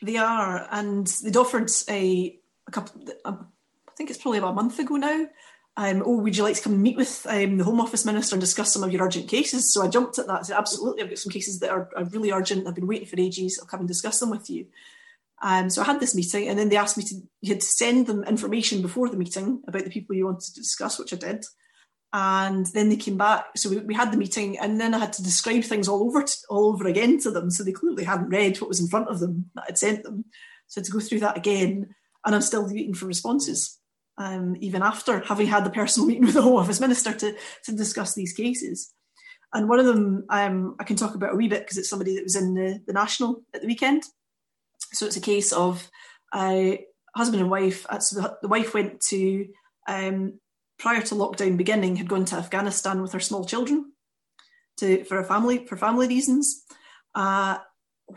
They 0.02 0.18
are, 0.18 0.68
and 0.72 1.08
they'd 1.24 1.38
offered 1.38 1.70
a, 1.90 2.40
a 2.68 2.72
couple. 2.72 3.04
I 3.26 3.36
think 3.98 4.10
it's 4.10 4.22
probably 4.22 4.40
about 4.40 4.52
a 4.52 4.56
month 4.56 4.80
ago 4.80 4.96
now 4.96 5.28
um, 5.78 6.04
oh, 6.06 6.18
would 6.18 6.38
you 6.38 6.44
like 6.44 6.56
to 6.56 6.62
come 6.62 6.82
meet 6.82 6.96
with 6.96 7.26
um, 7.30 7.58
the 7.58 7.64
Home 7.66 7.82
Office 7.82 8.06
Minister 8.06 8.36
and 8.36 8.42
discuss 8.42 8.72
some 8.72 8.84
of 8.84 8.94
your 8.94 9.04
urgent 9.04 9.28
cases? 9.28 9.74
So 9.74 9.84
I 9.84 9.90
jumped 9.90 10.18
at 10.18 10.28
that 10.28 10.38
and 10.38 10.46
said, 10.46 10.58
absolutely, 10.58 11.04
I've 11.04 11.10
got 11.10 11.18
some 11.18 11.34
cases 11.34 11.60
that 11.60 11.70
are, 11.70 11.90
are 11.98 12.06
really 12.06 12.32
urgent. 12.32 12.66
I've 12.66 12.76
been 12.76 12.88
waiting 12.88 13.08
for 13.08 13.20
ages. 13.20 13.60
I'll 13.60 13.68
come 13.68 13.82
and 13.82 13.88
discuss 13.88 14.20
them 14.20 14.30
with 14.30 14.50
you. 14.50 14.68
Um, 15.42 15.70
so 15.70 15.82
I 15.82 15.86
had 15.86 16.00
this 16.00 16.16
meeting, 16.16 16.48
and 16.48 16.58
then 16.58 16.70
they 16.70 16.78
asked 16.78 16.98
me 16.98 17.04
to, 17.04 17.16
you 17.42 17.54
had 17.54 17.60
to 17.60 17.66
send 17.66 18.08
them 18.08 18.24
information 18.24 18.82
before 18.82 19.10
the 19.10 19.18
meeting 19.18 19.62
about 19.68 19.84
the 19.84 19.90
people 19.90 20.16
you 20.16 20.26
wanted 20.26 20.54
to 20.54 20.62
discuss, 20.62 20.98
which 20.98 21.12
I 21.12 21.18
did. 21.18 21.44
And 22.14 22.66
then 22.68 22.88
they 22.88 22.96
came 22.96 23.18
back. 23.18 23.48
So 23.58 23.70
we, 23.70 23.80
we 23.80 23.94
had 23.94 24.14
the 24.14 24.18
meeting, 24.18 24.58
and 24.58 24.80
then 24.80 24.94
I 24.94 25.00
had 25.00 25.12
to 25.14 25.24
describe 25.24 25.66
things 25.66 25.90
all 25.90 26.04
over 26.04 26.24
to, 26.24 26.38
all 26.50 26.68
over 26.68 26.88
again 26.88 27.20
to 27.20 27.32
them. 27.32 27.52
So 27.52 27.66
they 27.66 27.74
clearly 27.74 28.06
hadn't 28.06 28.30
read 28.30 28.62
what 28.62 28.70
was 28.70 28.80
in 28.80 28.88
front 28.88 29.10
of 29.10 29.20
them 29.20 29.50
that 29.56 29.66
I'd 29.68 29.78
sent 29.78 30.04
them. 30.04 30.24
So 30.68 30.80
I 30.80 30.82
had 30.82 30.86
to 30.86 30.92
go 30.94 31.00
through 31.02 31.20
that 31.20 31.36
again, 31.36 31.94
and 32.26 32.34
I'm 32.34 32.42
still 32.42 32.66
waiting 32.66 32.94
for 32.94 33.08
responses 33.08 33.78
um, 34.18 34.56
even 34.60 34.82
after 34.82 35.20
having 35.20 35.48
had 35.48 35.66
the 35.66 35.70
personal 35.70 36.08
meeting 36.08 36.26
with 36.26 36.36
the 36.36 36.42
Home 36.42 36.58
Office 36.58 36.80
Minister 36.80 37.14
to, 37.14 37.36
to 37.66 37.72
discuss 37.72 38.14
these 38.14 38.34
cases. 38.34 38.94
And 39.54 39.70
one 39.70 39.80
of 39.80 39.86
them 39.86 40.26
um, 40.30 40.76
I 40.80 40.84
can 40.84 40.96
talk 40.96 41.16
about 41.16 41.34
a 41.34 41.36
wee 41.36 41.48
bit 41.48 41.62
because 41.62 41.78
it's 41.78 41.90
somebody 41.90 42.16
that 42.16 42.24
was 42.24 42.36
in 42.36 42.56
the, 42.56 42.82
the 42.88 42.94
National 42.94 43.44
at 43.54 43.62
the 43.62 43.68
weekend. 43.68 44.04
So 44.92 45.06
it's 45.06 45.18
a 45.18 45.22
case 45.22 45.52
of 45.54 45.90
uh, 46.34 46.72
husband 47.16 47.42
and 47.42 47.52
wife. 47.52 47.86
Uh, 47.90 48.00
so 48.00 48.22
the, 48.22 48.38
the 48.42 48.48
wife 48.48 48.74
went 48.74 49.02
to, 49.10 49.48
um, 49.88 50.40
prior 50.78 51.02
to 51.02 51.16
lockdown 51.16 51.58
beginning, 51.58 51.96
had 51.96 52.10
gone 52.10 52.26
to 52.26 52.36
Afghanistan 52.36 53.02
with 53.02 53.14
her 53.14 53.20
small 53.20 53.46
children 53.46 53.94
to 54.78 55.06
for 55.06 55.20
a 55.20 55.24
family 55.24 55.66
for 55.66 55.78
family 55.78 56.08
reasons. 56.08 56.64
Uh, 57.14 57.58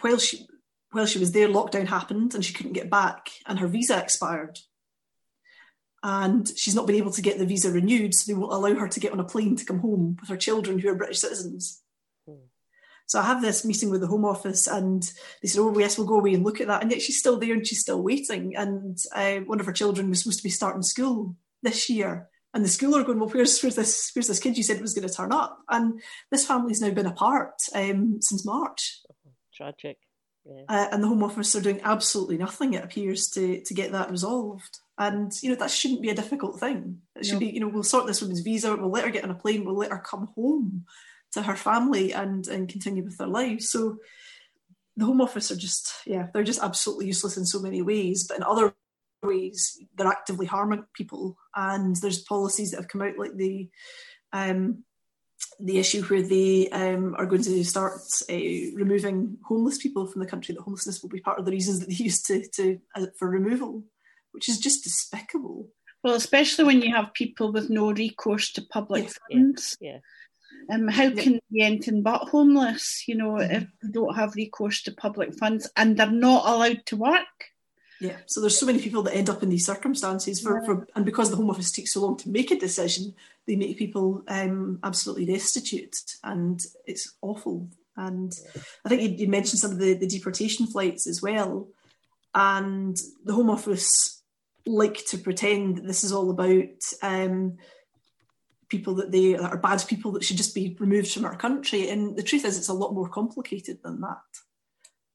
while 0.00 0.18
she 0.18 0.46
while 0.90 1.06
she 1.06 1.18
was 1.18 1.32
there, 1.32 1.48
lockdown 1.48 1.86
happened 1.86 2.34
and 2.34 2.44
she 2.44 2.52
couldn't 2.52 2.72
get 2.72 2.90
back, 2.90 3.30
and 3.46 3.58
her 3.60 3.68
visa 3.68 3.98
expired 3.98 4.58
and 6.02 6.48
she's 6.56 6.74
not 6.74 6.86
been 6.86 6.96
able 6.96 7.12
to 7.12 7.22
get 7.22 7.38
the 7.38 7.46
visa 7.46 7.70
renewed, 7.70 8.14
so 8.14 8.30
they 8.30 8.38
won't 8.38 8.52
allow 8.52 8.74
her 8.74 8.88
to 8.88 9.00
get 9.00 9.12
on 9.12 9.20
a 9.20 9.24
plane 9.24 9.56
to 9.56 9.64
come 9.64 9.80
home 9.80 10.16
with 10.20 10.28
her 10.28 10.36
children 10.36 10.78
who 10.78 10.88
are 10.88 10.94
British 10.94 11.20
citizens. 11.20 11.82
Hmm. 12.26 12.46
So 13.06 13.18
I 13.18 13.24
have 13.24 13.42
this 13.42 13.64
meeting 13.64 13.90
with 13.90 14.00
the 14.00 14.06
Home 14.06 14.24
Office, 14.24 14.66
and 14.66 15.02
they 15.42 15.48
said, 15.48 15.60
"Oh 15.60 15.76
yes, 15.78 15.98
we'll 15.98 16.06
go 16.06 16.20
away 16.20 16.34
and 16.34 16.44
look 16.44 16.60
at 16.60 16.68
that." 16.68 16.82
And 16.82 16.90
yet 16.90 17.02
she's 17.02 17.18
still 17.18 17.38
there 17.38 17.52
and 17.52 17.66
she's 17.66 17.80
still 17.80 18.02
waiting. 18.02 18.54
And 18.56 18.98
uh, 19.14 19.38
one 19.40 19.60
of 19.60 19.66
her 19.66 19.72
children 19.72 20.08
was 20.08 20.22
supposed 20.22 20.38
to 20.38 20.44
be 20.44 20.50
starting 20.50 20.82
school 20.82 21.36
this 21.62 21.90
year, 21.90 22.28
and 22.54 22.64
the 22.64 22.68
school 22.68 22.96
are 22.96 23.04
going, 23.04 23.18
"Well, 23.18 23.28
where's 23.28 23.60
where's 23.60 23.76
this 23.76 24.10
where's 24.14 24.28
this 24.28 24.40
kid 24.40 24.56
you 24.56 24.62
said 24.62 24.76
it 24.76 24.82
was 24.82 24.94
going 24.94 25.08
to 25.08 25.14
turn 25.14 25.32
up?" 25.32 25.58
And 25.68 26.00
this 26.30 26.46
family's 26.46 26.80
now 26.80 26.90
been 26.90 27.06
apart 27.06 27.54
um, 27.74 28.18
since 28.20 28.46
March. 28.46 29.00
Tragic. 29.54 29.98
Yeah. 30.44 30.62
Uh, 30.68 30.88
and 30.92 31.02
the 31.02 31.08
Home 31.08 31.22
Office 31.22 31.56
are 31.56 31.60
doing 31.60 31.80
absolutely 31.82 32.38
nothing. 32.38 32.74
It 32.74 32.84
appears 32.84 33.28
to 33.30 33.62
to 33.62 33.74
get 33.74 33.92
that 33.92 34.10
resolved. 34.10 34.78
And 34.98 35.32
you 35.42 35.50
know 35.50 35.56
that 35.56 35.70
shouldn't 35.70 36.02
be 36.02 36.10
a 36.10 36.14
difficult 36.14 36.58
thing. 36.58 36.98
It 37.14 37.24
should 37.24 37.34
no. 37.34 37.40
be, 37.40 37.46
you 37.46 37.60
know, 37.60 37.68
we'll 37.68 37.84
sort 37.84 38.06
this 38.06 38.20
woman's 38.20 38.40
visa, 38.40 38.74
we'll 38.74 38.90
let 38.90 39.04
her 39.04 39.10
get 39.10 39.24
on 39.24 39.30
a 39.30 39.34
plane, 39.34 39.64
we'll 39.64 39.76
let 39.76 39.92
her 39.92 39.98
come 39.98 40.28
home 40.34 40.86
to 41.32 41.42
her 41.42 41.56
family 41.56 42.12
and 42.12 42.48
and 42.48 42.68
continue 42.68 43.04
with 43.04 43.16
their 43.16 43.28
lives. 43.28 43.70
So 43.70 43.98
the 44.96 45.04
Home 45.04 45.20
Office 45.20 45.52
are 45.52 45.56
just, 45.56 45.92
yeah, 46.06 46.26
they're 46.34 46.42
just 46.42 46.62
absolutely 46.62 47.06
useless 47.06 47.36
in 47.36 47.46
so 47.46 47.60
many 47.60 47.82
ways, 47.82 48.26
but 48.26 48.36
in 48.36 48.42
other 48.42 48.74
ways 49.22 49.80
they're 49.96 50.08
actively 50.08 50.46
harming 50.46 50.84
people. 50.92 51.36
And 51.54 51.94
there's 51.96 52.22
policies 52.22 52.72
that 52.72 52.78
have 52.78 52.88
come 52.88 53.02
out 53.02 53.16
like 53.16 53.36
the 53.36 53.68
um, 54.32 54.82
the 55.60 55.78
issue 55.78 56.02
where 56.02 56.22
they 56.22 56.68
um, 56.70 57.14
are 57.16 57.26
going 57.26 57.42
to 57.42 57.64
start 57.64 58.00
uh, 58.28 58.34
removing 58.74 59.38
homeless 59.46 59.78
people 59.78 60.06
from 60.06 60.20
the 60.20 60.28
country. 60.28 60.54
That 60.54 60.62
homelessness 60.62 61.00
will 61.00 61.08
be 61.08 61.20
part 61.20 61.38
of 61.38 61.44
the 61.44 61.52
reasons 61.52 61.80
that 61.80 61.88
they 61.88 61.94
use 62.04 62.22
to, 62.24 62.46
to 62.54 62.80
uh, 62.96 63.06
for 63.16 63.28
removal 63.28 63.84
which 64.38 64.48
is 64.48 64.60
just 64.60 64.84
despicable. 64.84 65.66
Well, 66.04 66.14
especially 66.14 66.64
when 66.64 66.80
you 66.80 66.94
have 66.94 67.12
people 67.12 67.50
with 67.50 67.70
no 67.70 67.90
recourse 67.90 68.52
to 68.52 68.62
public 68.62 69.02
yes, 69.02 69.18
funds. 69.32 69.76
Yeah. 69.80 69.98
Um, 70.70 70.86
how 70.86 71.10
can 71.10 71.32
they 71.32 71.40
be 71.50 71.62
anything 71.62 72.04
but 72.04 72.28
homeless, 72.28 73.02
you 73.08 73.16
know, 73.16 73.32
mm-hmm. 73.32 73.52
if 73.52 73.66
they 73.82 73.88
don't 73.90 74.14
have 74.14 74.36
recourse 74.36 74.80
to 74.82 74.92
public 74.92 75.34
funds 75.34 75.68
and 75.76 75.96
they're 75.96 76.08
not 76.08 76.46
allowed 76.46 76.86
to 76.86 76.96
work? 76.96 77.50
Yeah, 78.00 78.18
so 78.26 78.40
there's 78.40 78.56
so 78.56 78.66
many 78.66 78.78
people 78.78 79.02
that 79.02 79.16
end 79.16 79.28
up 79.28 79.42
in 79.42 79.48
these 79.48 79.66
circumstances, 79.66 80.40
for, 80.40 80.60
yeah. 80.60 80.66
for 80.66 80.86
and 80.94 81.04
because 81.04 81.30
the 81.30 81.36
Home 81.36 81.50
Office 81.50 81.72
takes 81.72 81.94
so 81.94 82.00
long 82.02 82.16
to 82.18 82.28
make 82.28 82.52
a 82.52 82.60
decision, 82.60 83.12
they 83.48 83.56
make 83.56 83.76
people 83.76 84.22
um, 84.28 84.78
absolutely 84.84 85.26
destitute, 85.26 85.96
and 86.22 86.64
it's 86.86 87.16
awful. 87.22 87.66
And 87.96 88.32
I 88.84 88.88
think 88.88 89.02
you, 89.02 89.08
you 89.08 89.26
mentioned 89.26 89.58
some 89.58 89.72
of 89.72 89.78
the, 89.80 89.94
the 89.94 90.06
deportation 90.06 90.68
flights 90.68 91.08
as 91.08 91.20
well, 91.20 91.66
and 92.36 92.96
the 93.24 93.34
Home 93.34 93.50
Office 93.50 94.17
like 94.68 95.04
to 95.06 95.18
pretend 95.18 95.76
that 95.76 95.86
this 95.86 96.04
is 96.04 96.12
all 96.12 96.30
about 96.30 96.82
um, 97.02 97.56
people 98.68 98.94
that 98.96 99.10
they 99.10 99.32
that 99.32 99.50
are 99.50 99.56
bad 99.56 99.82
people 99.88 100.12
that 100.12 100.24
should 100.24 100.36
just 100.36 100.54
be 100.54 100.76
removed 100.78 101.10
from 101.10 101.24
our 101.24 101.36
country. 101.36 101.88
And 101.88 102.16
the 102.16 102.22
truth 102.22 102.44
is, 102.44 102.58
it's 102.58 102.68
a 102.68 102.74
lot 102.74 102.94
more 102.94 103.08
complicated 103.08 103.78
than 103.82 104.00
that. 104.02 104.18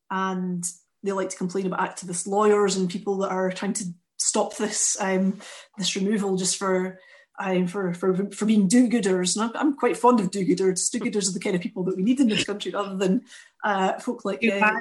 And 0.10 0.64
they 1.04 1.12
like 1.12 1.30
to 1.30 1.38
complain 1.38 1.66
about 1.66 1.80
activist 1.80 2.28
lawyers 2.28 2.76
and 2.76 2.90
people 2.90 3.18
that 3.20 3.30
are 3.30 3.52
trying 3.52 3.74
to 3.74 3.86
stop 4.18 4.56
this 4.58 4.98
um, 5.00 5.40
this 5.78 5.96
removal 5.96 6.38
just 6.38 6.58
for 6.58 7.00
um, 7.40 7.68
for, 7.68 7.94
for 7.94 8.32
for 8.32 8.46
being 8.46 8.68
do-gooders. 8.68 9.36
And 9.36 9.46
I'm, 9.46 9.52
I'm 9.56 9.76
quite 9.76 9.98
fond 9.98 10.20
of 10.20 10.32
do-gooders. 10.32 10.90
Do-gooders 10.92 11.30
are 11.30 11.34
the 11.34 11.40
kind 11.40 11.56
of 11.56 11.62
people 11.62 11.84
that 11.84 11.96
we 11.96 12.04
need 12.04 12.20
in 12.20 12.30
this 12.30 12.46
country, 12.46 12.72
rather 12.72 12.96
than 12.96 13.24
uh, 13.64 13.94
folk 14.00 14.26
like 14.26 14.44
uh, 14.44 14.72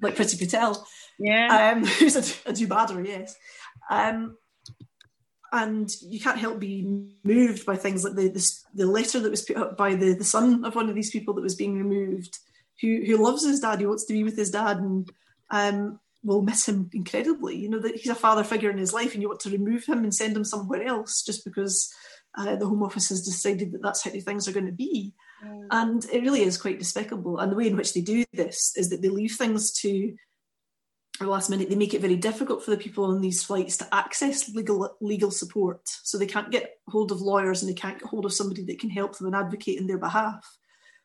like 0.00 0.16
Priti 0.16 0.38
Patel, 0.38 0.86
yeah, 1.18 1.72
um, 1.74 1.84
who's 1.98 2.16
a, 2.16 2.50
a 2.50 2.52
do 2.52 2.66
yes. 3.06 3.36
Um, 3.90 4.36
and 5.52 5.90
you 6.00 6.20
can't 6.20 6.38
help 6.38 6.60
be 6.60 7.10
moved 7.24 7.66
by 7.66 7.76
things 7.76 8.04
like 8.04 8.14
the, 8.14 8.28
the, 8.28 8.52
the 8.74 8.86
letter 8.86 9.18
that 9.20 9.30
was 9.30 9.42
put 9.42 9.56
up 9.56 9.76
by 9.76 9.94
the, 9.94 10.14
the 10.14 10.24
son 10.24 10.64
of 10.64 10.76
one 10.76 10.88
of 10.88 10.94
these 10.94 11.10
people 11.10 11.34
that 11.34 11.42
was 11.42 11.56
being 11.56 11.76
removed, 11.76 12.38
who 12.80 13.02
who 13.04 13.16
loves 13.16 13.44
his 13.44 13.60
dad, 13.60 13.80
who 13.80 13.88
wants 13.88 14.04
to 14.06 14.12
be 14.12 14.22
with 14.22 14.36
his 14.36 14.50
dad, 14.50 14.78
and 14.78 15.10
um, 15.50 15.98
will 16.22 16.42
miss 16.42 16.68
him 16.68 16.88
incredibly. 16.92 17.56
You 17.56 17.68
know 17.68 17.80
that 17.80 17.96
he's 17.96 18.10
a 18.10 18.14
father 18.14 18.44
figure 18.44 18.70
in 18.70 18.78
his 18.78 18.92
life, 18.92 19.12
and 19.12 19.22
you 19.22 19.28
want 19.28 19.40
to 19.40 19.50
remove 19.50 19.84
him 19.84 20.04
and 20.04 20.14
send 20.14 20.36
him 20.36 20.44
somewhere 20.44 20.84
else 20.84 21.22
just 21.22 21.44
because 21.44 21.92
uh, 22.38 22.56
the 22.56 22.66
Home 22.66 22.84
Office 22.84 23.08
has 23.08 23.24
decided 23.24 23.72
that 23.72 23.82
that's 23.82 24.04
how 24.04 24.10
things 24.10 24.46
are 24.46 24.52
going 24.52 24.66
to 24.66 24.72
be. 24.72 25.12
Mm. 25.44 25.66
And 25.70 26.04
it 26.12 26.22
really 26.22 26.42
is 26.42 26.58
quite 26.58 26.78
despicable. 26.78 27.38
And 27.38 27.50
the 27.50 27.56
way 27.56 27.66
in 27.66 27.76
which 27.76 27.92
they 27.92 28.02
do 28.02 28.24
this 28.32 28.72
is 28.76 28.90
that 28.90 29.02
they 29.02 29.08
leave 29.08 29.32
things 29.32 29.72
to 29.80 30.14
the 31.24 31.30
last 31.30 31.50
minute. 31.50 31.68
They 31.68 31.76
make 31.76 31.94
it 31.94 32.00
very 32.00 32.16
difficult 32.16 32.64
for 32.64 32.70
the 32.70 32.76
people 32.76 33.04
on 33.04 33.20
these 33.20 33.44
flights 33.44 33.76
to 33.78 33.94
access 33.94 34.48
legal 34.54 34.96
legal 35.00 35.30
support. 35.30 35.80
So 35.84 36.18
they 36.18 36.26
can't 36.26 36.50
get 36.50 36.78
hold 36.88 37.12
of 37.12 37.20
lawyers 37.20 37.62
and 37.62 37.70
they 37.70 37.74
can't 37.74 37.98
get 37.98 38.08
hold 38.08 38.24
of 38.24 38.32
somebody 38.32 38.64
that 38.64 38.78
can 38.78 38.90
help 38.90 39.16
them 39.16 39.26
and 39.26 39.36
advocate 39.36 39.78
in 39.78 39.86
their 39.86 39.98
behalf. 39.98 40.44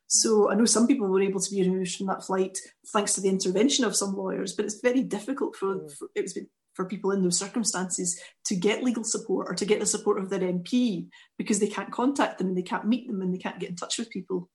So 0.07 0.51
I 0.51 0.55
know 0.55 0.65
some 0.65 0.87
people 0.87 1.07
were 1.07 1.21
able 1.21 1.39
to 1.39 1.51
be 1.51 1.63
removed 1.63 1.95
from 1.95 2.07
that 2.07 2.23
flight 2.23 2.57
thanks 2.93 3.13
to 3.13 3.21
the 3.21 3.29
intervention 3.29 3.85
of 3.85 3.95
some 3.95 4.15
lawyers, 4.15 4.53
but 4.53 4.65
it's 4.65 4.79
very 4.81 5.01
difficult 5.01 5.55
for, 5.55 5.75
mm. 5.75 5.91
for 5.91 6.07
it 6.15 6.21
was 6.21 6.37
for 6.73 6.85
people 6.85 7.11
in 7.11 7.23
those 7.23 7.39
circumstances 7.39 8.19
to 8.43 8.55
get 8.55 8.83
legal 8.83 9.03
support 9.03 9.47
or 9.49 9.55
to 9.55 9.65
get 9.65 9.79
the 9.79 9.85
support 9.85 10.19
of 10.19 10.29
their 10.29 10.41
MP 10.41 11.07
because 11.37 11.59
they 11.59 11.67
can't 11.67 11.91
contact 11.91 12.37
them 12.37 12.47
and 12.47 12.57
they 12.57 12.61
can't 12.61 12.85
meet 12.85 13.07
them 13.07 13.21
and 13.21 13.33
they 13.33 13.39
can't 13.39 13.59
get 13.59 13.69
in 13.69 13.75
touch 13.75 13.97
with 13.97 14.09
people 14.09 14.49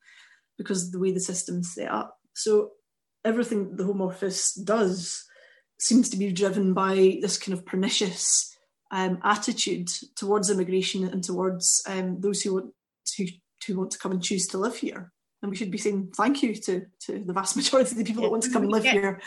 because 0.59 0.87
of 0.87 0.93
the 0.93 0.99
way 0.99 1.11
the 1.11 1.21
system's 1.21 1.75
set 1.75 1.91
up. 1.91 2.19
So 2.35 2.73
everything 3.25 3.75
the 3.77 3.85
Home 3.85 4.03
Office 4.03 4.53
does 4.55 5.25
seems 5.81 6.09
to 6.11 6.17
be 6.17 6.33
driven 6.33 6.75
by 6.75 7.19
this 7.21 7.39
kind 7.39 7.57
of 7.57 7.65
pernicious 7.65 8.57
um, 8.91 9.19
attitude 9.23 9.89
towards 10.17 10.51
immigration 10.51 11.05
and 11.05 11.23
towards 11.23 11.83
um, 11.89 12.21
those 12.21 12.43
who 12.43 12.55
want 12.55 12.75
to 13.07 13.29
who 13.67 13.79
want 13.79 13.91
to 13.91 13.99
come 13.99 14.13
and 14.13 14.23
choose 14.23 14.47
to 14.49 14.59
live 14.59 14.77
here. 14.77 15.13
And 15.43 15.51
we 15.51 15.57
should 15.57 15.71
be 15.71 15.79
saying 15.79 16.13
thank 16.17 16.43
you 16.43 16.55
to, 16.55 16.87
to 17.07 17.25
the 17.25 17.33
vast 17.33 17.57
majority 17.57 17.93
of 17.93 17.97
the 17.97 18.05
people 18.05 18.23
yeah. 18.23 18.27
that 18.27 18.33
want 18.33 18.43
to 18.45 18.51
come 18.51 18.63
and 18.63 18.73
live 18.73 18.85
yeah. 18.85 18.93
here. 18.93 19.21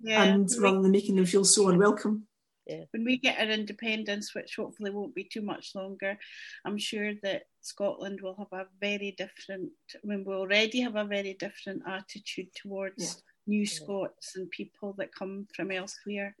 Yeah. 0.00 0.22
and 0.22 0.48
rather 0.58 0.82
than 0.82 0.90
making 0.90 1.16
them 1.16 1.26
feel 1.26 1.44
so 1.44 1.68
unwelcome. 1.68 2.26
When 2.66 3.04
we 3.04 3.18
get 3.18 3.38
our 3.38 3.50
independence 3.50 4.34
which 4.34 4.56
hopefully 4.56 4.90
won't 4.90 5.14
be 5.14 5.24
too 5.24 5.42
much 5.42 5.74
longer 5.74 6.16
i'm 6.64 6.78
sure 6.78 7.12
that 7.22 7.42
scotland 7.60 8.22
will 8.22 8.36
have 8.38 8.58
a 8.58 8.66
very 8.80 9.14
different 9.18 9.68
I 9.94 9.98
mean, 10.06 10.24
we 10.26 10.32
already 10.32 10.80
have 10.80 10.96
a 10.96 11.04
very 11.04 11.34
different 11.34 11.82
attitude 11.86 12.48
towards 12.54 13.22
new 13.46 13.66
scots 13.66 14.36
and 14.36 14.50
people 14.50 14.94
that 14.98 15.14
come 15.14 15.46
from 15.54 15.70
elsewhere. 15.70 16.34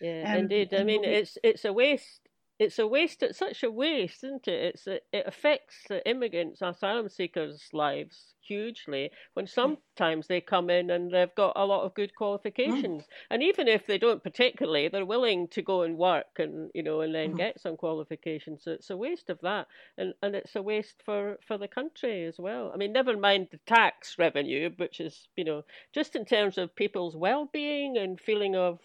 Yeah 0.00 0.32
um, 0.32 0.40
indeed. 0.40 0.74
I 0.74 0.84
mean 0.84 1.04
it's 1.04 1.38
it's 1.42 1.64
a 1.64 1.72
waste 1.72 2.21
it's 2.62 2.78
a 2.78 2.86
waste. 2.86 3.22
It's 3.22 3.38
such 3.38 3.62
a 3.64 3.70
waste, 3.70 4.22
isn't 4.22 4.46
it? 4.46 4.74
It's 4.74 4.86
a, 4.86 5.00
it 5.12 5.24
affects 5.26 5.76
the 5.88 6.08
immigrants, 6.08 6.62
asylum 6.62 7.08
seekers' 7.08 7.68
lives 7.72 8.34
hugely. 8.40 9.10
When 9.34 9.48
sometimes 9.48 10.28
they 10.28 10.40
come 10.40 10.70
in 10.70 10.90
and 10.90 11.12
they've 11.12 11.34
got 11.34 11.54
a 11.56 11.66
lot 11.66 11.84
of 11.84 11.94
good 11.94 12.14
qualifications, 12.14 13.02
mm. 13.02 13.06
and 13.30 13.42
even 13.42 13.66
if 13.66 13.86
they 13.86 13.98
don't 13.98 14.22
particularly, 14.22 14.88
they're 14.88 15.04
willing 15.04 15.48
to 15.48 15.62
go 15.62 15.82
and 15.82 15.98
work 15.98 16.38
and 16.38 16.70
you 16.72 16.84
know 16.84 17.00
and 17.00 17.14
then 17.14 17.32
mm. 17.32 17.36
get 17.36 17.60
some 17.60 17.76
qualifications. 17.76 18.62
So 18.62 18.72
it's 18.72 18.90
a 18.90 18.96
waste 18.96 19.28
of 19.28 19.40
that, 19.40 19.66
and 19.98 20.14
and 20.22 20.36
it's 20.36 20.54
a 20.54 20.62
waste 20.62 21.02
for 21.04 21.38
for 21.46 21.58
the 21.58 21.68
country 21.68 22.24
as 22.26 22.38
well. 22.38 22.70
I 22.72 22.76
mean, 22.76 22.92
never 22.92 23.16
mind 23.16 23.48
the 23.50 23.58
tax 23.66 24.16
revenue, 24.18 24.70
which 24.76 25.00
is 25.00 25.28
you 25.36 25.44
know 25.44 25.64
just 25.92 26.14
in 26.14 26.24
terms 26.24 26.58
of 26.58 26.76
people's 26.76 27.16
well-being 27.16 27.96
and 27.96 28.20
feeling 28.20 28.54
of 28.54 28.78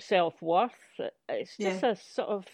self 0.00 0.34
worth. 0.40 0.72
It's 1.28 1.56
just 1.56 1.82
yeah. 1.82 1.90
a 1.90 1.96
sort 1.96 2.28
of 2.28 2.44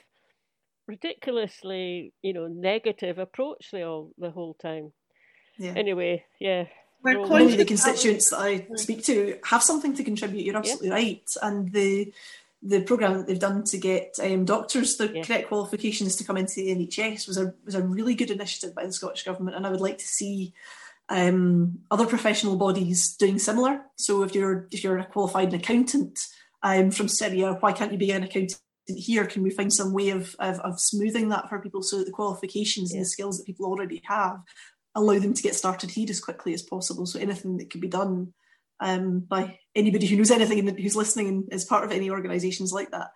ridiculously, 0.87 2.13
you 2.23 2.33
know, 2.33 2.47
negative 2.47 3.19
approach 3.19 3.71
the 3.73 3.85
all 3.85 4.13
the 4.19 4.31
whole 4.31 4.55
time. 4.55 4.93
Yeah. 5.59 5.75
Anyway, 5.77 6.25
yeah. 6.39 6.65
Many 7.03 7.53
of 7.53 7.57
the 7.57 7.65
constituents 7.65 8.31
that 8.31 8.41
I 8.41 8.67
speak 8.75 9.05
to 9.05 9.39
have 9.45 9.63
something 9.63 9.95
to 9.95 10.05
contribute. 10.05 10.45
You're 10.45 10.57
absolutely 10.57 10.89
yeah. 10.89 10.95
right, 10.95 11.31
and 11.43 11.73
the 11.73 12.13
the 12.63 12.83
program 12.83 13.15
that 13.17 13.27
they've 13.27 13.39
done 13.39 13.65
to 13.65 13.79
get 13.79 14.19
um, 14.23 14.45
doctors 14.45 14.97
the 14.97 15.11
yeah. 15.11 15.23
correct 15.23 15.49
qualifications 15.49 16.17
to 16.17 16.25
come 16.25 16.37
into 16.37 16.57
the 16.57 16.75
NHS 16.75 17.27
was 17.27 17.39
a 17.39 17.55
was 17.65 17.75
a 17.75 17.83
really 17.83 18.15
good 18.15 18.31
initiative 18.31 18.75
by 18.75 18.85
the 18.85 18.93
Scottish 18.93 19.25
government, 19.25 19.57
and 19.57 19.67
I 19.67 19.71
would 19.71 19.81
like 19.81 19.99
to 19.99 20.07
see 20.07 20.53
um, 21.09 21.79
other 21.91 22.07
professional 22.07 22.57
bodies 22.57 23.17
doing 23.17 23.39
similar. 23.39 23.83
So 23.97 24.23
if 24.23 24.35
you're 24.35 24.69
if 24.71 24.85
you're 24.85 24.99
a 24.99 25.07
qualified 25.07 25.55
accountant, 25.55 26.27
um, 26.63 26.91
from 26.91 27.09
Syria. 27.09 27.57
Why 27.61 27.73
can't 27.73 27.93
you 27.93 27.99
be 27.99 28.11
an 28.11 28.25
accountant 28.25 28.61
here? 28.87 29.27
Can 29.27 29.43
we 29.43 29.51
find 29.51 29.73
some 29.73 29.93
way 29.93 30.11
of, 30.11 30.35
of, 30.39 30.61
of 30.61 30.81
smoothing 30.81 31.29
that 31.31 31.49
for 31.49 31.61
people 31.61 31.83
so 31.83 31.99
that 31.99 32.07
the 32.07 32.13
qualifications 32.13 32.91
yeah. 32.91 32.99
and 32.99 33.05
the 33.05 33.09
skills 33.09 33.39
that 33.39 33.47
people 33.47 33.67
already 33.67 34.03
have 34.05 34.41
allow 34.97 35.19
them 35.19 35.33
to 35.33 35.43
get 35.43 35.55
started 35.55 35.91
here 35.91 36.07
as 36.11 36.21
quickly 36.21 36.55
as 36.55 36.63
possible? 36.63 37.07
So 37.07 37.19
anything 37.19 37.59
that 37.59 37.71
could 37.71 37.81
be 37.81 37.89
done 37.89 38.33
um, 38.81 39.21
by 39.21 39.59
anybody 39.75 40.07
who 40.07 40.17
knows 40.17 40.31
anything 40.31 40.59
and 40.59 40.79
who's 40.79 40.97
listening 40.97 41.29
and 41.29 41.53
is 41.53 41.65
part 41.65 41.85
of 41.85 41.93
any 41.93 42.11
organisations 42.11 42.73
like 42.73 42.91
that, 42.91 43.11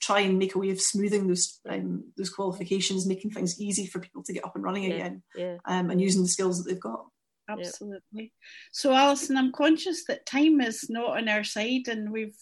try 0.00 0.20
and 0.20 0.38
make 0.38 0.54
a 0.54 0.58
way 0.58 0.70
of 0.70 0.80
smoothing 0.80 1.28
those 1.28 1.60
um, 1.68 2.04
those 2.16 2.30
qualifications, 2.30 3.06
making 3.06 3.30
things 3.30 3.60
easy 3.60 3.86
for 3.86 4.00
people 4.00 4.22
to 4.24 4.32
get 4.32 4.44
up 4.44 4.54
and 4.54 4.64
running 4.64 4.84
yeah, 4.84 4.94
again, 4.94 5.22
yeah. 5.36 5.56
Um, 5.66 5.90
and 5.90 6.00
using 6.00 6.22
the 6.22 6.28
skills 6.28 6.62
that 6.62 6.70
they've 6.70 6.80
got. 6.80 7.06
Absolutely. 7.48 8.32
So, 8.72 8.92
Alison, 8.92 9.36
I'm 9.36 9.52
conscious 9.52 10.04
that 10.04 10.26
time 10.26 10.60
is 10.60 10.88
not 10.88 11.18
on 11.18 11.28
our 11.28 11.44
side, 11.44 11.88
and 11.88 12.12
we've 12.12 12.36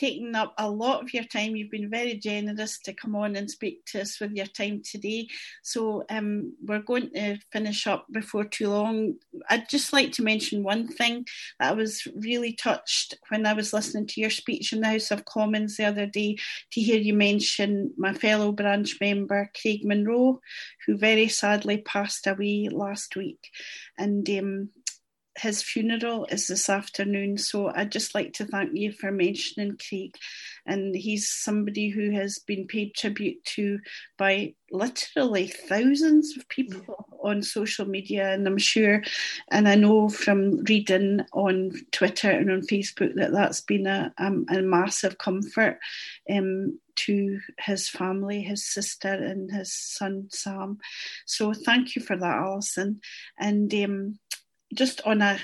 taken 0.00 0.34
up 0.34 0.54
a 0.56 0.68
lot 0.68 1.02
of 1.02 1.12
your 1.12 1.24
time. 1.24 1.54
You've 1.54 1.70
been 1.70 1.90
very 1.90 2.14
generous 2.14 2.78
to 2.80 2.94
come 2.94 3.14
on 3.14 3.36
and 3.36 3.50
speak 3.50 3.84
to 3.86 4.00
us 4.00 4.18
with 4.18 4.32
your 4.32 4.46
time 4.46 4.82
today. 4.82 5.28
So 5.62 6.04
um, 6.08 6.54
we're 6.64 6.80
going 6.80 7.10
to 7.10 7.36
finish 7.52 7.86
up 7.86 8.06
before 8.10 8.44
too 8.44 8.70
long. 8.70 9.16
I'd 9.50 9.68
just 9.68 9.92
like 9.92 10.12
to 10.12 10.22
mention 10.22 10.62
one 10.62 10.88
thing 10.88 11.26
that 11.58 11.72
I 11.72 11.74
was 11.74 12.08
really 12.16 12.54
touched 12.54 13.14
when 13.28 13.44
I 13.44 13.52
was 13.52 13.74
listening 13.74 14.06
to 14.06 14.20
your 14.22 14.30
speech 14.30 14.72
in 14.72 14.80
the 14.80 14.88
House 14.88 15.10
of 15.10 15.26
Commons 15.26 15.76
the 15.76 15.84
other 15.84 16.06
day 16.06 16.38
to 16.72 16.80
hear 16.80 16.98
you 16.98 17.12
mention 17.12 17.92
my 17.98 18.14
fellow 18.14 18.52
branch 18.52 18.96
member, 19.00 19.50
Craig 19.60 19.84
Monroe, 19.84 20.40
who 20.86 20.96
very 20.96 21.28
sadly 21.28 21.76
passed 21.78 22.26
away 22.26 22.70
last 22.72 23.16
week. 23.16 23.50
And 23.98 24.28
um, 24.30 24.70
his 25.40 25.62
funeral 25.62 26.26
is 26.26 26.46
this 26.46 26.68
afternoon. 26.68 27.38
So 27.38 27.72
I'd 27.74 27.92
just 27.92 28.14
like 28.14 28.34
to 28.34 28.44
thank 28.44 28.76
you 28.76 28.92
for 28.92 29.10
mentioning 29.10 29.78
Craig. 29.78 30.16
And 30.66 30.94
he's 30.94 31.28
somebody 31.28 31.88
who 31.88 32.10
has 32.10 32.38
been 32.38 32.66
paid 32.66 32.94
tribute 32.94 33.42
to 33.56 33.80
by 34.18 34.54
literally 34.70 35.48
thousands 35.48 36.36
of 36.36 36.48
people 36.48 37.06
on 37.22 37.42
social 37.42 37.86
media. 37.86 38.32
And 38.32 38.46
I'm 38.46 38.58
sure, 38.58 39.02
and 39.50 39.66
I 39.66 39.74
know 39.74 40.08
from 40.08 40.62
reading 40.64 41.22
on 41.32 41.72
Twitter 41.90 42.30
and 42.30 42.50
on 42.50 42.60
Facebook 42.62 43.14
that 43.16 43.32
that's 43.32 43.62
been 43.62 43.86
a, 43.86 44.12
um, 44.18 44.46
a 44.50 44.60
massive 44.60 45.18
comfort 45.18 45.78
um, 46.30 46.78
to 46.96 47.40
his 47.58 47.88
family, 47.88 48.42
his 48.42 48.64
sister, 48.64 49.12
and 49.12 49.50
his 49.50 49.72
son 49.72 50.28
Sam. 50.30 50.78
So 51.24 51.54
thank 51.54 51.96
you 51.96 52.02
for 52.02 52.16
that, 52.16 52.36
Alison. 52.36 53.00
And 53.38 53.72
um, 53.74 54.18
just 54.74 55.00
on 55.04 55.22
a 55.22 55.38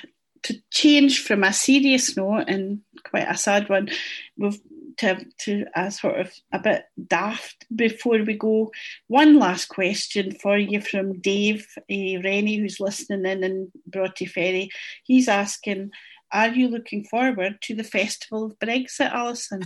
to 0.45 0.61
change 0.71 1.23
from 1.23 1.43
a 1.43 1.53
serious 1.53 2.17
note 2.17 2.45
and 2.49 2.81
quite 3.05 3.29
a 3.29 3.37
sad 3.37 3.69
one, 3.69 3.89
we've 4.37 4.61
to 4.99 5.25
to 5.41 5.67
a 5.75 5.91
sort 5.91 6.21
of 6.21 6.33
a 6.53 6.59
bit 6.59 6.85
daft 7.07 7.67
before 7.75 8.23
we 8.23 8.35
go. 8.35 8.73
One 9.09 9.39
last 9.39 9.67
question 9.67 10.33
for 10.33 10.57
you 10.57 10.81
from 10.81 11.21
Dave 11.21 11.67
uh, 11.79 12.21
Rennie, 12.23 12.59
who's 12.59 12.81
listening 12.81 13.27
in 13.27 13.45
in 13.45 13.73
Broughty 13.87 14.27
Ferry. 14.27 14.71
He's 15.05 15.29
asking, 15.29 15.91
"Are 16.33 16.49
you 16.49 16.69
looking 16.69 17.05
forward 17.05 17.59
to 17.63 17.75
the 17.75 17.85
festival 17.85 18.47
of 18.47 18.59
Brexit, 18.59 19.13
Alison?" 19.13 19.63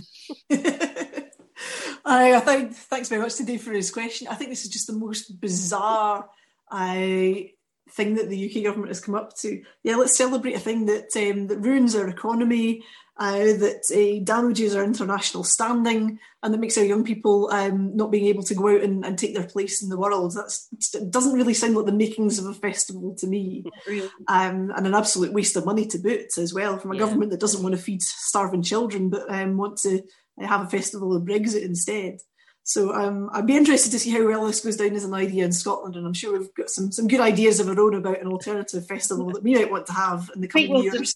I, 2.05 2.35
I 2.35 2.39
think 2.39 2.73
thanks 2.73 3.09
very 3.09 3.21
much 3.21 3.35
to 3.35 3.43
Dave 3.43 3.61
for 3.61 3.71
his 3.71 3.91
question. 3.91 4.27
I 4.27 4.35
think 4.35 4.49
this 4.49 4.63
is 4.63 4.69
just 4.69 4.87
the 4.87 4.93
most 4.93 5.39
bizarre. 5.39 6.27
I 6.69 7.51
thing 7.91 8.15
that 8.15 8.29
the 8.29 8.49
UK 8.49 8.63
government 8.63 8.89
has 8.89 9.01
come 9.01 9.15
up 9.15 9.35
to. 9.37 9.61
Yeah, 9.83 9.95
let's 9.95 10.17
celebrate 10.17 10.55
a 10.55 10.59
thing 10.59 10.85
that 10.85 11.15
um, 11.15 11.47
that 11.47 11.59
ruins 11.59 11.95
our 11.95 12.07
economy, 12.07 12.83
uh, 13.17 13.31
that 13.31 13.83
uh, 13.93 14.23
damages 14.23 14.75
our 14.75 14.83
international 14.83 15.43
standing, 15.43 16.19
and 16.41 16.53
that 16.53 16.59
makes 16.59 16.77
our 16.77 16.83
young 16.83 17.03
people 17.03 17.49
um, 17.51 17.95
not 17.95 18.11
being 18.11 18.25
able 18.25 18.43
to 18.43 18.55
go 18.55 18.69
out 18.69 18.81
and, 18.81 19.05
and 19.05 19.17
take 19.17 19.35
their 19.35 19.47
place 19.47 19.83
in 19.83 19.89
the 19.89 19.97
world. 19.97 20.33
That 20.33 21.09
doesn't 21.09 21.33
really 21.33 21.53
sound 21.53 21.75
like 21.75 21.85
the 21.85 21.91
makings 21.91 22.39
of 22.39 22.45
a 22.45 22.53
festival 22.53 23.15
to 23.15 23.27
me, 23.27 23.63
really. 23.87 24.09
um, 24.27 24.71
and 24.75 24.87
an 24.87 24.95
absolute 24.95 25.33
waste 25.33 25.55
of 25.55 25.65
money 25.65 25.85
to 25.87 25.97
boot 25.97 26.37
as 26.37 26.53
well 26.53 26.77
from 26.77 26.91
a 26.91 26.95
yeah. 26.95 27.01
government 27.01 27.31
that 27.31 27.39
doesn't 27.39 27.63
want 27.63 27.75
to 27.75 27.81
feed 27.81 28.01
starving 28.01 28.63
children 28.63 29.09
but 29.09 29.29
um, 29.29 29.57
want 29.57 29.77
to 29.77 30.01
have 30.39 30.61
a 30.61 30.69
festival 30.69 31.15
of 31.15 31.23
Brexit 31.23 31.63
instead. 31.63 32.19
So 32.63 32.93
um, 32.93 33.29
I'd 33.33 33.47
be 33.47 33.57
interested 33.57 33.91
to 33.91 33.99
see 33.99 34.11
how 34.11 34.25
well 34.25 34.45
this 34.45 34.63
goes 34.63 34.77
down 34.77 34.95
as 34.95 35.03
an 35.03 35.13
idea 35.13 35.45
in 35.45 35.51
Scotland, 35.51 35.95
and 35.95 36.05
I'm 36.05 36.13
sure 36.13 36.37
we've 36.37 36.53
got 36.53 36.69
some 36.69 36.91
some 36.91 37.07
good 37.07 37.19
ideas 37.19 37.59
of 37.59 37.67
our 37.67 37.79
own 37.79 37.95
about 37.95 38.21
an 38.21 38.27
alternative 38.27 38.85
festival 38.85 39.31
that 39.31 39.43
we 39.43 39.55
might 39.55 39.71
want 39.71 39.87
to 39.87 39.93
have 39.93 40.29
in 40.35 40.41
the 40.41 40.47
coming 40.47 40.71
we'll 40.71 40.83
years. 40.83 41.15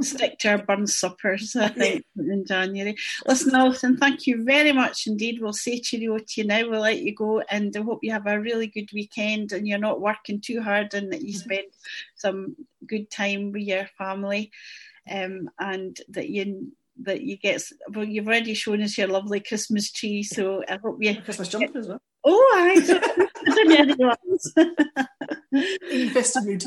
stick 0.00 0.38
to 0.38 0.48
our 0.48 0.58
burn 0.58 0.86
suppers, 0.86 1.54
I 1.54 1.68
think, 1.68 2.04
in 2.18 2.44
January. 2.46 2.96
Listen, 3.26 3.54
Alison, 3.54 3.96
thank 3.98 4.26
you 4.26 4.44
very 4.44 4.72
much 4.72 5.06
indeed. 5.06 5.38
We'll 5.40 5.52
say 5.52 5.80
cheerio 5.80 6.18
to 6.18 6.24
you 6.36 6.44
now. 6.44 6.68
We'll 6.68 6.80
let 6.80 7.00
you 7.00 7.14
go 7.14 7.42
and 7.50 7.74
I 7.76 7.80
hope 7.80 8.00
you 8.02 8.12
have 8.12 8.26
a 8.26 8.40
really 8.40 8.66
good 8.66 8.90
weekend 8.92 9.52
and 9.52 9.66
you're 9.66 9.78
not 9.78 10.00
working 10.00 10.40
too 10.40 10.60
hard 10.60 10.92
and 10.94 11.12
that 11.12 11.22
you 11.22 11.34
mm-hmm. 11.34 11.50
spend 11.50 11.66
some 12.14 12.56
good 12.86 13.10
time 13.10 13.52
with 13.52 13.62
your 13.62 13.88
family 13.96 14.50
um, 15.10 15.48
and 15.58 15.98
that 16.10 16.28
you 16.28 16.72
that 17.02 17.22
you 17.22 17.36
get 17.36 17.62
well 17.92 18.04
you've 18.04 18.26
already 18.26 18.54
shown 18.54 18.82
us 18.82 18.96
your 18.96 19.08
lovely 19.08 19.40
christmas 19.40 19.92
tree 19.92 20.22
so 20.22 20.62
i 20.68 20.78
hope 20.82 20.96
you 21.00 21.20
christmas 21.24 21.48
jumper 21.48 21.78
as 21.78 21.88
well. 21.88 22.00
Oh 22.24 22.54
i 22.56 22.72
invested 25.90 26.44
mood. 26.44 26.64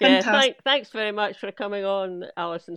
Yeah 0.00 0.22
thank, 0.22 0.56
thanks 0.64 0.90
very 0.90 1.12
much 1.12 1.38
for 1.38 1.52
coming 1.52 1.84
on 1.84 2.24
alison 2.36 2.76